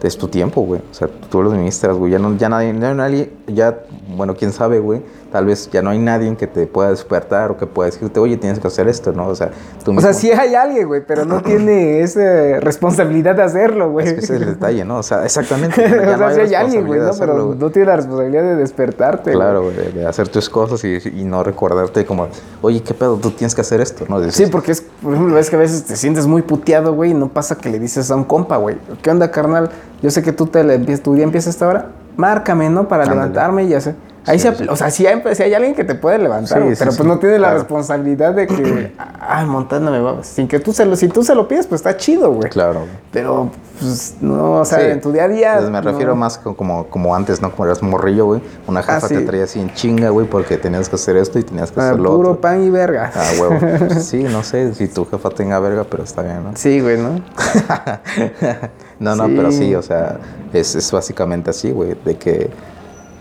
[0.02, 0.82] es tu tiempo, güey.
[0.90, 2.12] O sea, tú lo administras, güey.
[2.12, 3.84] Ya no, ya nadie, ya nadie, ya,
[4.18, 5.02] bueno, quién sabe, güey.
[5.34, 8.38] Tal vez ya no hay nadie que te pueda despertar o que pueda decirte, oye,
[8.38, 9.30] tienes que hacer esto, ¿no?
[9.30, 9.50] O sea,
[9.84, 10.02] tú O mismo.
[10.02, 14.06] sea, sí hay alguien, güey, pero no tiene esa responsabilidad de hacerlo, güey.
[14.06, 15.00] Es que ese es el detalle, ¿no?
[15.00, 15.84] O sea, exactamente.
[15.84, 17.08] o ya no sea, sí hay alguien, güey, ¿no?
[17.08, 19.32] hacerlo, Pero no tiene la responsabilidad de despertarte.
[19.32, 22.28] Claro, güey, de, hacer tus cosas y, y no recordarte como,
[22.62, 23.18] oye, ¿qué pedo?
[23.18, 24.22] Tú tienes que hacer esto, ¿no?
[24.22, 27.10] Dices, Sí, porque es, por ejemplo, ves que a veces te sientes muy puteado, güey,
[27.10, 29.72] y no pasa que le dices a un compa, güey, ¿qué onda, carnal?
[30.04, 32.88] Yo sé que tú te le tu día empieza a esta hora, márcame, ¿no?
[32.88, 33.22] Para Ándale.
[33.22, 33.96] levantarme y ya sé.
[34.26, 34.66] Ahí Sí, se, sí.
[34.70, 37.20] o sea, si hay, si hay alguien que te puede levantar, Sí, pero pues no
[37.20, 41.10] tiene la responsabilidad de que, ay, Montana me va, sin que tú se lo, si
[41.10, 42.50] tú se lo pides, pues está chido, güey.
[42.50, 42.86] Claro.
[43.12, 45.54] Pero, pues, no, o sea, en tu día a día.
[45.58, 45.92] Pues me no.
[45.92, 47.52] refiero más co- como, como antes, ¿no?
[47.52, 48.42] Como eras morrillo, güey.
[48.66, 49.16] Una jefa Ah, sí.
[49.16, 51.90] te traía así en chinga, güey, porque tenías que hacer esto y tenías que Ah,
[51.90, 52.42] hacer lo puro otro.
[52.42, 53.12] pan y verga.
[53.14, 53.60] Ah, huevo.
[54.00, 56.52] Sí, no sé si tu jefa tenga verga, pero está bien, ¿no?
[56.56, 57.20] Sí, güey, ¿no?
[59.00, 60.18] no, no, pero sí, o sea,
[60.54, 62.50] es, es básicamente así, güey, de que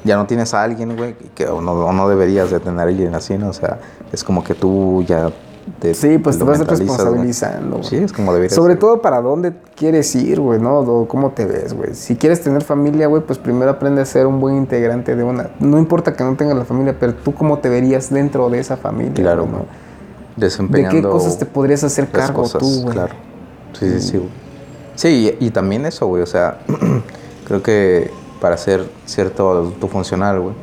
[0.04, 2.82] ya no tienes a alguien, güey, que o no, o no deberías de tener a
[2.84, 3.48] alguien así, ¿no?
[3.48, 3.78] O sea,
[4.12, 5.30] es como que tú ya
[5.78, 7.76] te Sí, pues te vas responsabilizando.
[7.78, 7.88] güey.
[7.88, 8.80] Sí, es como debería Sobre ser.
[8.80, 11.06] todo para dónde quieres ir, güey, ¿no?
[11.08, 11.94] Cómo te ves, güey.
[11.94, 15.50] Si quieres tener familia, güey, pues primero aprende a ser un buen integrante de una.
[15.60, 18.76] No importa que no tengas la familia, pero tú cómo te verías dentro de esa
[18.76, 19.14] familia.
[19.14, 19.58] Claro, güey, ¿no?
[19.58, 19.68] güey.
[20.36, 22.94] ¿De Desempeñando qué cosas te podrías hacer cargo cosas, tú, güey?
[22.94, 23.14] Claro.
[23.78, 24.30] Sí, sí, sí, güey.
[24.94, 26.58] Sí, y, y también eso, güey, o sea,
[27.46, 28.10] creo que
[28.42, 30.54] para ser cierto adulto funcional, güey,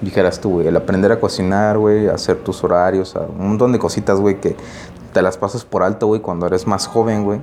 [0.00, 3.78] dijeras tú, güey, el aprender a cocinar, güey, hacer tus horarios, a un montón de
[3.78, 4.56] cositas, güey, que
[5.12, 7.40] te las pasas por alto, güey, cuando eres más joven, güey.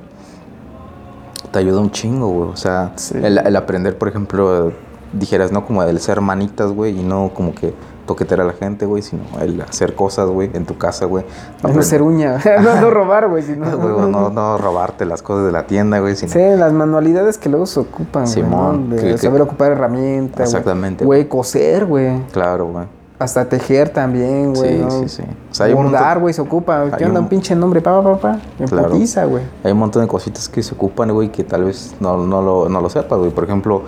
[1.51, 2.49] te ayuda un chingo, güey.
[2.49, 3.15] O sea, Sí.
[3.21, 4.71] el, el aprender, por ejemplo,
[5.11, 5.63] dijeras, ¿no?
[5.67, 7.75] Como el ser manitas, güey, y no como que
[8.05, 11.25] toquetear a la gente, güey, sino el hacer cosas, güey, en tu casa, güey.
[11.63, 12.37] No ser uña.
[12.61, 13.43] no, no robar, güey.
[13.43, 13.65] Sino,
[14.07, 16.31] no, no robarte las cosas de la tienda, güey, sino...
[16.31, 18.95] Sí, las manualidades que luego se ocupan, güey, Simón, ¿no?
[18.95, 20.49] De que- que- saber ocupar herramientas.
[20.49, 21.05] Exactamente.
[21.05, 22.21] Güey, coser, güey.
[22.31, 22.85] Claro, güey.
[23.19, 24.77] Hasta tejer también, güey.
[24.79, 24.91] Sí, ¿no?
[24.91, 25.23] sí, sí.
[25.49, 26.85] O sea, hay Bordar, montón- güey, se ocupa.
[26.89, 27.19] ¿Qué hay onda?
[27.21, 28.39] un- Un pinche nombre, pa, pa, pa.
[28.59, 28.89] En Claro.
[28.89, 29.43] güey.
[29.63, 32.67] Hay un montón de cositas que se ocupan, güey, que tal vez no, no, lo,
[32.67, 33.31] no lo sepas, güey.
[33.31, 33.83] Por ejemplo,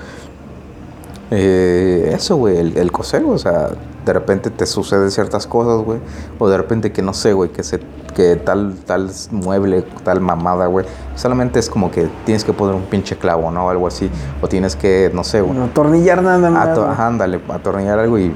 [1.32, 3.70] eh, eso, güey, el, el coser, güey, o sea,
[4.06, 6.00] de repente te suceden ciertas cosas, güey.
[6.38, 7.80] O de repente que no sé, güey, que se
[8.16, 10.86] que tal tal mueble, tal mamada, güey.
[11.16, 13.70] Solamente es como que tienes que poner un pinche clavo, ¿no?
[13.70, 14.10] Algo así.
[14.42, 15.58] O tienes que, no sé, güey.
[15.58, 16.78] No, tornillar nada más.
[16.78, 18.32] Ajá, ándale, atornillar algo y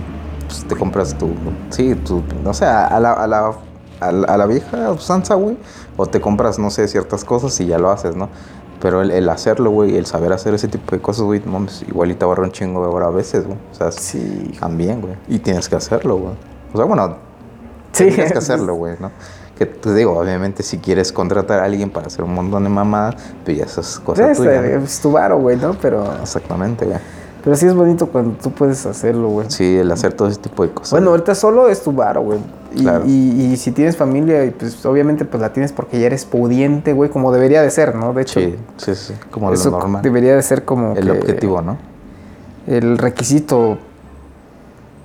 [0.48, 1.30] pues, te compras tu.
[1.70, 2.24] Sí, tu.
[2.44, 3.54] No sé, a la, a la,
[4.02, 5.58] a la, a la vieja usanza, güey.
[5.96, 8.30] O te compras, no sé, ciertas cosas y ya lo haces, ¿no?
[8.82, 11.42] Pero el, el hacerlo, güey, el saber hacer ese tipo de cosas, güey,
[11.88, 13.58] igual y te un chingo de hora a veces, güey.
[13.72, 14.56] O sea, Sí.
[14.60, 15.16] también, güey.
[15.28, 16.34] Y tienes que hacerlo, güey.
[16.74, 17.18] O sea, bueno,
[17.92, 18.06] Sí.
[18.06, 19.12] tienes que hacerlo, güey, ¿no?
[19.58, 23.16] Que te digo, obviamente, si quieres contratar a alguien para hacer un montón de mamadas,
[23.44, 25.76] pues ya eso es cosa Es, es tu varo, güey, ¿no?
[25.82, 26.98] Pero, Exactamente, güey.
[27.44, 29.48] pero sí es bonito cuando tú puedes hacerlo, güey.
[29.50, 30.92] Sí, el hacer todo ese tipo de cosas.
[30.92, 32.40] Bueno, ahorita solo es tu varo, güey.
[32.76, 33.04] Y, Claro.
[33.08, 33.12] y,
[33.54, 37.32] y si tienes familia, pues obviamente pues la tienes porque ya eres pudiente, güey, como
[37.32, 38.14] debería de ser, ¿no?
[38.14, 40.02] De hecho, Sí, sí, sí, como eso lo normal.
[40.04, 41.78] debería de ser como El que objetivo, ¿no?
[42.68, 43.80] el requisito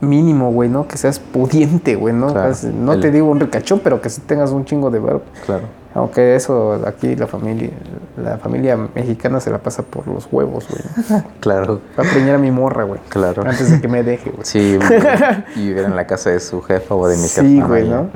[0.01, 0.87] mínimo, güey, ¿no?
[0.87, 2.33] Que seas pudiente, güey, ¿no?
[2.33, 2.55] Claro.
[2.79, 5.23] No El- te digo un ricachón, pero que sí tengas un chingo de varo.
[5.47, 5.65] Claro.
[5.95, 7.71] Aunque eso aquí la familia,
[8.17, 11.23] la familia mexicana se la pasa por los huevos, güey.
[11.41, 13.01] Claro, Va a preñar a mi morra, güey.
[13.09, 13.43] claro.
[13.47, 14.45] Antes de que me deje, güey.
[14.45, 14.77] Sí,
[15.57, 17.43] y vivir en la casa de su jefa o de mi jefa.
[17.43, 17.89] Sí, güey.
[17.89, 18.09] ¿no?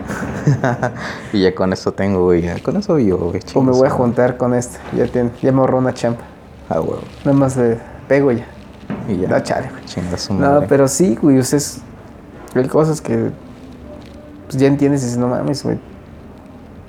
[1.33, 2.61] y ya con eso tengo, güey.
[2.63, 3.41] Con eso vivo, güey.
[3.55, 4.79] O me voy a juntar con este.
[4.97, 6.25] Ya, tiene, ya me ahorró una champa.
[6.69, 7.03] Ah, huevo.
[7.25, 8.47] Nada más le pego ya.
[9.07, 9.29] Y ya.
[9.29, 9.85] No, chale, güey.
[9.85, 11.39] Chinga su No, pero sí, güey.
[11.39, 11.81] Ustedes.
[12.55, 13.31] Hay cosas que.
[14.47, 15.79] Pues ya entiendes y dices, no mames, güey.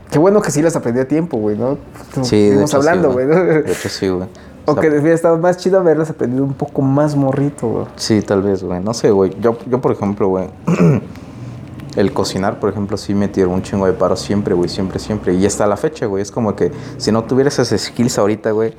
[0.10, 1.78] Qué bueno que sí las aprendí a tiempo, güey, ¿no?
[2.14, 3.28] Como Sí, hecho, hablando, güey.
[3.28, 4.28] De hecho, sí, güey.
[4.66, 7.86] O O sea, que hubiera estado más chido haberlas aprendido un poco más morrito, güey.
[7.96, 8.80] Sí, tal vez, güey.
[8.84, 9.36] No sé, güey.
[9.40, 10.48] Yo, yo, por ejemplo, güey.
[11.96, 14.70] El cocinar, por ejemplo, sí me tiró un chingo de paro siempre, güey.
[14.70, 15.34] Siempre, siempre.
[15.34, 16.22] Y hasta la fecha, güey.
[16.22, 18.76] Es como que si no tuviera esas skills ahorita, güey,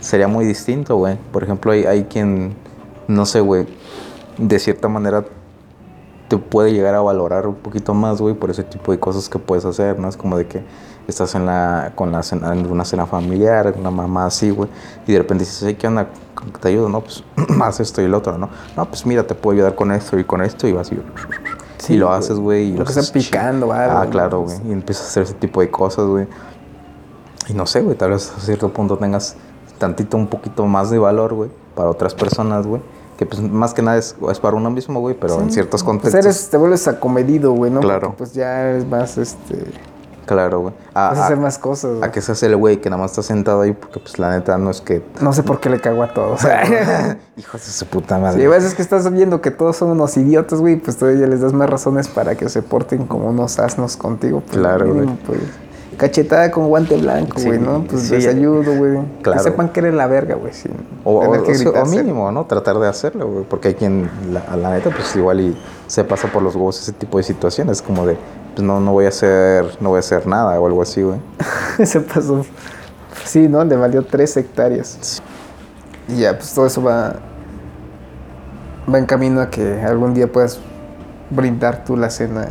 [0.00, 1.18] sería muy distinto, güey.
[1.30, 2.54] Por ejemplo, hay, hay quien,
[3.06, 3.66] no sé, güey,
[4.38, 5.26] de cierta manera
[6.36, 9.38] te puede llegar a valorar un poquito más, güey, por ese tipo de cosas que
[9.38, 10.08] puedes hacer, ¿no?
[10.08, 10.62] Es como de que
[11.06, 14.68] estás en la, con la cena, en una cena familiar, una mamá así, güey,
[15.06, 16.08] y de repente dices, "Ay, ¿qué onda?
[16.34, 16.88] ¿Con qué te ayudo?
[16.88, 17.22] No, pues
[17.62, 18.48] haz esto y el otro, ¿no?
[18.76, 20.98] No, pues mira, te puedo ayudar con esto y con esto, y vas y,
[21.78, 22.18] Sí, y lo güey.
[22.18, 22.64] haces, güey.
[22.70, 23.12] y Lo que chido.
[23.12, 24.10] picando, Ah, ¿no?
[24.10, 24.56] claro, güey.
[24.66, 26.26] Y empiezas a hacer ese tipo de cosas, güey.
[27.48, 29.36] Y no sé, güey, tal vez a cierto punto tengas
[29.78, 32.80] tantito, un poquito más de valor, güey, para otras personas, güey.
[33.16, 35.84] Que pues más que nada es, es para uno mismo, güey, pero en ciertos Pues
[35.84, 36.24] contextos.
[36.24, 37.80] eres, te vuelves acomedido, güey, ¿no?
[37.80, 38.08] Claro.
[38.08, 39.56] Porque, pues ya es más, este...
[40.26, 40.74] Claro, güey.
[40.94, 42.10] A, Vas a a- hacer más cosas, a güey.
[42.12, 44.70] que seas el güey que nada más está sentado ahí porque pues la neta no
[44.70, 45.04] es que...
[45.20, 46.40] No sé por qué le cago a todos.
[47.36, 48.40] Hijos de su puta madre.
[48.40, 51.40] Sí, a veces que estás viendo que todos son unos idiotas, güey, pues todavía les
[51.42, 54.40] das más razones para que se porten como unos asnos contigo.
[54.40, 55.40] Pues, Claro, mínimo, pues,
[55.96, 57.84] cachetada con guante blanco, Sí, güey, ¿no?
[57.84, 58.14] Pues sí.
[58.14, 58.98] les ayudo, güey.
[59.22, 59.38] Claro.
[59.38, 60.52] Que sepan que eres la verga, güey,
[61.04, 62.44] O, o- que o o mínimo, ¿no?
[62.46, 63.44] Tratar de hacerlo, güey.
[63.44, 66.80] Porque hay quien, la, a la neta, pues igual y se pasa por los huevos
[66.80, 67.82] ese tipo de situaciones.
[67.82, 68.16] Como de,
[68.54, 71.18] pues no, no voy a hacer, no voy a hacer nada o algo así, güey.
[71.84, 72.44] se pasó.
[73.24, 73.64] Sí, ¿no?
[73.64, 75.22] Le valió tres hectáreas.
[76.08, 77.16] Y ya, pues todo eso va,
[78.92, 80.60] va en camino a que algún día puedas
[81.30, 82.48] brindar tú la cena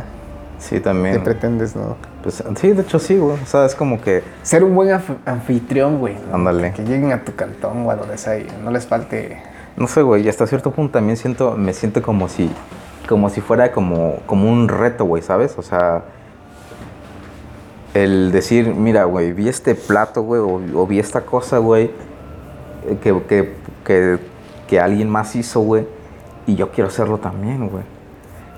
[0.58, 1.22] Sí, que también.
[1.22, 1.96] pretendes, ¿no?
[2.24, 3.36] Pues, sí, de hecho sí, güey.
[3.40, 4.24] O sea, es como que...
[4.42, 6.16] Ser un buen anf- anfitrión, güey.
[6.32, 6.72] Ándale.
[6.72, 9.40] Que lleguen a tu cantón o a donde sea y no les falte...
[9.76, 12.50] No sé, güey, y hasta cierto punto también siento, me siento como si,
[13.08, 15.54] como si fuera como, como un reto, güey, ¿sabes?
[15.58, 16.04] O sea,
[17.92, 21.90] el decir, mira, güey, vi este plato, güey, o, o vi esta cosa, güey,
[22.88, 24.18] eh, que, que, que,
[24.66, 25.86] que alguien más hizo, güey,
[26.46, 27.84] y yo quiero hacerlo también, güey.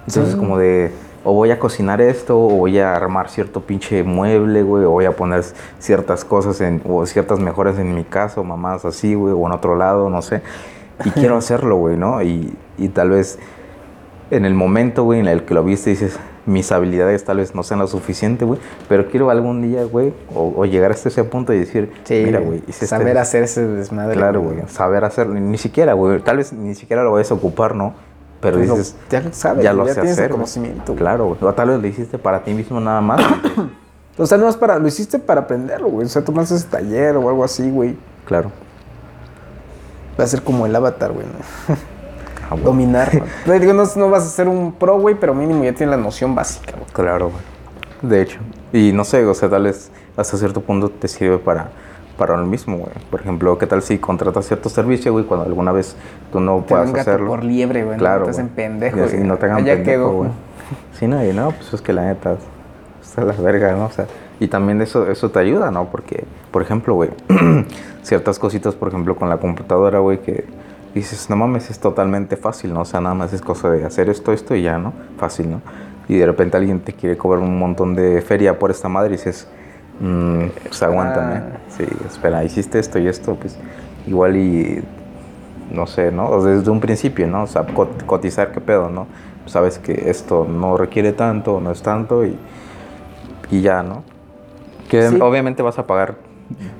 [0.06, 0.38] Entonces, Sí.
[0.38, 0.92] como de,
[1.26, 5.04] o voy a cocinar esto, o voy a armar cierto pinche mueble, güey, o voy
[5.06, 5.42] a poner
[5.80, 9.52] ciertas cosas en, o ciertas mejoras en mi casa, o mamás así, güey, o en
[9.52, 10.40] otro lado, no sé.
[11.04, 12.22] Y quiero hacerlo, güey, ¿no?
[12.22, 13.38] Y, y tal vez
[14.30, 17.62] en el momento, güey, en el que lo viste, dices, mis habilidades tal vez no
[17.64, 21.52] sean lo suficiente, güey, pero quiero algún día, güey, o, o llegar hasta ese punto
[21.52, 21.92] y decir,
[22.24, 24.14] mira, güey, este- saber hacer ese desmadre.
[24.16, 27.74] Claro, güey, saber hacerlo, ni siquiera, güey, tal vez ni siquiera lo vayas a ocupar,
[27.74, 27.94] ¿no?
[28.40, 30.28] Pero Pues dices, ya sabes, ya güey, lo ya sé tienes hacer.
[30.28, 30.36] güey.
[30.36, 30.98] conocimiento, güey.
[30.98, 31.38] Claro, güey.
[31.42, 33.20] O tal vez lo hiciste para ti mismo nada más.
[34.18, 34.78] O sea, no es para...
[34.78, 36.06] Lo hiciste para aprenderlo, güey.
[36.06, 37.98] O sea, tomaste ese taller o algo así, güey.
[38.24, 38.50] claro.
[40.18, 41.26] Va a ser como el avatar, güey.
[41.26, 41.74] ¿no?
[42.44, 42.64] Ah, bueno.
[42.64, 43.10] Dominar.
[43.46, 43.52] ¿no?
[43.52, 46.34] Digo, no, no vas a ser un pro, güey, pero mínimo ya tienes la noción
[46.34, 46.86] básica, güey.
[46.94, 48.10] Claro, güey.
[48.10, 48.38] De hecho.
[48.72, 51.68] Y no sé, o sea, tal vez hasta cierto punto te sirve para,
[52.16, 52.90] para lo mismo, güey.
[53.10, 55.96] Por ejemplo, ¿qué tal si contratas cierto servicio, güey, cuando alguna vez
[56.32, 57.28] tú no Te puedas hacerlo?
[57.28, 57.98] por liebre, güey.
[57.98, 58.56] Claro, No hacen güey.
[58.56, 59.20] pendejo, Y güey.
[59.24, 60.30] no te hagan Allá pendejo, güey.
[60.98, 62.36] Sí, no, y no, pues es que la neta
[63.02, 63.86] está la verga, ¿no?
[63.86, 64.06] O sea,
[64.40, 65.86] y también eso, eso te ayuda, ¿no?
[65.86, 67.10] Porque, por ejemplo, güey,
[68.02, 70.44] ciertas cositas, por ejemplo, con la computadora, güey, que
[70.94, 72.80] dices, no mames, es totalmente fácil, ¿no?
[72.80, 74.92] O sea, nada más es cosa de hacer esto, esto y ya, ¿no?
[75.18, 75.60] Fácil, ¿no?
[76.08, 79.16] Y de repente alguien te quiere cobrar un montón de feria por esta madre y
[79.16, 79.48] dices,
[80.00, 81.40] mm, pues aguántame.
[81.68, 83.56] Sí, espera, hiciste esto y esto, pues
[84.06, 84.82] igual y
[85.72, 86.28] no sé, ¿no?
[86.28, 87.42] O desde un principio, ¿no?
[87.42, 89.06] O sea, cot- cotizar qué pedo, ¿no?
[89.46, 92.36] Sabes que esto no requiere tanto, no es tanto y,
[93.50, 94.02] y ya, ¿no?
[94.88, 95.18] Que Sí.
[95.20, 96.16] obviamente vas a pagar,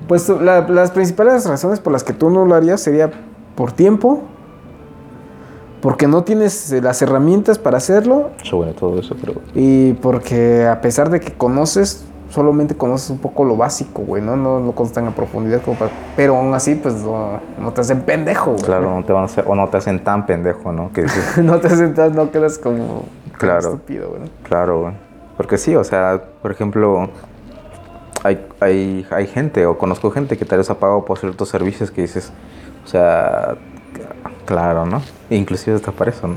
[0.07, 3.11] Pues la- las principales razones por las que tú no lo harías sería
[3.55, 4.23] por tiempo,
[5.81, 10.79] porque no tienes eh, las herramientas para hacerlo sobre todo eso, pero y porque a
[10.81, 14.35] pesar de que conoces, solamente conoces un poco lo básico, güey, ¿no?
[14.35, 15.91] No lo conoces tan a profundidad como para...
[16.15, 18.63] Pero aún así, pues no, no te hacen pendejo, güey.
[18.63, 20.91] claro, no te van a hacer, o no te hacen tan pendejo, ¿no?
[20.91, 23.03] Que dices, no te sientas, no quedas como, como
[23.37, 23.59] Claro.
[23.59, 24.21] estúpido, güey.
[24.43, 24.93] Claro, güey.
[25.37, 27.09] Porque sí, o sea, por ejemplo,
[28.23, 31.91] hay, hay, hay gente, o conozco gente que tal vez ha pagado por ciertos servicios
[31.91, 32.31] que dices,
[32.83, 33.55] o sea,
[34.45, 35.01] claro, ¿no?
[35.29, 36.35] Inclusive hasta para eso, ¿no?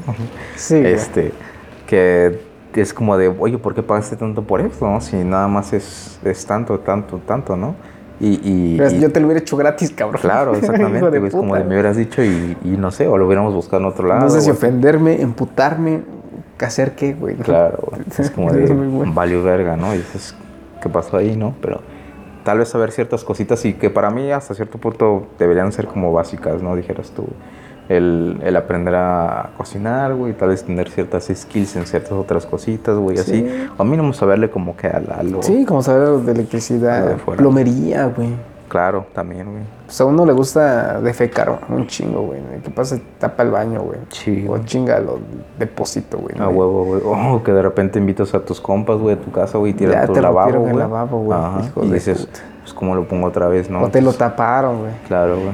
[0.56, 0.92] Sí, güey.
[0.92, 1.32] Este,
[1.86, 5.00] que es como de, oye, ¿por qué pagaste tanto por esto, no?
[5.00, 7.74] Si nada más es, es tanto, tanto, tanto, ¿no?
[8.20, 10.20] Y, y, Pero y- yo te lo hubiera hecho gratis, cabrón.
[10.20, 13.26] claro, exactamente, es como puta, de me hubieras dicho y, y no sé, o lo
[13.26, 14.20] hubiéramos buscado en otro lado.
[14.20, 16.02] No sé si ofenderme, emputarme,
[16.58, 17.36] hacer qué, güey.
[17.36, 17.78] Claro.
[18.18, 19.12] Es como de bueno.
[19.14, 19.94] valió verga, ¿no?
[19.94, 20.34] Y dices,
[20.82, 21.54] ¿qué pasó ahí, no?
[21.60, 21.80] Pero
[22.44, 26.12] tal vez saber ciertas cositas y que para mí hasta cierto punto deberían ser como
[26.12, 26.76] básicas, ¿no?
[26.76, 27.26] Dijeras tú.
[27.90, 32.96] El, el aprender a cocinar, güey, tal vez tener ciertas skills en ciertas otras cositas,
[32.96, 33.22] güey, Sí.
[33.22, 33.68] así.
[33.76, 35.42] O mínimo saberle como que a, a lo...
[35.42, 37.38] Sí, como saber de electricidad, de fuera.
[37.40, 38.28] plomería, güey.
[38.68, 39.64] Claro, también, güey.
[39.86, 42.40] Pues a uno le gusta defecar un chingo, güey.
[42.62, 43.98] Que pasa, tapa el baño, güey.
[44.10, 45.18] Sí, O chinga lo
[45.58, 46.36] depósito, güey.
[46.36, 46.50] A ¿no?
[46.50, 47.00] huevo, güey.
[47.04, 50.06] O que de repente invitas a tus compas, güey, a tu casa, güey, y tiran
[50.06, 50.74] tu te lavabo, el güey.
[50.76, 52.40] lavabo, güey, hijo Y de dices, puta.
[52.60, 53.78] pues, ¿cómo lo pongo otra vez, no?
[53.78, 54.92] O te lo Entonces, taparon, güey.
[55.08, 55.48] Claro, güey.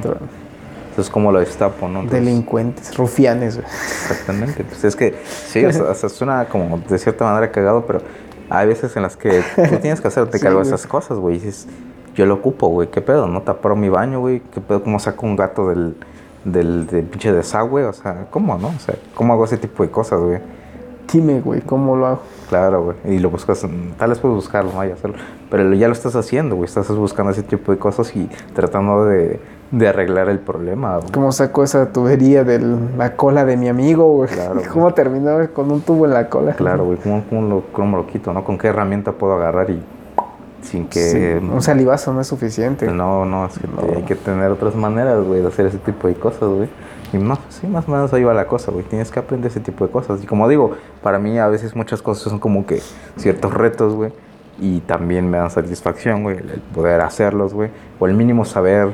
[0.97, 1.99] Entonces, ¿cómo lo destapo, no?
[1.99, 3.67] Entonces, Delincuentes, rufianes, güey.
[3.67, 4.63] Exactamente.
[4.63, 5.13] Pues es que,
[5.45, 8.01] sí, o sea, suena como de cierta manera cagado, pero
[8.49, 11.35] hay veces en las que tú tienes que hacerte cargo de esas cosas, güey.
[11.35, 11.67] Y dices,
[12.15, 12.87] yo lo ocupo, güey.
[12.87, 13.27] ¿Qué pedo?
[13.27, 14.41] ¿No taparon mi baño, güey?
[14.51, 14.81] ¿Qué pedo?
[14.81, 15.95] ¿Cómo saco un gato del,
[16.43, 17.85] del, del pinche desagüe?
[17.85, 18.69] O sea, ¿cómo, no?
[18.69, 20.39] O sea, ¿cómo hago ese tipo de cosas, güey?
[21.13, 22.21] Dime, güey, ¿cómo lo hago?
[22.49, 23.15] Claro, güey.
[23.15, 23.63] Y lo buscas,
[23.99, 25.17] tal vez puedes buscarlo, no hay hacerlo.
[25.51, 26.65] Pero ya lo estás haciendo, güey.
[26.65, 29.39] Estás buscando ese tipo de cosas y tratando de,
[29.71, 31.11] de arreglar el problema, güey.
[31.11, 32.59] ¿Cómo saco esa tubería de
[32.97, 34.29] la cola de mi amigo, güey?
[34.29, 34.65] Claro, güey.
[34.67, 36.53] ¿Cómo terminó con un tubo en la cola?
[36.53, 38.43] Claro, güey, ¿cómo, cómo lo, cómo lo quito, no?
[38.43, 39.81] ¿Con qué herramienta puedo agarrar y
[40.61, 40.99] sin que...
[40.99, 42.87] Sí, Un salivazo no es suficiente.
[42.87, 43.95] No, no, es que No.
[43.95, 46.69] hay que tener otras maneras, güey, de hacer ese tipo de cosas, güey.
[47.13, 48.83] Y más, sí, más o menos ahí va la cosa, güey.
[48.83, 50.21] Tienes que aprender ese tipo de cosas.
[50.23, 50.71] Y como digo,
[51.01, 52.81] para mí a veces muchas cosas son como que
[53.17, 54.11] ciertos retos, güey.
[54.59, 57.69] Y también me dan satisfacción, güey, el poder hacerlos, güey.
[57.99, 58.93] O el mínimo saber,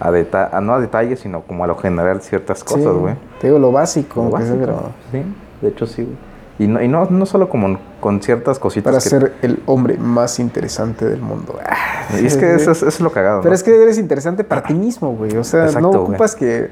[0.00, 3.14] a deta no a detalle, sino como a lo general ciertas Sí, cosas, güey.
[3.40, 4.56] Te digo lo básico, Lo básico.
[4.58, 4.80] pero
[5.12, 5.22] Sí,
[5.60, 6.16] de hecho sí, güey.
[6.58, 9.96] Y no, y no, no solo como con ciertas cositas para que- ser el hombre
[9.96, 11.54] más interesante del mundo.
[11.66, 13.54] Ah, Y es que eso es, eso es lo cagado, Pero ¿no?
[13.54, 15.36] es que eres interesante para ti mismo, güey.
[15.38, 16.02] O sea, Exacto, no güey.
[16.02, 16.68] ocupas que.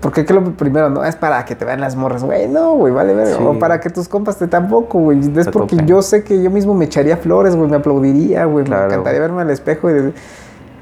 [0.00, 2.46] Porque que lo primero, no es para que te vean las morras, güey.
[2.48, 3.26] No, güey, vale ver.
[3.26, 3.42] Sí.
[3.44, 5.18] O para que tus compas te tampoco, güey.
[5.36, 7.68] Es porque yo sé que yo mismo me echaría flores, güey.
[7.68, 8.64] Me aplaudiría, güey.
[8.64, 9.28] Claro, me encantaría güey.
[9.28, 10.14] verme al espejo y decir,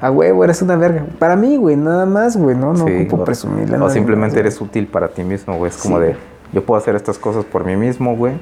[0.01, 1.05] a huevo, eres una verga.
[1.19, 2.55] Para mí, güey, nada más, güey.
[2.55, 3.75] No, no Sí, ocupo o- presumirle.
[3.77, 5.69] a O simplemente más, eres útil para ti mismo, güey.
[5.69, 6.03] Es como Sí.
[6.05, 6.15] de,
[6.53, 8.33] yo puedo hacer estas cosas por mí mismo, güey.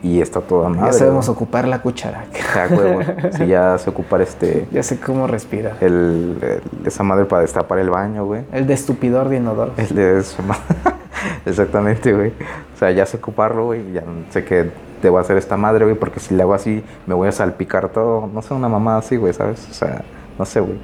[0.00, 0.92] Y está toda madre.
[0.92, 1.34] Ya sabemos güey.
[1.36, 2.24] ocupar la cuchara.
[2.54, 3.32] Ya, güey.
[3.36, 5.76] Si ya sé ocupar este, ya sé cómo respirar.
[5.80, 8.42] el, el- esa madre para destapar el baño, güey.
[8.52, 9.72] El de estupidor de inodoro.
[9.76, 10.56] El de ma-
[11.46, 12.28] Exactamente, güey.
[12.74, 13.92] O sea, ya sé ocuparlo, güey.
[13.92, 14.70] Ya sé que
[15.02, 15.96] debo hacer esta madre, güey.
[15.96, 18.28] Porque si le hago así, me voy a salpicar todo.
[18.32, 19.66] No sé, una mamá así, güey, ¿sabes?
[19.70, 20.02] O sea,
[20.38, 20.78] no sé, güey.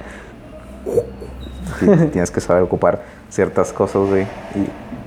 [2.11, 4.27] Tienes que saber ocupar ciertas cosas, güey.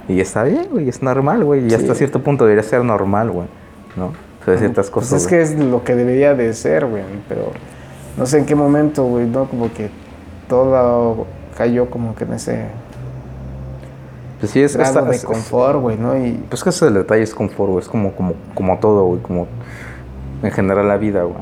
[0.09, 0.89] Y, y está bien, güey.
[0.89, 1.67] Es normal, güey.
[1.67, 1.77] Y Sí.
[1.77, 3.47] hasta cierto punto debería ser normal, güey.
[3.97, 4.07] ¿no?
[4.07, 5.23] O sea, ciertas Pues cosas.
[5.23, 5.39] es güey.
[5.39, 7.03] que es lo que debería de ser, güey.
[7.29, 7.53] Pero
[8.17, 9.45] no sé en qué momento, güey, ¿no?
[9.47, 9.91] Como que
[10.49, 11.27] todo
[11.57, 12.67] cayó como que en ese
[14.41, 16.17] Pues sí, es, grado esta- de es- confort, güey, ¿no?
[16.17, 17.83] Y Pues que ese detalle es confort, güey.
[17.83, 19.21] Es como, como, como todo, güey.
[19.21, 19.47] Como
[20.43, 21.37] en general la vida, güey.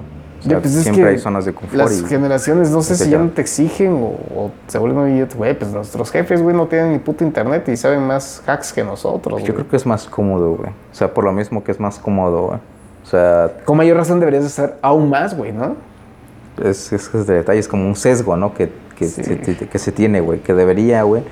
[0.46, 1.74] O sea, pues es siempre que hay zonas de confort.
[1.74, 3.18] Las y- generaciones, no sé si ya.
[3.18, 5.28] no te exigen o, o se vuelven.
[5.36, 8.82] Güey, pues nuestros jefes, güey, no tienen ni puto internet y saben más hacks que
[8.84, 9.54] nosotros, Yo güey.
[9.54, 10.70] creo que es más cómodo, güey.
[10.70, 12.58] O sea, por lo mismo que es más cómodo, güey.
[13.02, 15.76] O sea, Con mayor razón deberías de estar aún más, güey, ¿no?
[16.64, 18.54] es, es, es de detalle, es como un sesgo, ¿no?
[18.54, 19.22] Que, que, Sí.
[19.22, 20.40] se, que se tiene, güey.
[20.40, 21.22] Que debería, güey.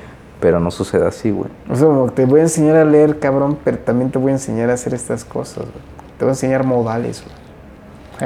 [0.40, 1.48] Pero no sucede así, güey.
[1.70, 4.34] O sea, como te voy a enseñar a leer, cabrón, pero también te voy a
[4.34, 5.84] enseñar a hacer estas cosas, güey.
[6.18, 7.34] Te voy a enseñar modales, güey.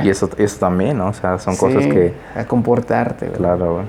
[0.03, 1.09] Y eso, eso también, ¿no?
[1.09, 2.13] O sea, son cosas Sí, que...
[2.37, 3.39] A comportarte, güey.
[3.39, 3.85] Claro, güey.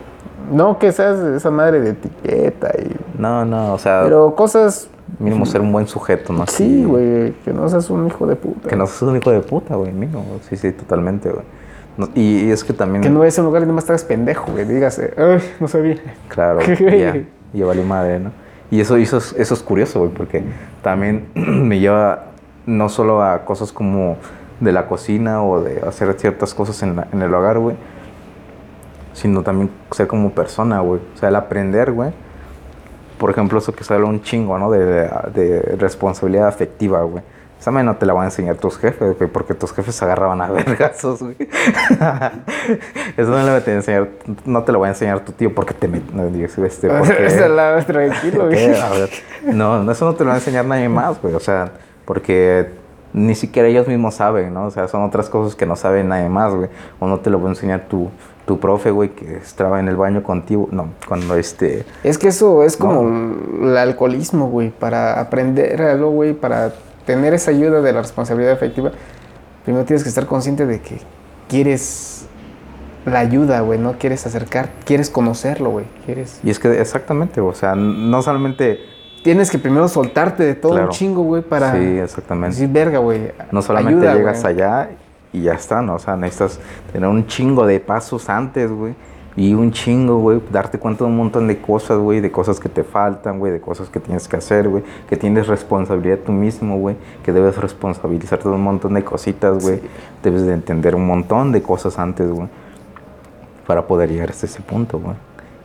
[0.52, 2.96] No que seas esa madre de etiqueta y...
[3.20, 4.90] No, no, o sea, Pero cosas...
[5.20, 6.48] mínimo ser un buen sujeto, ¿no?
[6.48, 8.70] Sí, güey, que no seas un hijo de puta.
[8.70, 10.24] Que no seas un hijo de puta, güey, mínimo.
[10.50, 11.44] Sí, sí, totalmente, güey.
[11.98, 13.04] No- y, y es que también...
[13.04, 14.66] Que no vayas a un lugar y nada más te hagas pendejo, güey.
[14.66, 15.98] Digas, eh, ay, no sabía.
[16.30, 17.22] Claro, ya,
[17.54, 18.32] ya valió madre, ¿no?
[18.72, 20.44] Y eso, eso, es, eso es curioso, güey, porque
[20.82, 22.26] también me lleva
[22.66, 24.18] no solo a cosas como
[24.60, 27.76] de la cocina o de hacer ciertas cosas en, la- en el hogar, güey,
[29.14, 31.02] sino también ser como persona, güey.
[31.16, 32.12] O sea, el aprender, güey.
[33.18, 34.72] Por ejemplo, eso que se habla un chingo, ¿no?
[34.72, 37.24] De, de- de responsabilidad afectiva, güey.
[37.60, 40.42] Esa no te la van a enseñar tus jefes, güey, porque tus jefes se agarraban
[40.42, 41.36] a vergazos, güey.
[43.18, 44.08] Eso no, a enseñar,
[44.46, 46.24] no te lo va a enseñar tu tío porque te met- no,
[46.66, 48.72] este, porque- Esa es la tranquilo, güey.
[49.54, 51.34] No, eso no te lo va a enseñar nadie más, güey.
[51.34, 51.72] O sea,
[52.06, 52.70] porque
[53.14, 54.66] ni siquiera ellos mismos saben, ¿no?
[54.66, 56.70] O sea, son otras cosas que no sabe nadie más, güey.
[57.00, 58.10] O no te lo va a enseñar tu,
[58.46, 60.68] tu profe, güey, que estaba en el baño contigo.
[60.72, 61.86] No, cuando este...
[62.04, 63.02] Es que eso es como
[63.64, 64.70] el alcoholismo, güey.
[64.70, 66.74] Para aprender algo, güey, para
[67.06, 68.92] tener esa ayuda de la responsabilidad efectiva,
[69.66, 71.00] primero tienes que estar consciente de que
[71.48, 72.28] quieres
[73.06, 73.80] la ayuda, güey.
[73.80, 75.86] No quieres acercar, quieres conocerlo, güey.
[76.06, 76.40] Quieres...
[76.44, 78.80] Y es que exactamente, o sea, no solamente...
[79.24, 80.86] Tienes que primero soltarte de todo Claro.
[80.88, 82.56] un chingo, güey, para Sí, exactamente.
[82.56, 83.32] decir, verga, güey.
[83.52, 84.54] No solamente ayuda, llegas güey".
[84.54, 84.90] allá
[85.34, 85.96] y ya está, ¿no?
[85.96, 86.60] O sea, necesitas
[86.94, 88.96] tener un chingo de pasos antes, güey.
[89.36, 92.68] Y un chingo, güey, darte cuenta de un montón de cosas, güey, de cosas que
[92.68, 96.78] te faltan, güey, de cosas que tienes que hacer, güey, que tienes responsabilidad tú mismo,
[96.78, 99.78] güey, que debes responsabilizarte de un montón de cositas, güey.
[99.80, 99.88] Sí.
[100.24, 102.50] Debes de entender un montón de cosas antes, güey,
[103.68, 105.16] para poder llegar hasta ese punto, güey.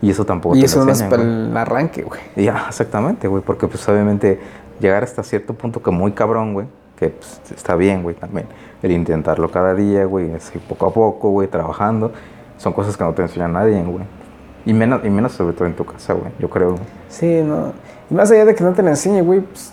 [0.04, 2.20] Y eso tampoco Y te eso lo no es para el arranque, güey.
[2.36, 4.38] Ya, exactamente, güey, porque pues obviamente
[4.78, 6.66] llegar hasta cierto punto que muy cabrón, güey,
[6.98, 8.46] que pues, está bien, güey, también.
[8.82, 12.12] El intentarlo cada día, güey, así poco a poco, güey, trabajando,
[12.58, 14.04] son cosas que no te enseña nadie, güey.
[14.66, 16.72] Y menos, y menos sobre todo en tu casa, güey, yo creo.
[16.72, 16.82] güey.
[17.08, 17.72] Sí, no.
[18.10, 19.72] Y más allá de que no te la enseñe, güey, pues.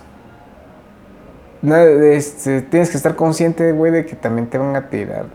[1.62, 5.26] este, tienes que estar consciente, güey, de que también te van a tirar.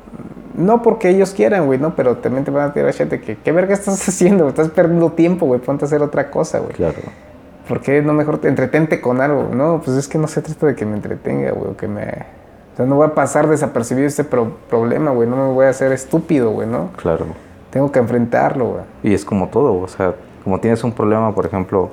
[0.56, 3.36] No porque ellos quieran, güey, no, pero también te van a tirar shit de que,
[3.36, 4.48] ¿qué verga estás haciendo?
[4.48, 6.72] Estás perdiendo tiempo, güey, ponte a hacer otra cosa, güey.
[6.72, 6.94] Claro.
[7.68, 9.48] ¿Por qué no mejor te entretente con algo?
[9.52, 12.02] No, pues es que no se trata de que me entretenga, güey, o que me.
[12.74, 15.70] O sea, no voy a pasar desapercibido este pro- problema, güey, no me voy a
[15.70, 16.90] hacer estúpido, güey, ¿no?
[16.96, 17.26] Claro.
[17.70, 18.82] Tengo que enfrentarlo, güey.
[19.02, 20.14] Y es como todo, o sea,
[20.44, 21.90] como tienes un problema, por ejemplo,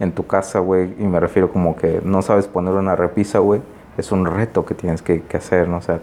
[0.00, 3.60] en tu casa, güey, y me refiero como que no sabes poner una repisa, güey,
[3.98, 5.76] es un reto que tienes que, que hacer, ¿no?
[5.76, 5.98] O sea,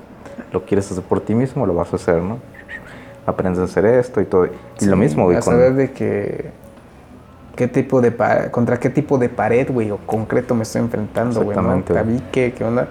[0.51, 2.39] lo quieres hacer por ti mismo, lo vas a hacer, ¿no?
[3.25, 4.47] Aprendes a hacer esto y todo.
[4.79, 5.53] Y lo mismo, güey, A con...
[5.53, 6.51] saber de que.
[7.55, 11.41] ¿Qué tipo de pa- ¿Contra qué tipo de pared, güey, o concreto me estoy enfrentando,
[11.43, 11.57] güey?
[11.57, 11.81] ¿no?
[11.81, 12.87] Tabique, ¿qué onda?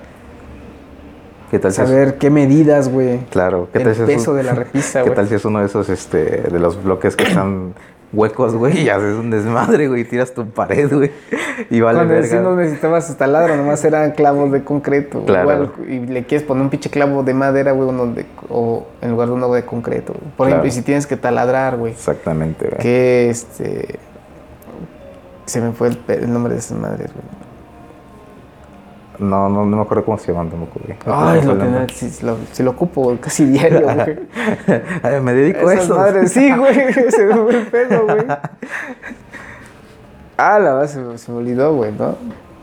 [1.50, 3.20] ¿Qué tal si es- Saber qué medidas, güey.
[3.30, 5.14] Claro, ¿qué el tal si es peso un- de la repisa, ¿Qué güey.
[5.14, 7.74] tal si es uno de esos, este, de los bloques que están
[8.12, 11.10] huecos, güey, y haces un desmadre, güey, y tiras tu pared, güey,
[11.70, 12.40] y vale Cuando verga.
[12.40, 15.24] no necesitabas taladro, nomás eran clavos de concreto.
[15.24, 15.72] Claro.
[15.78, 19.10] Igual, y le quieres poner un pinche clavo de madera, güey, uno de, o en
[19.10, 20.12] lugar de uno de concreto.
[20.12, 20.48] Por Claro.
[20.62, 21.92] ejemplo, y si tienes que taladrar, güey.
[21.92, 22.78] Exactamente, güey.
[22.80, 23.98] Que este.
[25.46, 27.45] Se me fue el, el nombre de esas madres, güey.
[29.18, 30.30] No, no, no me acuerdo cómo se.
[30.32, 34.18] Ay, No me acuerdo si, si lo, si lo ocupo güey, casi diario, güey.
[35.02, 35.96] Ay, me dedico a Esas eso.
[35.96, 36.74] madres, sí, güey,
[37.10, 38.26] se me fue el pedo, güey.
[40.36, 42.14] Ah, la verdad, se, me- se me olvidó, güey, ¿no?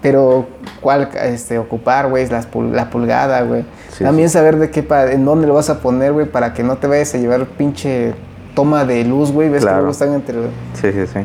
[0.02, 0.46] Pero,
[0.82, 2.28] ¿cuál este, ocupar, güey?
[2.28, 3.64] Las pul- La pulgada, güey.
[3.90, 4.34] Sí, También sí.
[4.34, 6.88] saber de qué, pa- en dónde lo vas a poner, güey, para que no te
[6.88, 8.14] vayas a llevar pinche
[8.54, 9.50] toma de luz, güey.
[9.50, 9.78] Ves Claro.
[9.78, 10.36] que luego están entre...
[10.74, 11.20] Sí, sí, sí.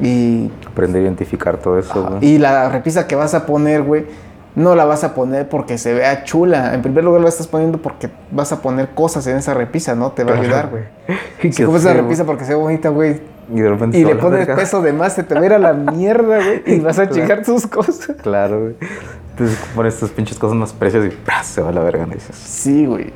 [0.00, 2.24] Y, Aprender a identificar todo eso, güey.
[2.34, 4.06] y la repisa que vas a poner, güey,
[4.54, 6.74] no la vas a poner porque se vea chula.
[6.74, 10.10] En primer lugar, la estás poniendo porque vas a poner cosas en esa repisa, ¿no?
[10.12, 10.84] Te va a ayudar, güey.
[11.52, 13.20] Si compras esa repisa porque se ve bonita, güey,
[13.54, 14.56] Y de repente y le pones verga.
[14.56, 17.06] peso de más, se te va a ir a la mierda, güey, y vas a
[17.06, 17.14] Claro.
[17.20, 18.16] chingar tus cosas.
[18.22, 18.74] Claro, güey.
[19.30, 21.46] Entonces pones estas pinches cosas más precias y ¡pras!
[21.46, 22.12] se va a la verga, ¿no?
[22.14, 22.34] dices.
[22.36, 23.12] Sí, güey.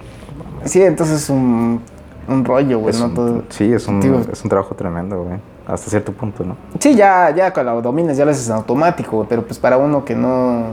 [0.65, 1.81] Sí, entonces es un,
[2.29, 3.43] un rollo, güey, Es no un- todo.
[3.49, 4.01] Sí, es un,
[4.33, 5.39] es un trabajo tremendo, güey.
[5.67, 6.57] Hasta cierto punto, ¿no?
[6.79, 9.77] Sí, ya, ya cuando lo dominas ya lo haces en automático, güey, pero pues para
[9.77, 10.67] uno que no,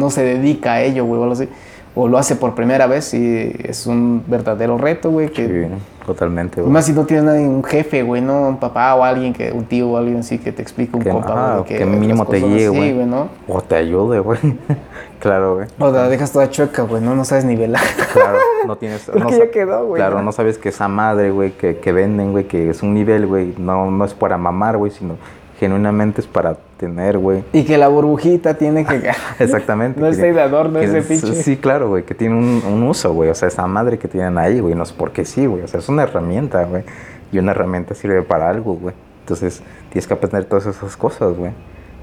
[0.00, 1.48] no se dedica a ello, güey, o algo así,
[1.94, 5.28] o lo hace por primera vez y es un verdadero reto, güey.
[5.28, 5.74] Que, Sí,
[6.06, 6.72] totalmente, güey.
[6.72, 8.48] más si no tienes nadie, un jefe, güey, ¿no?
[8.48, 11.10] Un papá o alguien, que, un tío o alguien así que te explique un Que-
[11.10, 12.92] compa, ajá, güey, que mínimo te así, güey.
[12.94, 13.28] güey, ¿no?
[13.48, 14.38] O te ayude, güey.
[15.20, 15.66] claro, güey.
[15.78, 17.14] O la dejas toda chueca, güey, ¿no?
[17.16, 17.82] No sabes nivelar.
[18.12, 19.08] Claro, no tienes...
[19.14, 20.22] No que sa- ya quedó, güey, Claro, ¿no?
[20.22, 23.54] no sabes que esa madre, güey, que, que venden, güey, que es un nivel, güey,
[23.58, 25.14] no, no es para mamar, güey, sino
[25.58, 27.44] genuinamente es para tener, güey.
[27.52, 29.10] Y que la burbujita tiene que...
[29.38, 30.00] Exactamente.
[30.00, 31.34] No tiene- de adorno ese es- pinche.
[31.42, 33.28] Sí, claro, güey, que tiene un, un uso, güey.
[33.28, 35.62] O sea, esa madre que tienen ahí, güey, no es porque sí, güey.
[35.62, 36.82] O sea, es una herramienta, güey.
[37.30, 38.94] Y una herramienta sirve para algo, güey.
[39.20, 41.52] Entonces, tienes que aprender todas esas cosas, güey.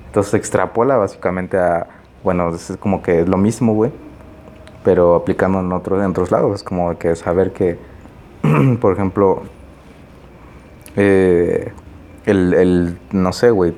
[0.05, 1.87] Entonces, extrapola básicamente a,
[2.23, 3.91] bueno, es como que es lo mismo, güey.
[4.85, 6.55] Pero aplicando en, otros en otros lados.
[6.55, 7.77] Es como que saber que,
[8.79, 9.41] por ejemplo,
[10.95, 11.71] eh,
[12.25, 13.73] el, el, no sé, güey,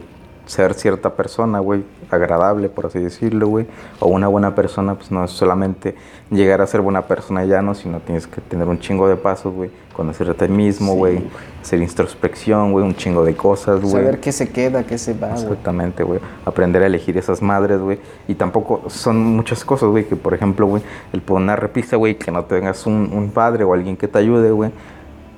[0.50, 3.68] ser cierta persona, güey, agradable, por así decirlo, güey,
[4.00, 5.94] o una buena persona, pues no es solamente
[6.32, 9.54] llegar a ser buena persona ya, no, sino tienes que tener un chingo de pasos,
[9.54, 11.22] güey, conocerte a ti mismo, güey,
[11.62, 13.92] hacer introspección, güey, un chingo de cosas, güey.
[13.92, 15.34] Saber qué se queda, qué se va.
[15.34, 16.20] Exactamente, güey.
[16.46, 18.00] Aprender a elegir esas madres, güey.
[18.28, 20.82] Y tampoco son muchas cosas, güey, que por ejemplo, güey,
[21.14, 24.50] el poner repisa, güey, que no tengas un, un padre o alguien que te ayude,
[24.50, 24.72] güey,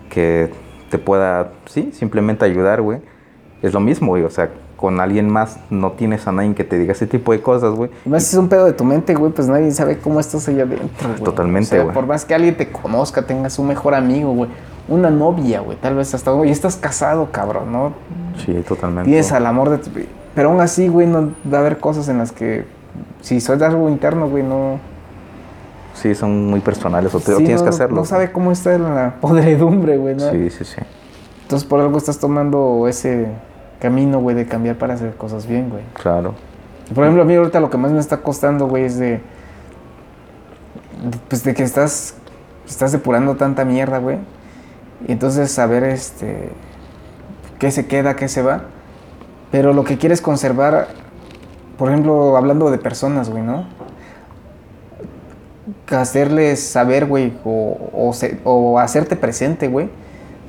[0.10, 0.54] que
[0.90, 3.02] te pueda, sí, simplemente ayudar, güey.
[3.62, 4.50] Es lo mismo, güey, o sea,
[4.82, 7.90] con alguien más no tienes a nadie que te diga ese tipo de cosas, güey.
[8.06, 10.48] Y más si es un pedo de tu mente, güey, pues nadie sabe cómo estás
[10.50, 11.22] allá adentro, güey.
[11.24, 11.94] Totalmente, O sea, güey.
[11.94, 14.50] por más que alguien te conozca, tengas un mejor amigo, güey.
[14.90, 15.78] Una novia, güey.
[15.78, 17.94] Tal vez hasta, güey, estás casado, cabrón, ¿no?
[18.44, 19.08] Sí, totalmente.
[19.08, 19.92] Tienes al amor de tu...
[20.34, 22.66] Pero aún así, güey, no va a haber cosas en las que...
[23.22, 24.80] Si soy algo interno, güey, no...
[25.94, 27.96] Sí, son muy personales, o, te- o sí, tienes no- que hacerlo.
[27.98, 30.32] No sabe cómo está la podredumbre, güey, ¿no?
[30.32, 30.82] Sí, sí, sí.
[31.44, 33.28] Entonces por algo estás tomando ese
[33.82, 35.84] camino, güey, de cambiar para hacer cosas bien, güey.
[35.94, 36.36] Claro.
[36.94, 39.22] Por ejemplo, a mí ahorita lo que más me está costando, güey, es de.
[41.28, 42.16] Pues de que estás.
[42.68, 44.18] Estás depurando tanta mierda, güey.
[45.08, 46.50] Y entonces saber este.
[47.60, 48.62] qué se queda, qué se va.
[49.52, 50.88] Pero lo que quieres conservar.
[51.78, 53.66] Por ejemplo, hablando de personas, güey, ¿no?
[55.90, 59.90] Hacerles saber, güey, o, o, se- o hacerte presente, güey.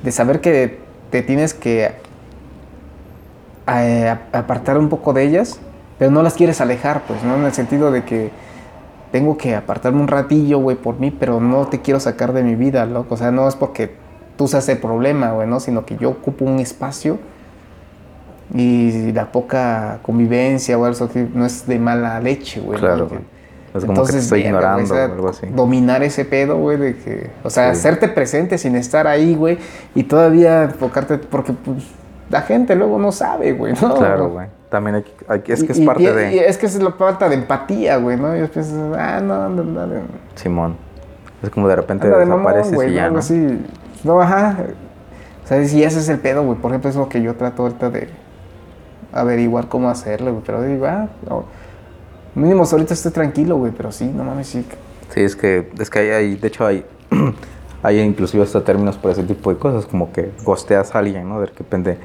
[0.03, 0.79] De saber que
[1.09, 1.91] te tienes que
[3.67, 5.59] eh, apartar un poco de ellas,
[5.99, 7.35] pero no las quieres alejar, pues, ¿no?
[7.35, 8.31] En el sentido de que
[9.11, 12.55] tengo que apartarme un ratillo, güey, por mí, pero no te quiero sacar de mi
[12.55, 13.13] vida, loco.
[13.15, 13.95] O sea, no es porque
[14.37, 15.59] tú seas el problema, güey, ¿no?
[15.59, 17.19] Sino que yo ocupo un espacio
[18.53, 22.79] y la poca convivencia o que no es de mala leche, güey.
[22.79, 23.21] Claro, güey.
[23.73, 25.47] Es como que te estoy ignorando o algo así.
[25.47, 27.31] Dominar ese pedo, güey, de que.
[27.43, 27.79] O sea, Sí.
[27.79, 29.57] hacerte presente sin estar ahí, güey,
[29.95, 31.83] y todavía enfocarte, porque pues,
[32.29, 33.95] la gente luego no sabe, güey, ¿no?
[33.95, 34.47] Claro, güey.
[34.69, 36.33] También hay que, hay es que es Y- y parte de...
[36.33, 38.35] y es que es la falta de empatía, güey, ¿no?
[38.35, 39.93] Y después, ah, no, no, no, no.
[40.35, 40.75] Simón.
[41.43, 42.93] Es como de repente Anda de mamón, desapareces y ¿no?
[42.95, 43.19] ya, Algo ¿no?
[43.19, 43.65] así.
[44.03, 44.57] No, ajá.
[45.43, 46.57] O sea, si ese es el pedo, güey.
[46.57, 48.09] Por ejemplo, es lo que yo trato ahorita de
[49.11, 50.43] averiguar cómo hacerlo, güey.
[50.45, 51.43] Pero digo, ah, no.
[52.35, 53.71] mínimo ahorita estoy tranquilo, güey.
[53.75, 54.65] Pero sí, no mames, sí.
[55.09, 56.85] Sí, es que, es que hay, hay- de hecho hay,
[57.83, 61.39] hay inclusive hasta términos para ese tipo de cosas, como que gosteas a alguien, ¿no?
[61.41, 61.97] De repente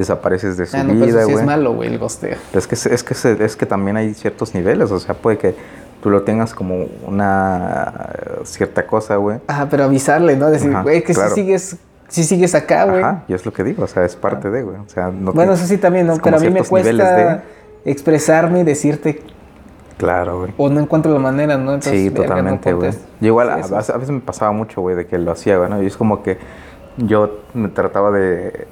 [0.00, 1.36] desapareces de su Ah, no, pero vida, sí güey.
[1.42, 2.36] es malo, güey, el gosteo.
[2.52, 5.54] Es que, es, que, es que también hay ciertos niveles, o sea, puede que
[6.02, 9.38] tú lo tengas como una eh, cierta cosa, güey.
[9.46, 10.50] Ajá, pero avisarle, ¿no?
[10.50, 11.28] Decir, güey, que claro.
[11.34, 11.76] si sigues,
[12.08, 13.02] si sigues acá, güey.
[13.02, 14.76] Ajá, y es lo que digo, o sea, es parte de, güey.
[14.78, 16.16] O sea, no Bueno, eso sí también, ¿no?
[16.16, 17.42] Pero a mí me cuesta
[17.84, 19.22] expresarme y decirte,
[19.98, 20.54] Claro, güey.
[20.56, 21.74] o no encuentro la manera, ¿no?
[21.74, 22.90] Entonces, Sí, totalmente, güey.
[23.20, 23.58] Yo igual, a, a
[23.98, 25.82] veces me pasaba mucho, güey, de que lo hacía, güey, ¿no?
[25.82, 26.38] Y es como que
[26.96, 28.66] yo me trataba de...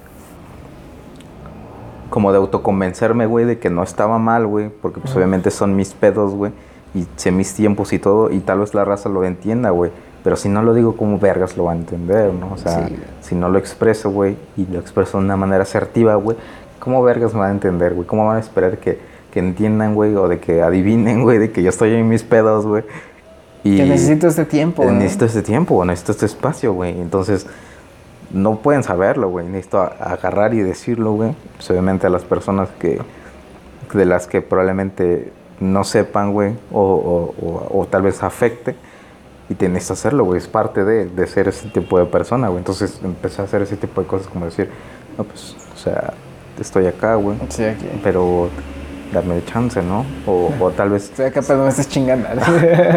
[2.10, 4.68] Como de autoconvencerme, güey, de que no estaba mal, güey.
[4.68, 6.52] Porque, pues, obviamente son mis pedos, güey.
[6.94, 8.30] Y sé mis tiempos y todo.
[8.30, 9.90] Y tal vez la raza lo entienda, güey.
[10.24, 12.52] Pero si no lo digo, ¿cómo vergas lo va a entender, no?
[12.52, 12.96] O sea, Sí.
[13.20, 16.36] si no lo expreso, güey, y lo expreso de una manera asertiva, güey,
[16.80, 18.06] ¿cómo vergas me van a entender, güey?
[18.06, 18.98] ¿Cómo van a esperar que,
[19.30, 22.66] que entiendan, güey, o de que adivinen, güey, de que yo estoy en mis pedos,
[22.66, 22.82] güey?
[23.64, 24.92] Y Que necesito este tiempo, ¿no?
[24.92, 27.00] necesito este tiempo, necesito este espacio, güey.
[27.00, 27.46] Entonces,
[28.30, 29.46] no pueden saberlo, güey.
[29.46, 31.34] Necesito agarrar y decirlo, güey.
[31.56, 33.00] Pues, obviamente a las personas que,
[33.94, 38.76] de las que probablemente no sepan, güey, o, o- o- o tal vez afecte.
[39.50, 40.38] Y tienes que hacerlo, güey.
[40.38, 42.58] Es parte de, de ser ese tipo de persona, güey.
[42.58, 44.68] Entonces empecé a hacer ese tipo de cosas como decir,
[45.16, 46.12] no, pues, o sea,
[46.60, 47.36] estoy acá, güey.
[47.48, 47.86] Sí, aquí.
[48.04, 48.50] Pero
[49.12, 50.04] darme el chance, ¿no?
[50.26, 52.28] O, o tal vez Estoy acá, pero me estás chingando.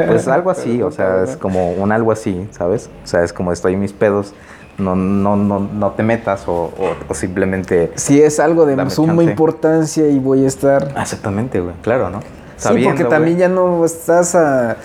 [0.08, 2.90] pues algo así, o sea, es como un algo así, ¿sabes?
[3.06, 4.34] O sea, es como estoy en mis pedos,
[4.78, 7.92] no, no, no, no te metas o, o- o simplemente...
[7.96, 9.24] Si es algo de suma chance.
[9.32, 10.94] importancia y voy a estar...
[11.00, 12.20] Exactamente, güey, claro, ¿no?
[12.22, 13.50] sí, porque Sabiendo, también güey.
[13.50, 14.78] ya no estás a...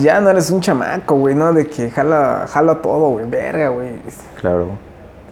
[0.00, 1.52] Ya no eres un chamaco, güey, ¿no?
[1.52, 3.28] De que jala, jala todo, güey.
[3.28, 3.88] Verga, güey.
[4.40, 4.68] Claro.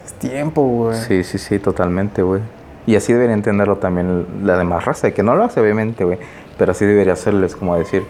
[0.04, 0.96] Es tiempo, güey.
[0.98, 2.40] Sí, sí, sí, totalmente, güey.
[2.84, 6.18] Y así debería entenderlo también la demás raza, que no lo hace, obviamente, güey.
[6.58, 8.02] Pero así debería hacerles como decir,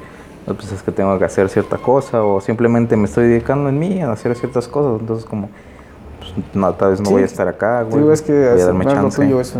[0.46, 4.00] pues es que tengo que hacer cierta cosa, o simplemente me estoy dedicando en mí
[4.02, 5.00] a hacer ciertas cosas.
[5.00, 5.48] Entonces, como,
[6.18, 7.12] pues, no, tal vez no Sí.
[7.12, 7.98] voy a estar acá, güey.
[8.00, 9.22] Digo, es que voy a darme chance.
[9.22, 9.58] tuyo eso.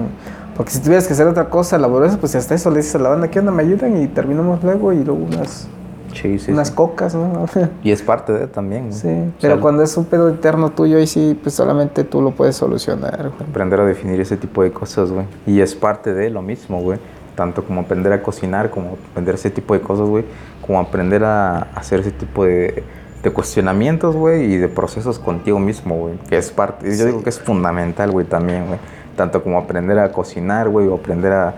[0.56, 3.09] Porque si tuvieras que hacer otra cosa laboriosa, pues hasta eso le dices a la
[3.10, 3.52] banda, ¿qué onda?
[3.52, 3.96] ¿Me ayudan?
[4.02, 5.66] Y terminamos luego y luego unas,
[6.12, 6.74] Sí, sí, unas sí.
[6.74, 7.46] cocas, ¿no?
[7.82, 8.92] Y es parte de también, güey.
[9.00, 9.09] sí.
[9.09, 12.32] O Pero sea, cuando es un pedo interno tuyo, ahí sí, pues solamente tú lo
[12.32, 13.48] puedes solucionar, güey.
[13.48, 15.24] aprender a definir ese tipo de cosas, güey.
[15.46, 16.98] Y es parte de lo mismo, güey.
[17.34, 20.24] Tanto como aprender a cocinar, como aprender ese tipo de cosas, güey.
[20.66, 22.82] Como aprender a hacer ese tipo de,
[23.22, 24.52] de cuestionamientos, güey.
[24.52, 26.18] Y de procesos contigo mismo, güey.
[26.28, 27.04] Que es parte, yo Sí.
[27.06, 28.78] digo que es fundamental, güey, también, güey.
[29.16, 30.86] Tanto como aprender a cocinar, güey.
[30.88, 31.54] O aprender a,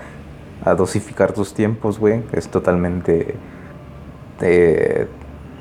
[0.64, 2.22] a dosificar tus tiempos, güey.
[2.32, 3.34] Es totalmente...
[4.40, 5.06] eh,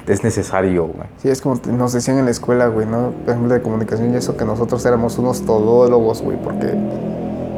[0.07, 1.07] es necesario, güey.
[1.17, 3.11] Sí, es como nos decían en la escuela, güey, ¿no?
[3.23, 6.73] Por ejemplo, de comunicación y eso, que nosotros éramos unos todólogos, güey, porque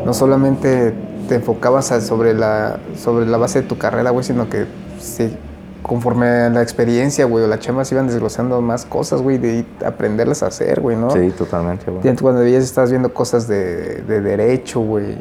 [0.05, 0.93] no solamente
[1.27, 4.65] te enfocabas a- sobre, la, sobre la base de tu carrera, güey, sino que
[4.99, 5.35] sí,
[5.81, 9.65] conforme a la experiencia, güey, o la chamba se iban desglosando más cosas, güey, de
[9.85, 11.11] aprenderlas a hacer, güey, ¿no?
[11.11, 12.15] Sí, totalmente, güey.
[12.15, 15.17] Cuando veías, estás viendo cosas de, de derecho, güey.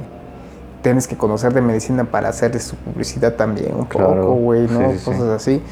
[0.82, 4.20] Tienes que conocer de medicina para hacer su publicidad también un Claro.
[4.22, 4.80] poco, güey, ¿no?
[4.80, 5.04] Sí, sí, sí.
[5.04, 5.62] cosas así.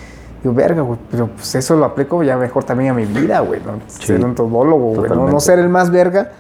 [0.43, 3.61] Digo, verga, güey, pero pues eso lo aplico ya mejor también a mi vida, güey,
[3.65, 3.73] ¿no?
[3.89, 5.11] Sí, ser un todólogo, güey.
[5.11, 6.33] No ser el más verga.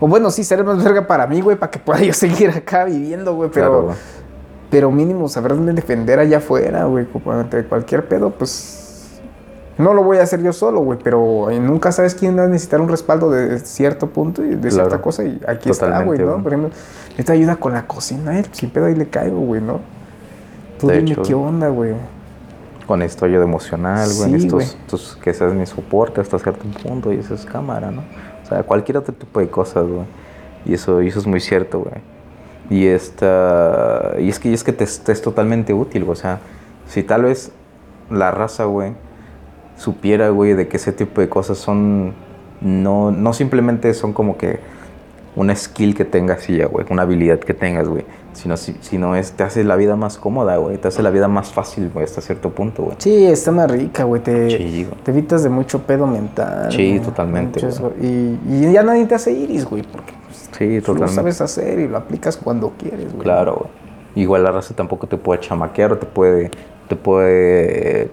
[0.00, 2.50] O bueno, sí, ser el más verga para mí, güey, para que pueda yo seguir
[2.50, 3.84] acá viviendo, güey, pero...
[3.86, 3.98] Claro.
[4.70, 9.20] Pero mínimo saber dónde defender allá afuera, güey, ante cualquier pedo, pues
[9.78, 12.46] no lo voy a hacer yo solo, güey, pero eh, nunca sabes quién va a
[12.48, 15.02] necesitar un respaldo de cierto punto y de cierta Claro.
[15.02, 16.30] cosa y aquí está, güey, ¿no?
[16.32, 16.42] güey.
[16.42, 16.70] Por ejemplo,
[17.16, 19.78] esta ayuda con la cocina, eh, sin pedo ahí le caigo, güey, ¿no?
[20.80, 21.92] Tú De dime hecho, qué onda, güey.
[22.88, 27.12] con esto ayuda emocional, güey, Sí, estos, estos- que seas mi soporte hasta cierto punto
[27.12, 28.02] y eso es cámara, ¿no?
[28.44, 30.04] O sea, cualquier otro tipo de cosas, güey.
[30.66, 31.94] Y eso, y eso es muy cierto, güey.
[32.70, 36.12] Y esta, y es que, y es que te, te es totalmente útil, güey.
[36.12, 36.40] o sea,
[36.86, 37.52] si tal vez
[38.10, 38.92] la raza, güey,
[39.76, 42.14] supiera, güey, de que ese tipo de cosas son,
[42.60, 44.60] no, no simplemente son como que
[45.36, 48.04] una skill que tengas ya, güey, una habilidad que tengas, güey,
[48.34, 51.26] sino, si- sino es, te hace la vida más cómoda, güey, te hace la vida
[51.28, 52.96] más fácil, güey, hasta cierto punto, güey.
[53.00, 56.70] Sí, está más rica, güey, te, Sí, te evitas de mucho pedo mental.
[56.70, 57.92] Sí, güey, totalmente, güey.
[58.00, 61.80] Y, y ya nadie te hace iris, güey, porque pues, Sí, tú lo sabes hacer
[61.80, 63.24] y lo aplicas cuando quieres, güey.
[63.24, 63.70] Claro, güey.
[64.16, 66.50] Igual la raza tampoco te puede chamaquear o te puede,
[66.88, 68.10] te puede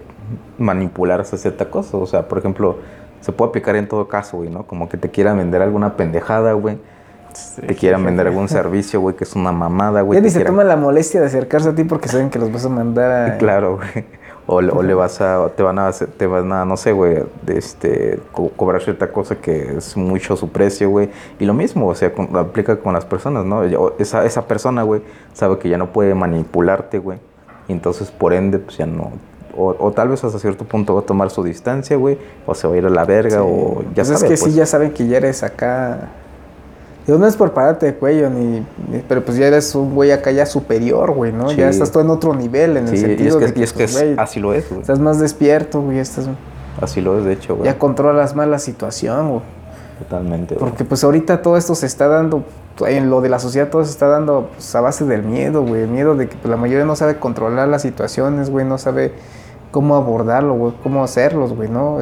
[0.58, 1.96] manipular hasta cierta cosa.
[1.96, 2.78] O sea, por ejemplo,
[3.20, 4.64] se puede aplicar en todo caso, güey, ¿no?
[4.66, 6.78] Como que te quieran vender alguna pendejada, güey.
[7.66, 10.18] Te quieran vender algún servicio, güey, que es una mamada, güey.
[10.18, 12.52] Ya ni se quieran- toman la molestia de acercarse a ti porque saben que los
[12.52, 13.38] vas a mandar a...
[13.42, 14.04] Claro, güey.
[14.46, 16.90] O, le- o le vas a, te van a, hacer- te van a, no sé,
[16.92, 21.10] güey, este, co- cobrar cierta cosa que es mucho su precio, güey.
[21.38, 23.62] Y lo mismo, o sea, con- aplica con las personas, ¿no?
[23.98, 25.00] Esa, esa persona, güey,
[25.32, 27.18] sabe que ya no puede manipularte, güey.
[27.68, 29.12] Y entonces, por ende, pues ya no.
[29.56, 32.18] O, o tal vez hasta cierto punto va a tomar su distancia, güey.
[32.46, 33.44] O se va a ir a la verga, Sí.
[33.46, 34.40] o ya Pues sabe, es que pues.
[34.40, 36.08] sí, ya saben que ya eres acá...
[37.06, 40.12] Digo, no es por pararte de cuello, ni, ni- pero pues ya eres un güey
[40.12, 41.50] acá ya superior, güey, ¿no?
[41.50, 41.56] Sí.
[41.56, 43.62] Ya estás tú en otro nivel, en el Sí, y sentido es que, de y
[43.64, 44.80] es, que pues, es- güey, así lo es, güey.
[44.82, 46.28] estás más despierto, güey, estás,
[46.80, 47.66] Así lo es, de hecho, güey.
[47.66, 49.42] ya controlas más la situación, güey.
[49.98, 50.68] Totalmente, güey.
[50.68, 52.44] Porque pues ahorita todo esto se está dando,
[52.86, 55.82] en lo de la sociedad todo se está dando pues, a base del miedo, güey.
[55.82, 59.12] El miedo de que pues, la mayoría no sabe controlar las situaciones, güey, no sabe
[59.70, 61.98] cómo abordarlo, güey, cómo hacerlos, güey, ¿no?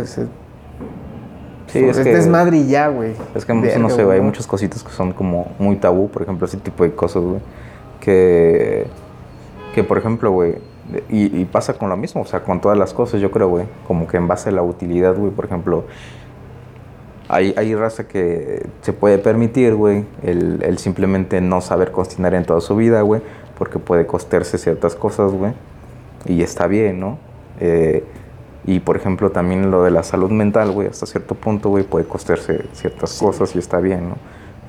[1.73, 3.13] Sí, es es que- desmadre y ya, güey.
[3.35, 6.47] Es que no sé, güey, hay muchas cositas que son como muy tabú, por ejemplo,
[6.47, 7.41] ese tipo de cosas, güey.
[8.01, 8.87] Que,
[9.75, 10.55] que por ejemplo, güey,
[11.09, 13.67] y, y pasa con lo mismo, o sea, con todas las cosas, yo creo, güey,
[13.87, 15.85] como que en base a la utilidad, güey, por ejemplo,
[17.29, 22.45] hay, hay raza que se puede permitir, güey, el, el simplemente no saber cocinar en
[22.45, 23.23] toda su vida, güey,
[23.57, 25.53] porque puede costearse ciertas cosas, güey,
[26.25, 27.19] y está bien, ¿no?
[27.61, 28.05] Eh,
[28.71, 32.05] y por ejemplo, también lo de la salud mental, güey, hasta cierto punto, güey, puede
[32.05, 34.17] costearse ciertas cosas y está bien, ¿no?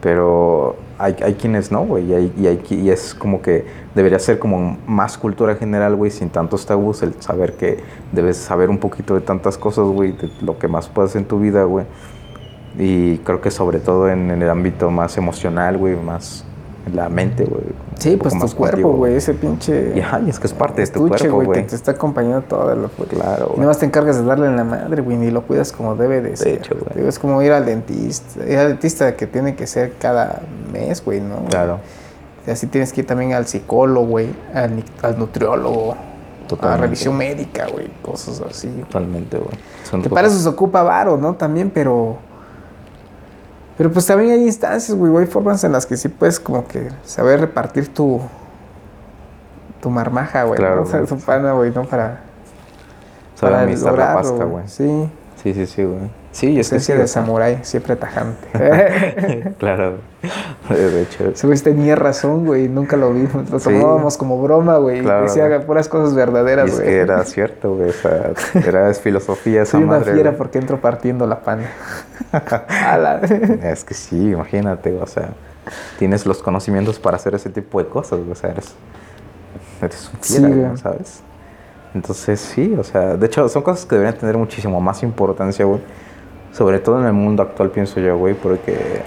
[0.02, 3.64] Pero hay, hay quienes no, güey, y, hay, y, hay y es como que
[3.94, 7.78] debería ser como más cultura general, güey, sin tantos tabús, el saber que
[8.12, 11.40] debes saber un poquito de tantas cosas, güey, de lo que más puedas en tu
[11.40, 11.86] vida, güey.
[12.80, 16.44] Y creo que sobre todo en, en el ámbito más emocional, güey, más
[16.94, 17.64] la mente, güey.
[18.00, 19.94] Sí, pues tu cuerpo, güey, ese pinche...
[19.96, 21.66] Y, y es que es parte de tu cuerpo, güey.
[21.66, 22.88] te está acompañando toda la...
[23.10, 23.58] Claro, Y güey.
[23.60, 26.22] nada más te encargas de darle en la madre, güey, ni lo cuidas como debe
[26.22, 26.60] de ser.
[26.60, 27.08] hecho, güey.
[27.08, 28.46] Es como ir al dentista.
[28.48, 30.42] Ir al dentista que tiene que ser cada
[30.72, 31.46] mes, güey, ¿no?
[31.50, 31.80] Claro.
[32.48, 34.84] Y así tienes que ir también al psicólogo, güey, al,
[35.18, 35.94] nutriólogo.
[35.94, 36.82] a Totalmente.
[36.88, 38.68] revisión médica, güey, cosas así.
[38.68, 40.02] Totalmente, güey.
[40.02, 41.36] Que para eso se ocupa varo, ¿no?
[41.36, 42.18] También, pero.
[43.78, 46.90] Pero pues también hay instancias, güey, hay formas en las que sí puedes como que
[47.06, 48.22] saber repartir tu.
[49.82, 50.58] tu marmaja, güey.
[50.58, 50.82] Claro, ¿no?
[50.84, 51.84] O sea, tu pana, güey, ¿no?
[51.86, 52.22] Para.
[53.36, 54.68] Sabe para administrar la lograrlo, pasta, güey.
[54.68, 55.10] Sí.
[55.42, 56.21] Sí, sí, sí, güey.
[56.32, 58.48] Sí, es que sí, Esencia o de samurái, siempre tajante.
[59.60, 59.96] claro.
[60.70, 62.70] De hecho, Ese güey tenía razón, güey.
[62.70, 63.50] Nunca lo vimos.
[63.50, 63.66] Lo Sí.
[63.70, 65.02] tomábamos como broma, güey.
[65.02, 65.66] Claro, Decía güey.
[65.66, 66.86] puras cosas y verdaderas, es güey.
[66.88, 67.90] que era cierto, güey.
[67.90, 68.32] O sea,
[68.66, 70.14] era es filosofía esa Soy una madre.
[70.14, 70.38] fiera güey.
[70.38, 71.70] porque entro partiendo la pana.
[73.64, 75.30] Es que sí, imagínate, o sea,
[76.00, 78.74] tienes los conocimientos para hacer ese tipo de cosas, o sea, eres,
[79.82, 80.62] eres un Sí, fiera, güey.
[80.66, 81.22] güey, ¿sabes?
[81.94, 85.82] Entonces, sí, o sea, de hecho, son cosas que deberían tener muchísimo más importancia, güey.
[86.52, 89.02] Sobre todo en el mundo actual, pienso yo, güey, porque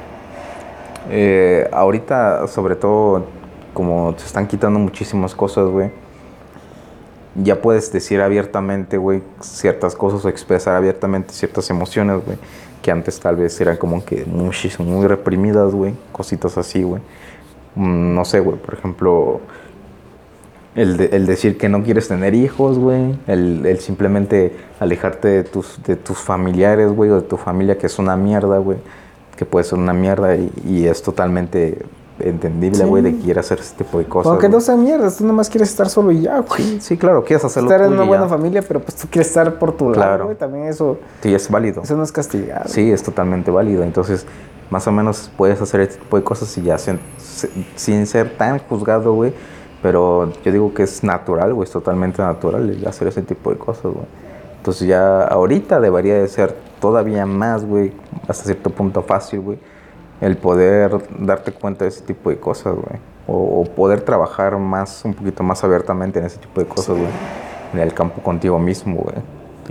[1.10, 3.26] eh, ahorita, sobre todo,
[3.74, 5.90] como se están quitando muchísimas cosas, güey,
[7.34, 12.38] ya puedes decir abiertamente, güey, ciertas cosas o expresar abiertamente ciertas emociones, güey,
[12.80, 17.02] que antes tal vez eran como que muchísimo, muy reprimidas, güey, cositas así, güey.
[17.74, 19.40] Mm, No sé, güey, por ejemplo,
[20.74, 25.44] el, de- el decir que no quieres tener hijos, güey, el, el simplemente alejarte de
[25.44, 28.78] tus, de tus familiares, güey, o de tu familia, que es una mierda, güey,
[29.36, 31.78] que puede ser una mierda y, y es totalmente
[32.20, 32.84] entendible, Sí.
[32.84, 34.30] güey, de que quieras hacer ese tipo de cosas.
[34.30, 36.62] Aunque no sea mierda, tú nomás quieres estar solo y ya, güey.
[36.62, 38.28] Sí, sí, claro, quieres hacerlo estar en una buena ya.
[38.28, 40.36] familia, pero pues tú quieres estar por tu lado, güey.
[40.36, 41.82] También eso, Sí, es válido.
[41.82, 42.68] eso no es castigado.
[42.68, 43.82] Sí, es totalmente válido.
[43.82, 44.26] Entonces,
[44.70, 47.00] más o menos puedes hacer este tipo de cosas y ya sin,
[47.74, 49.32] sin ser tan juzgado, güey.
[49.84, 53.92] Pero yo digo que es natural, güey, es totalmente natural hacer ese tipo de cosas,
[53.92, 54.06] güey.
[54.56, 57.92] Entonces ya ahorita debería de ser todavía más, güey,
[58.26, 59.58] hasta cierto punto fácil, güey,
[60.22, 62.98] el poder darte cuenta de ese tipo de cosas, güey.
[63.26, 67.10] O, o poder trabajar más, un poquito más abiertamente en ese tipo de cosas, güey.
[67.74, 69.16] En el campo contigo mismo, güey.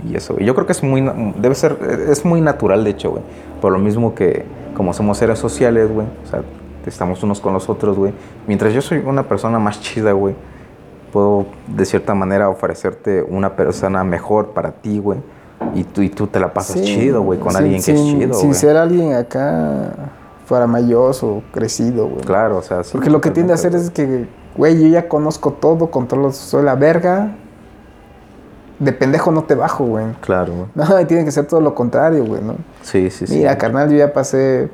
[0.08, 1.00] Y eso, yo creo que es muy,
[1.38, 1.76] debe ser,
[2.08, 3.22] es muy natural, de hecho, güey.
[3.60, 4.44] Por lo mismo que,
[4.76, 6.42] como somos seres sociales, güey, o sea,
[6.90, 8.12] estamos unos con los otros, güey.
[8.46, 10.34] Mientras yo soy una persona más chida, güey,
[11.12, 15.18] puedo de cierta manera ofrecerte una persona mejor para ti, güey.
[15.74, 18.00] Y tú, y tú te la pasas Sí, chido, güey, con sin- alguien que es
[18.04, 19.92] chido, Sin ser alguien acá
[20.46, 22.20] faramayoso, crecido, güey.
[22.22, 22.90] Claro, o sea, sí.
[22.92, 26.64] Porque lo que tiende a hacer es que, güey, yo ya conozco todo, controlo, soy
[26.64, 27.36] la verga.
[28.78, 30.04] De pendejo no te bajo, güey.
[30.20, 30.66] Claro, güey.
[30.74, 32.56] No, tiene que ser todo lo contrario, güey, ¿no?
[32.82, 33.36] Sí, sí, sí.
[33.36, 34.68] Mira, carnal, yo ya pasé.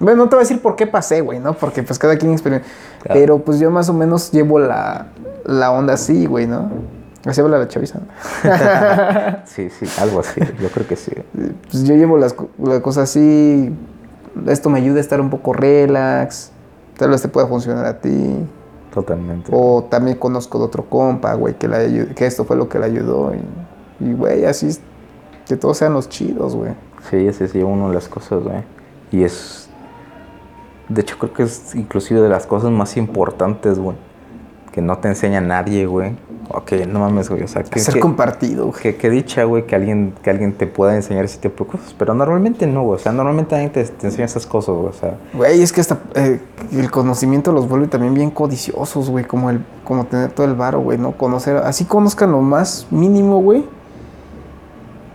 [0.00, 1.54] Bueno, no te voy a decir por qué pasé, güey, ¿no?
[1.54, 2.66] Porque pues cada quien experimenta.
[3.02, 3.20] Claro.
[3.20, 5.06] Pero pues yo más o menos llevo la,
[5.44, 6.70] la onda así, güey, ¿no?
[7.24, 8.00] Así habla la chaviza.
[9.46, 10.40] Sí, sí, algo así.
[10.60, 11.12] Yo creo que sí.
[11.70, 13.72] pues yo llevo las, la cosa así.
[14.46, 16.50] Esto me ayuda a estar un poco relax.
[16.98, 18.36] Tal vez te pueda funcionar a ti.
[18.92, 19.50] Totalmente.
[19.54, 22.86] O también conozco de otro compa, güey, que, ayu- que esto fue lo que le
[22.86, 23.32] ayudó.
[24.00, 24.80] Y, y, güey, así es-
[25.46, 26.72] que todos sean los chidos, güey.
[27.10, 28.62] Sí, ese sí, uno de las cosas, güey.
[29.10, 29.63] Y es.
[30.88, 33.96] De hecho, creo que es inclusive de las cosas más importantes, güey.
[34.72, 36.16] Que no te enseña nadie, güey.
[36.50, 37.42] Ok, no mames, güey.
[37.44, 37.78] O sea, que.
[37.78, 38.82] Ser que- compartido, güey.
[38.82, 41.94] que, que dicha, güey, que alguien, que alguien te pueda enseñar ese tipo de cosas.
[41.96, 42.96] Pero normalmente no, güey.
[42.96, 44.88] O sea, normalmente alguien te, te enseña esas cosas, güey.
[44.88, 46.40] O sea, Güey, es que hasta eh,
[46.72, 49.24] el conocimiento los vuelve también bien codiciosos, güey.
[49.24, 51.12] Como el, como tener todo el varo, güey, ¿no?
[51.12, 53.64] Conocer, así conozcan lo más mínimo, güey.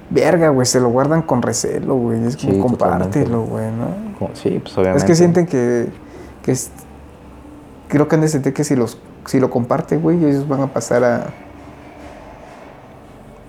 [0.09, 2.23] Verga, güey, se lo guardan con recelo, güey.
[2.25, 4.08] Es como Sí, compártelo, güey, ¿no?
[4.33, 4.97] Sí, pues obviamente.
[4.99, 5.87] Es que sienten que,
[6.43, 6.71] que es-
[7.87, 10.67] creo que han de sentir que si los, si lo comparte, güey, ellos van a
[10.67, 11.27] pasar a.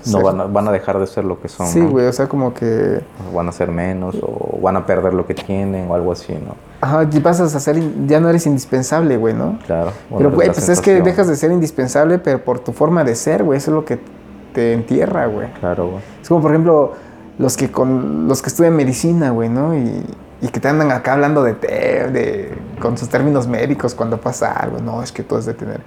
[0.06, 1.66] No van a, van a dejar de ser lo que son.
[1.66, 1.90] Sí, ¿no?
[1.90, 3.02] güey, o sea, como que.
[3.30, 6.32] O Van a ser menos o van a perder lo que tienen o algo así,
[6.32, 6.54] ¿no?
[6.80, 7.76] Ajá, y pasas a ser.
[7.76, 9.58] in- Ya no eres indispensable, güey, ¿no?
[9.66, 9.92] Claro.
[10.16, 13.44] Pero, güey, pues es que dejas de ser indispensable, pero por tu forma de ser,
[13.44, 13.58] güey.
[13.58, 13.98] Eso es lo que
[14.54, 15.52] te entierra, güey.
[15.60, 16.02] Claro, güey.
[16.22, 16.92] Es como, por ejemplo,
[17.38, 19.76] los que con los que estudian medicina, güey, ¿no?
[19.76, 20.02] Y,
[20.42, 24.52] y que te andan acá hablando de, te- de con sus términos médicos cuando pasa
[24.52, 24.78] algo.
[24.78, 25.80] No, es que tú has de tener.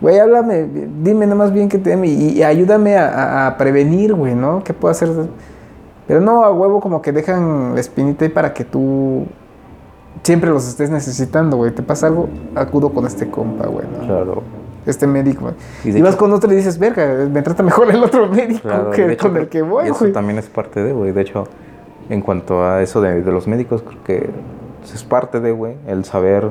[0.00, 0.66] Güey, háblame,
[1.02, 4.62] dime nada más bien que te y, y ayúdame a, a- a prevenir, güey, ¿no?
[4.64, 5.08] ¿Qué puedo hacer?
[6.06, 9.26] Pero no, a huevo como que dejan la espinita ahí para que tú
[10.22, 11.70] siempre los estés necesitando, güey.
[11.70, 12.28] ¿Te pasa algo?
[12.54, 14.06] Acudo con este compa, güey, ¿no?
[14.06, 14.42] Claro.
[14.84, 15.52] Este médico.
[15.82, 18.90] Y vas hecho- con otro y dices, verga, me trata mejor el otro médico Claro,
[18.90, 20.12] que hecho, con el que voy, y Eso güey.
[20.12, 21.12] también es parte de, güey.
[21.12, 21.46] De hecho,
[22.08, 24.30] en cuanto a eso de, de los médicos, creo que
[24.82, 26.50] es parte de, güey, el saber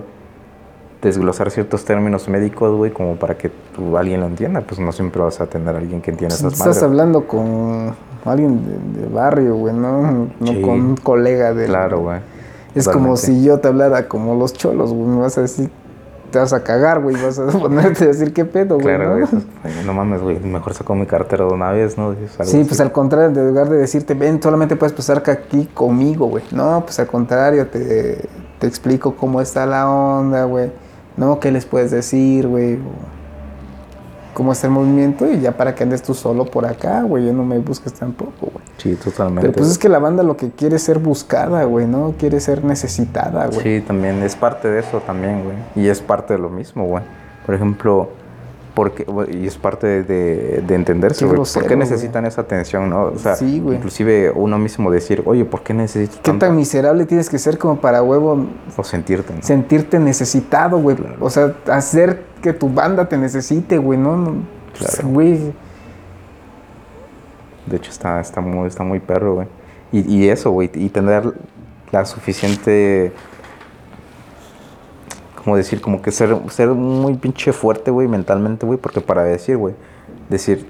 [1.01, 4.61] desglosar ciertos términos médicos, güey, como para que tú, alguien lo entienda.
[4.61, 6.83] Pues no siempre vas a tener a alguien que entienda esas Estás madres.
[6.83, 7.93] hablando con
[8.25, 8.61] alguien
[8.95, 10.29] de, de barrio, güey, ¿no?
[10.39, 10.61] No Sí.
[10.61, 11.65] con un colega de...
[11.65, 12.19] Claro, güey.
[12.73, 15.07] Es como si yo te hablara como los cholos, güey.
[15.07, 15.69] Me vas a decir,
[16.33, 18.87] te vas a cagar, güey, vas a ponerte a decir qué pedo, güey.
[18.87, 19.27] Claro, ¿no?
[19.27, 19.85] güey.
[19.85, 20.39] No mames, güey.
[20.39, 22.13] Mejor saco mi cartera de una vez, ¿no?
[22.13, 22.63] Sí, así.
[22.63, 26.43] pues al contrario, en lugar de decirte, ven, solamente puedes pasar aquí conmigo, güey.
[26.51, 28.27] No, pues al contrario, te,
[28.57, 30.71] te explico cómo está la onda, güey.
[31.17, 32.79] No, qué les puedes decir, güey.
[34.33, 37.25] Cómo está el movimiento y ya para que andes tú solo por acá, güey.
[37.25, 38.65] Ya no me busques tampoco, güey.
[38.77, 39.41] Sí, totalmente.
[39.41, 42.15] Pero pues es que la banda lo que quiere es ser buscada, güey, ¿no?
[42.17, 43.61] Quiere ser necesitada, güey.
[43.61, 45.57] Sí, también es parte de eso también, güey.
[45.75, 47.03] Y es parte de lo mismo, güey.
[47.45, 48.09] Por ejemplo,
[48.73, 51.41] porque, y es parte de, de, de entenderse, güey.
[51.53, 53.03] ¿Por qué necesitan esa atención, no?
[53.03, 57.29] O sea, Sí, inclusive uno mismo decir, oye, ¿por qué necesito ¿Qué tan miserable tienes
[57.29, 59.43] que ser como para huevo O sentirte, ¿no?
[59.43, 60.97] sentirte necesitado, güey?
[61.19, 64.37] O sea, hacer que tu banda te necesite, güey, ¿no?
[64.77, 65.09] pues, Claro.
[65.09, 65.53] Güey,
[67.67, 69.47] De hecho, está, está, muy, está muy perro, güey.
[69.91, 71.31] Y, y eso, güey, y tener
[71.91, 73.11] la suficiente...
[75.43, 75.81] ¿Cómo decir?
[75.81, 79.75] Como que ser, ser muy pinche fuerte, güey, mentalmente, güey, porque para decir, güey,
[80.29, 80.65] decir,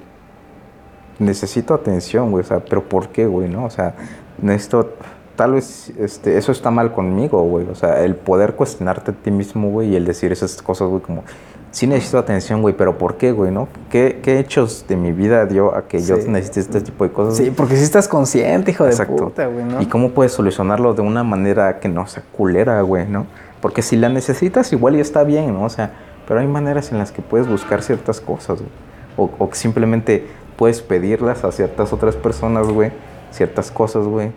[1.20, 3.66] necesito atención, güey, o sea, pero ¿por qué, güey, no?
[3.66, 3.94] O sea,
[4.41, 4.94] necesito,
[5.36, 9.32] tal vez, este, eso está mal conmigo, güey, o sea, el poder cuestionarte a ti
[9.32, 11.24] mismo, güey, y el decir esas cosas, güey, como,
[11.72, 13.68] sí necesito atención, güey, pero ¿por qué, güey, no?
[13.90, 17.38] ¿Qué, qué hechos de mi vida dio a que yo necesite este tipo de cosas?
[17.38, 19.82] sí, porque si estás consciente, hijo de puta, güey, ¿no?
[19.82, 23.26] ¿Y cómo puedes solucionarlo de una manera que no sea culera, güey, no?
[23.64, 25.64] Porque si la necesitas, igual ya está bien, ¿no?
[25.64, 25.94] O sea,
[26.27, 28.69] pero hay maneras en las que puedes buscar ciertas cosas, güey.
[29.15, 30.27] O, o que simplemente
[30.57, 32.91] puedes pedirlas a ciertas otras personas, güey,
[33.31, 34.34] ciertas cosas, güey,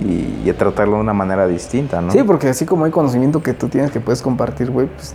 [0.00, 2.10] y, y tratarlo de una manera distinta, ¿no?
[2.10, 5.14] Sí, porque así como hay conocimiento que tú tienes que puedes compartir, güey, pues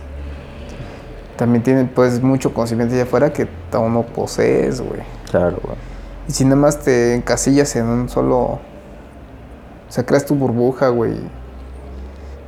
[1.36, 5.00] también tiene pues mucho conocimiento allá afuera que aún no posees, güey.
[5.28, 5.76] Claro, güey.
[6.28, 8.38] Y si nada más te encasillas en un solo.
[8.38, 8.60] O
[9.88, 11.41] sea, creas tu burbuja, güey.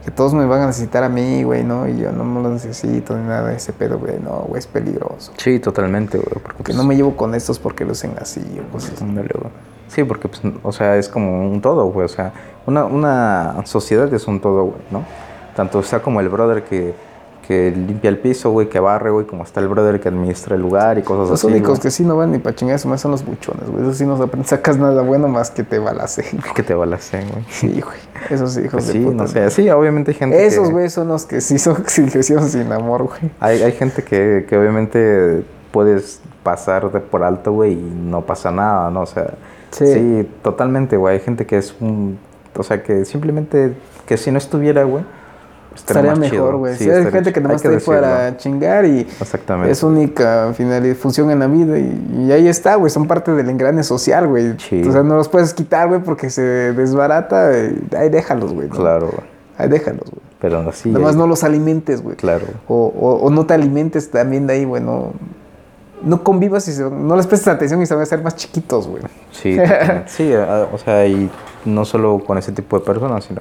[0.04, 1.88] Que todos me van a necesitar a mí, güey, ¿no?
[1.88, 4.18] Y yo no me lo necesito ni nada de ese pedo, güey.
[4.20, 5.32] No, güey, es peligroso.
[5.38, 6.42] Sí, totalmente, güey.
[6.42, 9.04] Porque Que pues, no me llevo con estos porque lucen así o cosas así.
[9.04, 9.50] Ándale, güey.
[9.88, 12.04] Sí, porque, pues, o sea, es como un todo, güey.
[12.04, 12.32] O sea,
[12.66, 15.04] una, una sociedad es un todo, güey, ¿no?
[15.56, 16.94] Tanto está como el brother que,
[17.46, 20.62] que limpia el piso, güey, que barre, güey, como está el brother que administra el
[20.62, 21.46] lugar y cosas Los así.
[21.48, 21.80] únicos güey.
[21.82, 23.82] que sí no van ni para chingar madre son los buchones, güey.
[23.84, 26.24] Eso sí no aprendes- sacas nada bueno más que te balacen.
[26.54, 27.44] Que te balacen, güey.
[27.50, 27.98] Sí, güey.
[28.30, 29.16] Esos hijos Pues de sí, puta.
[29.16, 29.50] no sé.
[29.50, 30.72] Sí, obviamente hay gente Esos, que...
[30.72, 31.74] güey, son los que sí son
[32.10, 33.30] crecieron sin amor, güey.
[33.40, 38.50] Hay, hay gente que, que obviamente puedes pasar de por alto, güey, y no pasa
[38.50, 39.02] nada, ¿no?
[39.02, 39.34] O sea,
[39.70, 39.86] Sí.
[39.92, 41.14] sí, totalmente, güey.
[41.16, 42.16] Hay gente que es un...
[42.56, 43.72] O sea, que simplemente...
[44.06, 45.04] Que si no estuviera, güey...
[45.74, 46.76] Estaría más mejor, güey.
[46.76, 49.70] Sí, Sí, hay gente que nomás Hay está ahí para chingar y Exactamente.
[49.72, 52.90] es única final, función en la vida y, y ahí está, güey.
[52.90, 54.54] Son parte del engrane social, güey.
[54.58, 54.82] Sí.
[54.88, 56.42] O sea, no los puedes quitar, güey, porque se
[56.72, 57.50] desbarata.
[57.96, 58.68] ahí déjalos, güey.
[58.68, 58.74] ¿no?
[58.74, 59.28] Claro, güey.
[59.58, 60.22] Ahí déjalos, güey.
[60.40, 60.88] Pero así.
[60.90, 62.16] Nada más eh, no los alimentes, güey.
[62.16, 62.46] Claro.
[62.68, 64.82] O, o- o no te alimentes también de ahí, güey.
[64.82, 65.12] No,
[66.02, 68.86] no convivas y se- no les prestes atención y se van a hacer más chiquitos,
[68.86, 69.02] güey.
[69.32, 69.56] Sí,
[70.06, 71.30] sí, eh, o sea, y
[71.64, 73.40] no solo con ese tipo de personas, sino.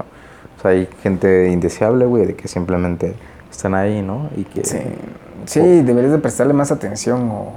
[0.63, 3.13] Sea, hay gente indeseable, güey, de que simplemente
[3.51, 4.29] están ahí, ¿no?
[4.35, 4.63] Y que.
[4.65, 4.79] Sí,
[5.45, 7.51] sí deberías de prestarle más atención o,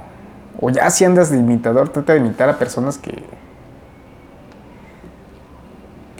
[0.59, 3.23] o ya si andas de imitador, trata de imitar a personas que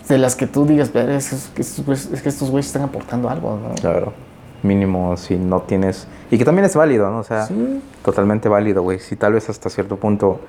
[0.08, 2.84] de las que tú digas, "Ver, es, que estos güeyes, es que estos güeyes están
[2.84, 3.76] aportando algo, ¿no?
[3.76, 4.14] Claro.
[4.64, 6.08] Mínimo si no tienes.
[6.32, 7.20] Y que también es válido, ¿no?
[7.20, 7.82] O sea, Sí.
[8.04, 9.00] totalmente válido, güey.
[9.00, 10.40] Si tal vez hasta cierto punto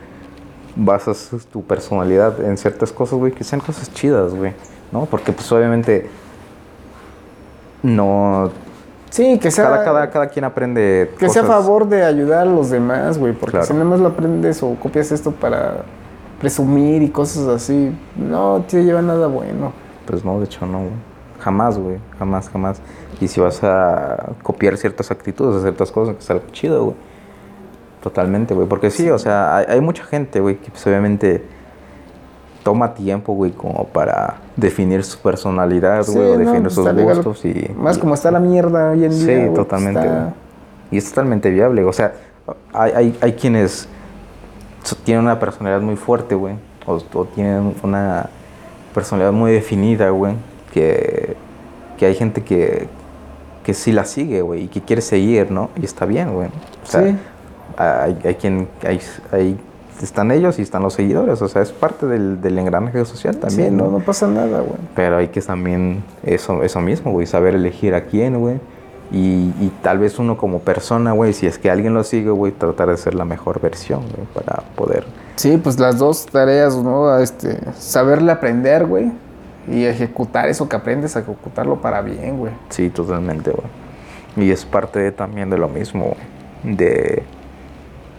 [0.77, 4.53] basas tu personalidad en ciertas cosas, güey, que sean cosas chidas, güey.
[4.93, 5.07] ¿No?
[5.07, 6.09] Porque, pues, obviamente.
[7.83, 8.51] No.
[9.11, 11.13] Sí, que sea, Cada, cada, cada quien aprende.
[11.19, 13.67] que sea a favor de ayudar a los demás, güey, porque Claro.
[13.67, 15.79] si nada más lo aprendes o copias esto para
[16.41, 19.73] presumir y cosas así, no te lleva nada bueno.
[20.07, 20.91] Pues no, de hecho no, güey.
[21.41, 21.99] Jamás, güey.
[22.19, 22.81] Jamás, jamás.
[23.21, 26.97] Y si vas a copiar ciertas actitudes, ciertas cosas, que es algo chido, güey.
[28.03, 28.69] Totalmente, güey.
[28.69, 31.45] Porque sí, o sea, hay, hay mucha gente, güey, que pues obviamente
[32.69, 37.15] toma tiempo, güey, como para definir su personalidad, Sí, güey, o definir pues, sus legal.
[37.15, 37.71] gustos y...
[37.75, 39.19] Más y- como está la mierda hoy en día.
[39.21, 40.33] Sí, pues, totalmente, está- güey.
[40.91, 41.83] Y es totalmente viable.
[41.85, 42.13] O sea,
[42.75, 43.89] hay, hay, hay quienes
[45.05, 46.57] tienen una personalidad muy fuerte, güey.
[46.87, 48.29] O, o tienen una
[48.95, 50.35] personalidad muy definida, güey.
[50.75, 51.37] Que,
[51.97, 52.87] que hay gente que,
[53.65, 54.65] que sí la sigue, güey.
[54.65, 55.71] Y que quiere seguir, ¿no?
[55.81, 56.49] Y está bien, güey.
[56.85, 57.17] O sea, Sí.
[57.79, 58.69] hay, hay quien...
[58.87, 59.01] Hay,
[59.33, 59.59] hay-
[60.05, 61.41] están ellos y están los seguidores.
[61.43, 63.85] O sea, es parte del, del engranaje social también, Sí, ¿no?
[63.87, 64.79] no, no pasa nada, güey.
[64.95, 68.61] Pero hay que también eso, eso mismo, güey, saber elegir a quién, güey.
[69.11, 72.53] Y, y tal vez uno como persona, güey, si es que alguien lo sigue, güey,
[72.53, 75.05] tratar de ser la mejor versión, güey, para poder...
[75.37, 77.17] Sí, pues las dos tareas, ¿no?
[77.19, 79.11] Este, saberle aprender, güey.
[79.67, 82.53] Y ejecutar eso que aprendes, ejecutarlo para bien, güey.
[82.71, 84.47] Sí, totalmente, güey.
[84.47, 86.15] Y es parte también de lo mismo,
[86.63, 87.23] de,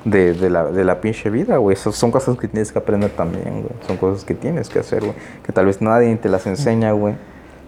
[0.05, 1.75] de, de, la, de la pinche vida, güey.
[1.75, 3.73] Son cosas que tienes que aprender también, güey.
[3.85, 5.13] Son cosas que tienes que hacer, güey.
[5.45, 7.15] Que tal vez nadie te las enseña, güey.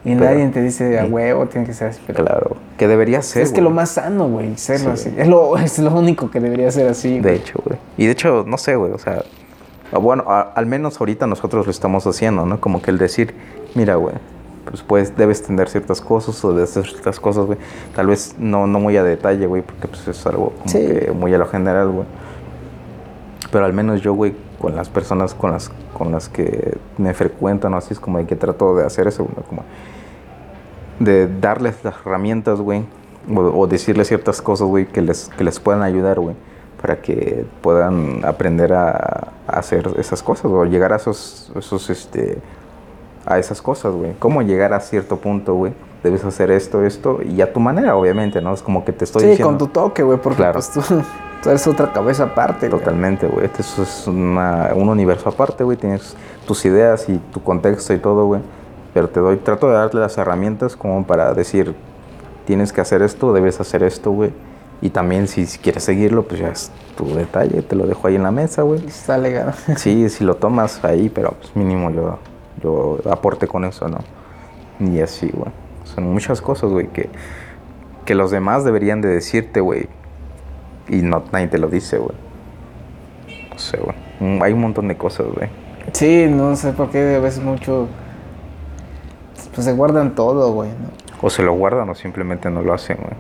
[0.04, 2.02] Y nadie te dice a huevo, tiene que ser así.
[2.12, 3.44] Claro, que debería ser.
[3.44, 5.14] Es que lo más sano, güey, serlo así.
[5.16, 7.20] Es lo, es lo único que debería ser así.
[7.20, 7.78] De hecho, güey.
[7.98, 9.24] Y de hecho, no sé, güey, o sea,
[10.00, 12.60] bueno, al menos ahorita nosotros lo estamos haciendo, ¿no?
[12.60, 13.36] Como que el decir,
[13.76, 14.16] mira, güey,
[14.72, 17.60] pues, pues debes tener ciertas cosas o debes hacer ciertas cosas, güey.
[17.94, 21.34] Tal vez no, no muy a detalle, güey, porque pues es algo como que muy
[21.34, 22.06] a lo general, güey.
[23.52, 27.74] Pero al menos yo, güey, con las personas con las, con las que me frecuentan,
[27.74, 29.66] así es como de que trato de hacer eso, güey, como
[31.00, 32.86] de darles las herramientas, güey,
[33.36, 36.36] o, decirles ciertas cosas, güey, que les, que les puedan ayudar, güey,
[36.82, 42.38] para que puedan aprender a, hacer esas cosas, o llegar a esos, esos, este,
[43.26, 44.14] a esas cosas, güey.
[44.20, 45.74] Cómo llegar a cierto punto, güey.
[46.04, 48.54] Debes hacer esto, esto, y a tu manera, obviamente, ¿no?
[48.54, 49.38] Es como que te estoy diciendo.
[49.38, 50.54] Sí, con tu toque, güey, porque claro.
[50.54, 50.82] pues, tú,
[51.44, 53.46] tú, eres otra cabeza aparte, Totalmente, güey.
[53.46, 55.78] Esto es una, un universo aparte, güey.
[55.78, 56.16] Tienes
[56.48, 58.42] tus ideas y tu contexto y todo, güey
[58.94, 61.74] pero te doy, trato de darte las herramientas como para decir,
[62.46, 64.32] tienes que hacer esto, debes hacer esto, güey.
[64.82, 68.24] Y también si, quieres seguirlo, pues ya es tu detalle, te lo dejo ahí en
[68.24, 68.84] la mesa, güey.
[68.86, 69.54] Está legal.
[69.78, 72.18] Sí, si lo tomas ahí, pero pues mínimo yo,
[72.64, 74.00] yo aporte con eso, ¿no?
[74.80, 75.52] Y así, güey.
[75.84, 77.10] Son muchas cosas, güey, que,
[78.06, 79.88] que los demás deberían de decirte, güey.
[80.88, 82.16] Y no, nadie te lo dice, güey.
[83.52, 84.42] No sé, güey.
[84.42, 85.50] Hay un montón de cosas, güey.
[85.94, 87.88] Sí, no sé por qué a veces mucho
[89.54, 90.70] pues se guardan todo, güey,
[91.22, 93.16] O se lo guardan o simplemente no lo hacen, güey.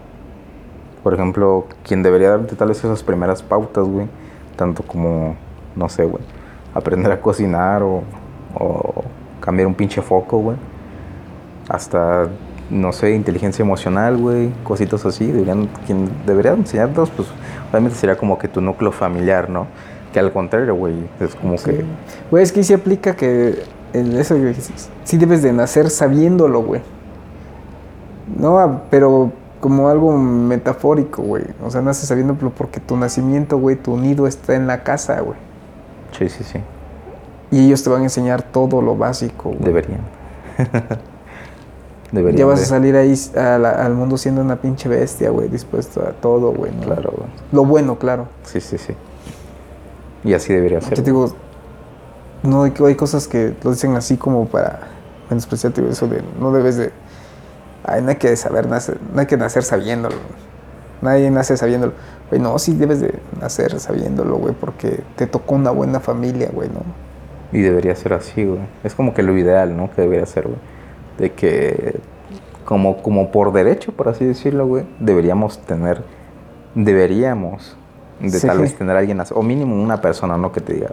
[1.03, 4.07] Por ejemplo, quien debería darte tal vez esas primeras pautas, güey.
[4.55, 5.35] Tanto como,
[5.75, 6.23] no sé, güey.
[6.73, 8.03] Aprender a cocinar o,
[8.53, 9.03] o
[9.41, 10.57] cambiar un pinche foco, güey.
[11.67, 12.29] Hasta,
[12.69, 14.51] no sé, inteligencia emocional, güey.
[14.63, 15.29] Cositas así.
[15.29, 17.27] Deberían, quien debería enseñarnos, pues
[17.69, 19.67] obviamente sería como que tu núcleo familiar, ¿no?
[20.13, 20.95] Que al contrario, güey.
[21.19, 21.83] Es como que...
[22.29, 23.63] Güey, es que sí aplica que
[23.93, 24.35] eso
[25.03, 26.81] sí debes de nacer sabiéndolo, güey.
[28.37, 31.43] No, pero como algo metafórico, güey.
[31.63, 35.37] O sea, naces sabiéndolo porque tu nacimiento, güey, tu nido está en la casa, güey.
[36.17, 36.59] Sí, sí, sí.
[37.51, 39.63] Y ellos te van a enseñar todo lo básico, güey.
[39.63, 40.01] Deberían.
[42.11, 42.37] Deberían.
[42.37, 46.51] Ya vas a salir ahí al mundo siendo una pinche bestia, güey, dispuesto a todo,
[46.53, 46.71] güey.
[46.71, 47.29] Claro, güey.
[47.51, 48.27] Lo bueno, claro.
[48.43, 48.93] Sí, sí, sí.
[50.23, 50.91] Y así debería ser.
[50.91, 51.33] Yo te digo,
[52.43, 54.79] no hay cosas que lo dicen así como para
[55.29, 56.91] menospreciarte eso de no debes de
[57.83, 60.15] ay, no hay que saber nacer, no hay que nacer sabiéndolo
[61.01, 61.93] nadie nace sabiéndolo
[62.29, 66.69] güey no sí debes de nacer sabiéndolo güey porque te tocó una buena familia güey
[66.69, 66.81] no
[67.51, 70.59] y debería ser así güey es como que lo ideal no que debería ser güey
[71.17, 71.99] de que
[72.65, 76.03] como como por derecho por así decirlo güey deberíamos tener
[76.75, 77.75] deberíamos
[78.19, 80.91] de tal vez tener a alguien o mínimo una persona no que te diga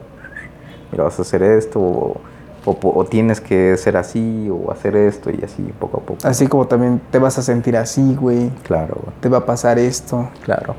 [0.91, 2.17] mira, vas a hacer esto,
[2.65, 6.27] o, tienes que ser así, o hacer esto, y así poco a poco.
[6.27, 8.51] Así como también te vas a sentir así, güey.
[8.65, 10.29] Claro, Te va a pasar esto.
[10.45, 10.75] Claro.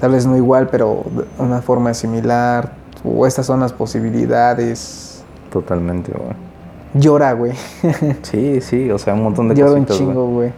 [0.00, 1.04] Tal vez no igual, pero
[1.38, 2.72] una forma similar,
[3.04, 5.22] o estas son las posibilidades.
[5.50, 6.34] Totalmente, güey.
[6.94, 7.52] Llora, güey.
[8.22, 9.68] sí, sí, o sea, un montón de cosas.
[9.68, 10.52] Llora un chingo, güey.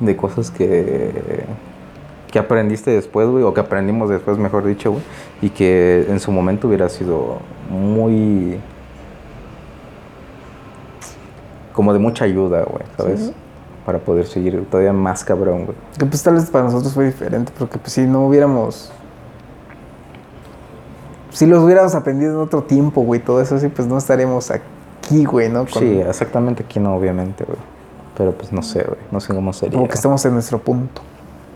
[0.00, 1.44] De cosas que
[2.32, 5.02] que aprendiste después, güey, o que aprendimos después, mejor dicho, güey,
[5.42, 7.38] y que en su momento hubiera sido
[7.70, 8.58] muy...
[11.74, 13.32] como de mucha ayuda, güey, ¿sabes?
[13.84, 15.76] Para poder seguir todavía más cabrón, güey.
[15.98, 18.90] Que pues tal vez para nosotros fue diferente, porque pues si no hubiéramos...
[21.42, 25.24] Si los hubiéramos aprendido en otro tiempo, güey, todo eso, sí, pues no estaríamos aquí,
[25.24, 25.66] güey, ¿no?
[25.66, 27.58] Sí, exactamente aquí no, obviamente, güey.
[28.16, 29.76] Pero pues no sé, güey, no sé cómo sería.
[29.76, 31.02] Como que estamos en nuestro punto.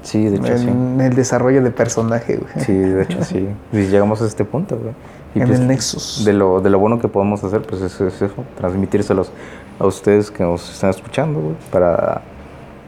[0.02, 2.64] Sí, de hecho, en el desarrollo de personaje, güey.
[2.64, 3.48] Sí, de hecho, sí.
[3.72, 4.92] Y llegamos a este punto, güey.
[5.36, 6.24] Y en pues, el Nexus.
[6.24, 9.30] De lo, de lo bueno que podemos hacer, pues es, eso, transmitírselos
[9.78, 12.22] a ustedes que nos están escuchando, güey, para,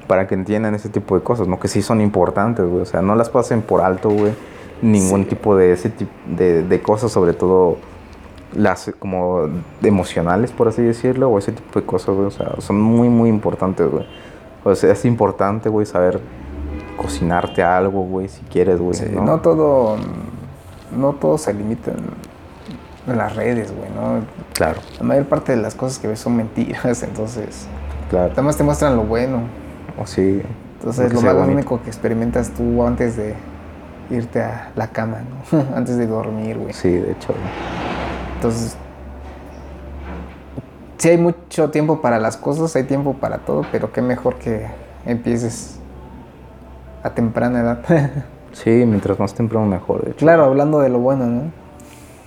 [0.09, 1.61] para que entiendan ese tipo de cosas, ¿no?
[1.61, 2.83] Que sí son importantes, güey.
[2.83, 4.33] O sea, no las pasen por alto, güey.
[4.83, 7.79] Ningún tipo de ese tipo de, de cosas, sobre todo
[8.55, 9.49] las como
[9.83, 12.27] emocionales, por así decirlo, o ese tipo de cosas, güey.
[12.27, 14.07] O sea, son muy, muy importantes, güey.
[14.65, 16.21] O sea, es importante, güey, saber
[16.97, 18.99] cocinarte algo, güey, si quieres, güey.
[19.13, 19.25] ¿no?
[19.25, 19.41] ¿no?
[19.41, 19.97] todo
[20.97, 24.21] no todo se limita en, las redes, güey, ¿no?
[24.53, 24.81] Claro.
[24.99, 27.67] La mayor parte de las cosas que ves son mentiras, entonces.
[28.11, 28.33] Claro.
[28.33, 29.43] Además te muestran lo bueno.
[29.99, 30.43] O sí.
[30.79, 33.35] Entonces lo, más único que experimentas tú antes de
[34.11, 35.19] irte a la cama,
[35.53, 35.65] ¿no?
[35.77, 36.73] antes de dormir, güey.
[36.73, 37.35] Sí, de hecho.
[38.37, 38.77] Entonces,
[40.99, 44.67] sí hay mucho tiempo para las cosas, hay tiempo para todo, pero qué mejor que
[45.07, 45.79] empieces
[47.03, 47.79] a temprana edad.
[48.51, 50.19] Sí, mientras más temprano mejor, de hecho.
[50.21, 51.43] claro, hablando de lo bueno, ¿no?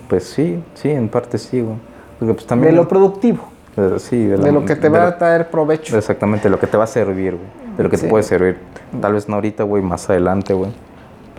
[0.08, 1.76] Pues sí, sí, en parte sí, güey.
[2.20, 2.74] Porque pues también...
[2.74, 3.40] De lo productivo,
[3.76, 5.98] eh, sí, de, la- de lo que te de va a traer provecho.
[5.98, 7.76] Exactamente, lo que te va a servir, güey.
[7.76, 8.04] De lo que Sí.
[8.04, 8.60] te puede servir.
[9.02, 10.72] Tal vez no ahorita, güey, más adelante, güey.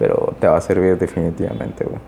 [0.03, 2.01] Pero te va a servir definitivamente, güey.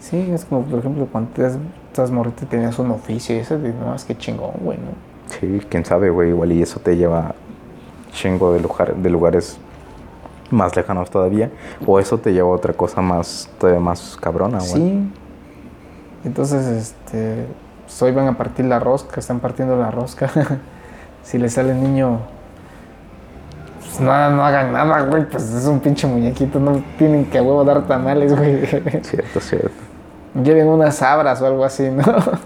[0.00, 1.56] Sí, es como, por ejemplo, cuando te das-
[1.92, 4.90] estás morrito y tenías un oficio y eso, no, es que chingón, güey, ¿no?
[5.38, 6.30] Sí, quién sabe, güey.
[6.30, 7.36] Igual y eso te lleva
[8.10, 9.56] chingo de, lugar, de lugares
[10.50, 11.52] más lejanos todavía.
[11.86, 14.72] O eso te lleva a otra cosa más, todavía más cabrona, güey.
[14.72, 15.12] Sí.
[16.24, 17.46] Entonces, este,
[17.84, 20.28] pues hoy van a partir la rosca, están partiendo la rosca.
[21.22, 22.18] si le sale el niño,
[23.96, 27.42] pues no, no hagan nada, güey, pues es un pinche muñequito, no tienen que a
[27.42, 28.66] huevo dar tamales, güey.
[29.02, 29.70] Cierto, cierto.
[30.42, 32.02] Lleven unas sabras o algo así, ¿no?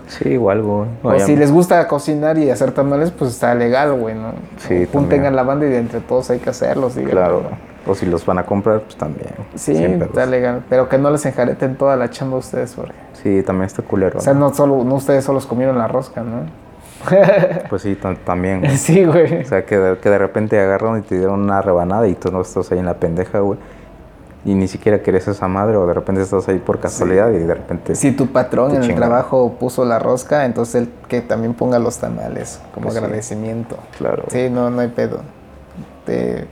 [0.07, 0.89] Sí, igual, güey.
[1.03, 4.33] O si les gusta cocinar y hacer tamales, pues está legal, güey, ¿no?
[4.59, 7.43] Sí, Junten a la banda y de entre todos hay que hacerlos, díganlo, Claro.
[7.51, 7.71] ¿no?
[7.91, 9.31] O si los van a comprar, pues también.
[9.57, 10.63] Sí, está legal.
[10.69, 12.93] Pero que no les enjareten toda la chamba a ustedes, porque.
[13.15, 14.19] Sí, también está culero.
[14.19, 14.51] O sea, ¿no?
[14.51, 16.43] no solo, no ustedes solos comieron la rosca, ¿no?
[17.71, 18.61] Pues sí, tam- también.
[18.61, 18.77] güey.
[18.77, 19.43] sí, güey.
[19.43, 22.31] O sea, que de, que de repente agarran y te dieron una rebanada y tú
[22.31, 23.59] no estás ahí en la pendeja, güey.
[24.45, 27.55] Y ni siquiera querés esa madre o de repente estás ahí por casualidad y de
[27.55, 27.95] repente...
[27.95, 31.99] Si tu patrón en el trabajo puso la rosca, entonces él que también ponga los
[31.99, 33.05] tamales como Pues sí.
[33.05, 33.77] agradecimiento.
[33.99, 34.25] Claro.
[34.29, 35.21] Sí, no, no hay pedo.
[36.07, 36.47] Te-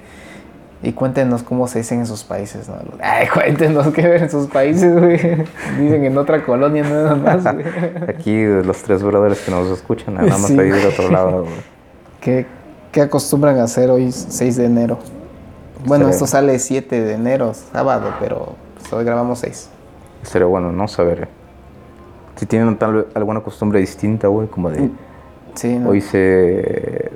[0.83, 2.77] Y cuéntenos cómo se dicen en sus países, ¿no?
[3.03, 5.19] Ay, cuéntenos qué ven en sus países, güey.
[5.77, 7.65] Viven en otra colonia nada más, güey.
[8.09, 11.55] Aquí los tres brothers que nos escuchan, nada más Sí, ahí del otro lado, güey.
[12.21, 12.47] ¿Qué,
[12.93, 14.99] qué acostumbran a hacer hoy 6 de enero?
[15.85, 19.71] Bueno, Estaría- esto sale 7 de enero, sábado, pero pues, hoy grabamos 6.
[20.23, 20.87] Sería bueno, ¿no?
[20.87, 21.29] Saber
[22.37, 24.91] si tienen tal alguna costumbre distinta, güey, como de
[25.55, 25.89] Sí, ¿no?
[25.91, 27.11] hoy se...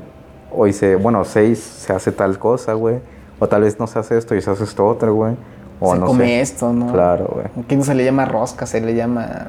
[0.50, 0.96] Hoy se...
[0.96, 2.96] Bueno, seis se hace tal cosa, güey.
[3.42, 5.34] O tal vez no se hace esto y se hace esto otro, güey.
[5.80, 6.40] O se no come sé.
[6.42, 6.92] esto, ¿no?
[6.92, 7.46] Claro, güey.
[7.64, 9.48] Aquí no se le llama rosca, se le llama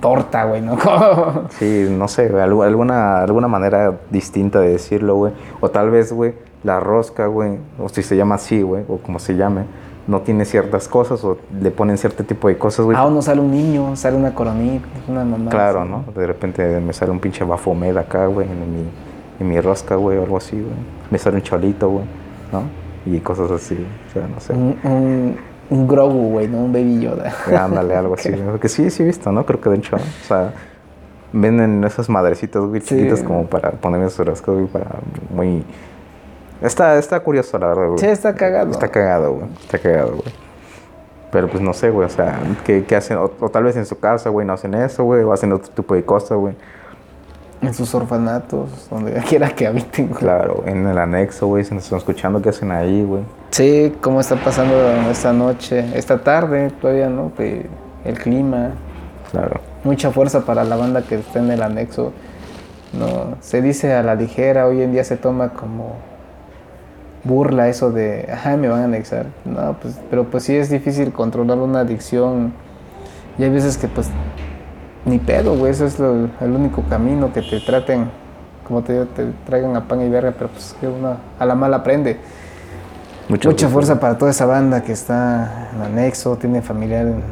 [0.00, 0.76] torta, güey, ¿no?
[1.50, 5.32] Sí, no sé, güey, algu- alguna, alguna manera distinta de decirlo, güey.
[5.60, 6.34] O tal vez, güey,
[6.64, 9.64] la rosca, güey, o si se llama así, güey, o como se llame,
[10.06, 12.96] no tiene ciertas cosas o le ponen cierto tipo de cosas, güey.
[12.96, 15.50] Ah, uno sale un niño, sale una coronita, una mamá.
[15.50, 16.04] claro, ¿no?
[16.16, 18.84] De repente me sale un pinche bafomed acá, güey, en mi,
[19.40, 20.72] en mi rosca, güey, o algo así, güey.
[21.10, 22.04] Me sale un cholito, güey,
[22.52, 22.62] ¿no?
[23.10, 23.74] Y cosas así,
[24.08, 24.52] o sea, no sé.
[24.52, 25.36] Un, un,
[25.70, 26.58] un Grogu, güey, ¿no?
[26.58, 27.32] Un Baby Yoda.
[27.58, 28.30] Ándale, algo así.
[28.32, 28.42] güey.
[28.42, 29.46] Porque sí, sí he visto, ¿no?
[29.46, 30.52] Creo que de hecho, o sea,
[31.32, 32.96] venden esas madrecitas, güey, Sí.
[32.96, 34.86] chiquitas como para poner en su rasco, güey, para
[35.30, 35.64] muy...
[36.60, 37.98] Está, está curioso, la verdad, güey.
[37.98, 38.70] Sí, está cagado.
[38.72, 39.46] Está cagado, güey.
[39.60, 40.34] Está cagado, güey.
[41.30, 43.18] Pero pues no sé, güey, o sea, ¿qué, qué hacen?
[43.18, 45.70] O, o tal vez en su casa, güey, no hacen eso, güey, o hacen otro
[45.72, 46.56] tipo de cosas, güey.
[47.60, 50.20] En sus orfanatos, donde quiera que habiten, güey.
[50.20, 53.22] Claro, en el anexo, güey, se nos están escuchando, ¿qué hacen ahí, güey?
[53.50, 54.74] Sí, cómo está pasando
[55.10, 57.32] esta noche, esta tarde, todavía, ¿no?
[57.36, 57.66] Que
[58.04, 58.70] el clima,
[59.32, 59.60] Claro.
[59.84, 62.12] mucha fuerza para la banda que está en el anexo.
[62.92, 65.96] No, se dice a la ligera, hoy en día se toma como
[67.24, 69.26] burla eso de, ajá, me van a anexar.
[69.44, 72.52] No, pues, pero pues sí es difícil controlar una adicción.
[73.36, 74.08] Y hay veces que pues
[75.08, 78.10] ni pedo, güey, eso es lo- el único camino que te traten,
[78.66, 81.54] como te digo, te traigan a pan y verga, pero pues que uno a la
[81.54, 82.18] mala aprende.
[83.28, 87.22] Muchas Mucha fuerza para toda esa banda que está en anexo, tiene familiar en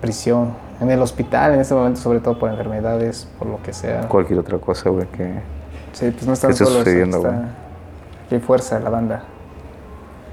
[0.00, 4.02] prisión, en el hospital en este momento, sobre todo por enfermedades, por lo que sea.
[4.08, 5.40] Cualquier otra cosa, güey, que...
[5.92, 6.74] Sí, pues no están ¿Qué solos.
[6.74, 7.32] sucediendo, güey?
[8.30, 9.22] Hay fuerza la banda.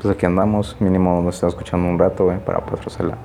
[0.02, 3.16] Pues aquí andamos, mínimo nos están escuchando un rato, güey, para pasársela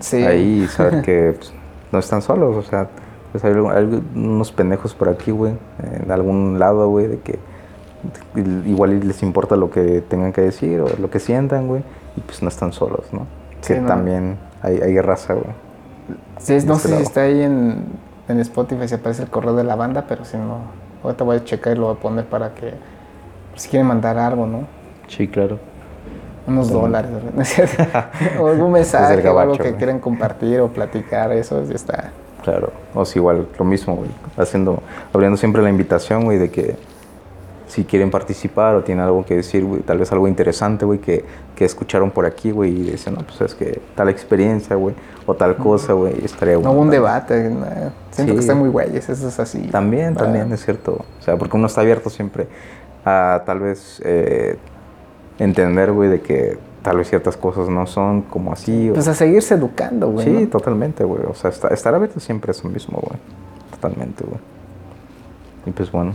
[0.00, 0.24] Sí.
[0.24, 1.52] ahí y saber que pues,
[1.96, 2.88] no están solos, o sea,
[3.32, 5.54] pues hay, hay unos pendejos por aquí, güey,
[6.02, 7.38] en algún lado, güey, de que
[8.66, 11.82] igual les importa lo que tengan que decir o lo que sientan, güey,
[12.16, 13.26] y pues no están solos, ¿no?
[13.62, 13.88] Sí, que no.
[13.88, 15.54] también hay, hay raza, güey.
[16.38, 17.86] Sí, no este sé si está ahí en,
[18.28, 20.58] en Spotify, si aparece el correo de la banda, pero si no,
[21.02, 22.74] ahorita voy a checar y lo voy a poner para que,
[23.54, 24.66] si quieren mandar algo, ¿no?
[25.08, 25.58] Sí, claro.
[26.46, 27.82] Unos dólares, ¿no es cierto?
[28.40, 29.74] o algún mensaje o algo que güey.
[29.74, 32.10] quieran compartir o platicar, eso ya está.
[32.44, 34.80] Claro, o si igual, lo mismo, güey, haciendo,
[35.12, 36.76] abriendo siempre la invitación, güey, de que
[37.66, 41.24] si quieren participar o tienen algo que decir, güey, tal vez algo interesante, güey, que,
[41.56, 44.94] que escucharon por aquí, güey, y dicen, no, pues es que tal experiencia, güey,
[45.26, 46.72] o tal cosa, güey, estaría No bueno.
[46.74, 47.66] hubo un debate, ¿no?
[48.12, 48.36] siento Sí.
[48.36, 49.62] que están muy güeyes, eso es así.
[49.66, 50.20] También, Va.
[50.22, 51.04] también, es cierto.
[51.18, 52.46] O sea, porque uno está abierto siempre
[53.04, 54.56] a tal vez eh,
[55.38, 58.90] entender, güey, de que tal vez ciertas cosas no son como así.
[58.90, 60.24] o- Pues a seguirse educando, güey.
[60.26, 60.48] sí, ¿no?
[60.48, 61.22] totalmente, güey.
[61.28, 63.18] O sea, estar abierto siempre es lo mismo, güey.
[63.72, 64.38] Totalmente, güey.
[65.66, 66.14] Y pues bueno.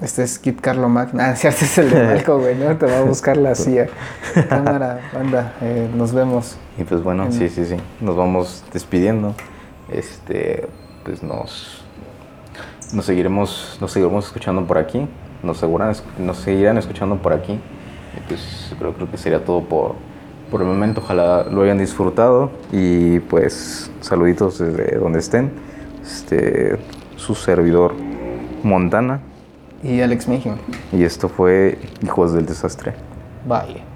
[0.00, 1.10] Este es Kit Carlo Mac.
[1.18, 2.76] Ah, cierto, es el de Malco, güey, ¿no?
[2.76, 3.88] Te va a buscar la CIA.
[4.48, 6.56] Cámara, banda, eh, nos vemos.
[6.78, 7.76] Y pues bueno, sí, sí, sí.
[8.00, 9.34] Nos vamos despidiendo.
[9.90, 10.68] Este,
[11.04, 11.82] pues nos,
[12.92, 15.08] nos seguiremos, nos seguiremos escuchando por aquí.
[15.42, 17.52] Nos, seguirán, nos seguirán escuchando por aquí.
[17.52, 19.94] Y pues creo, creo que sería todo por,
[20.50, 21.00] por el momento.
[21.00, 22.50] Ojalá lo hayan disfrutado.
[22.72, 25.52] Y pues saluditos desde donde estén.
[26.02, 26.78] Este,
[27.16, 27.94] su servidor
[28.62, 29.20] Montana.
[29.82, 30.56] Y Alex Mejín.
[30.92, 32.94] Y esto fue Hijos del Desastre.
[33.46, 33.87] Bye.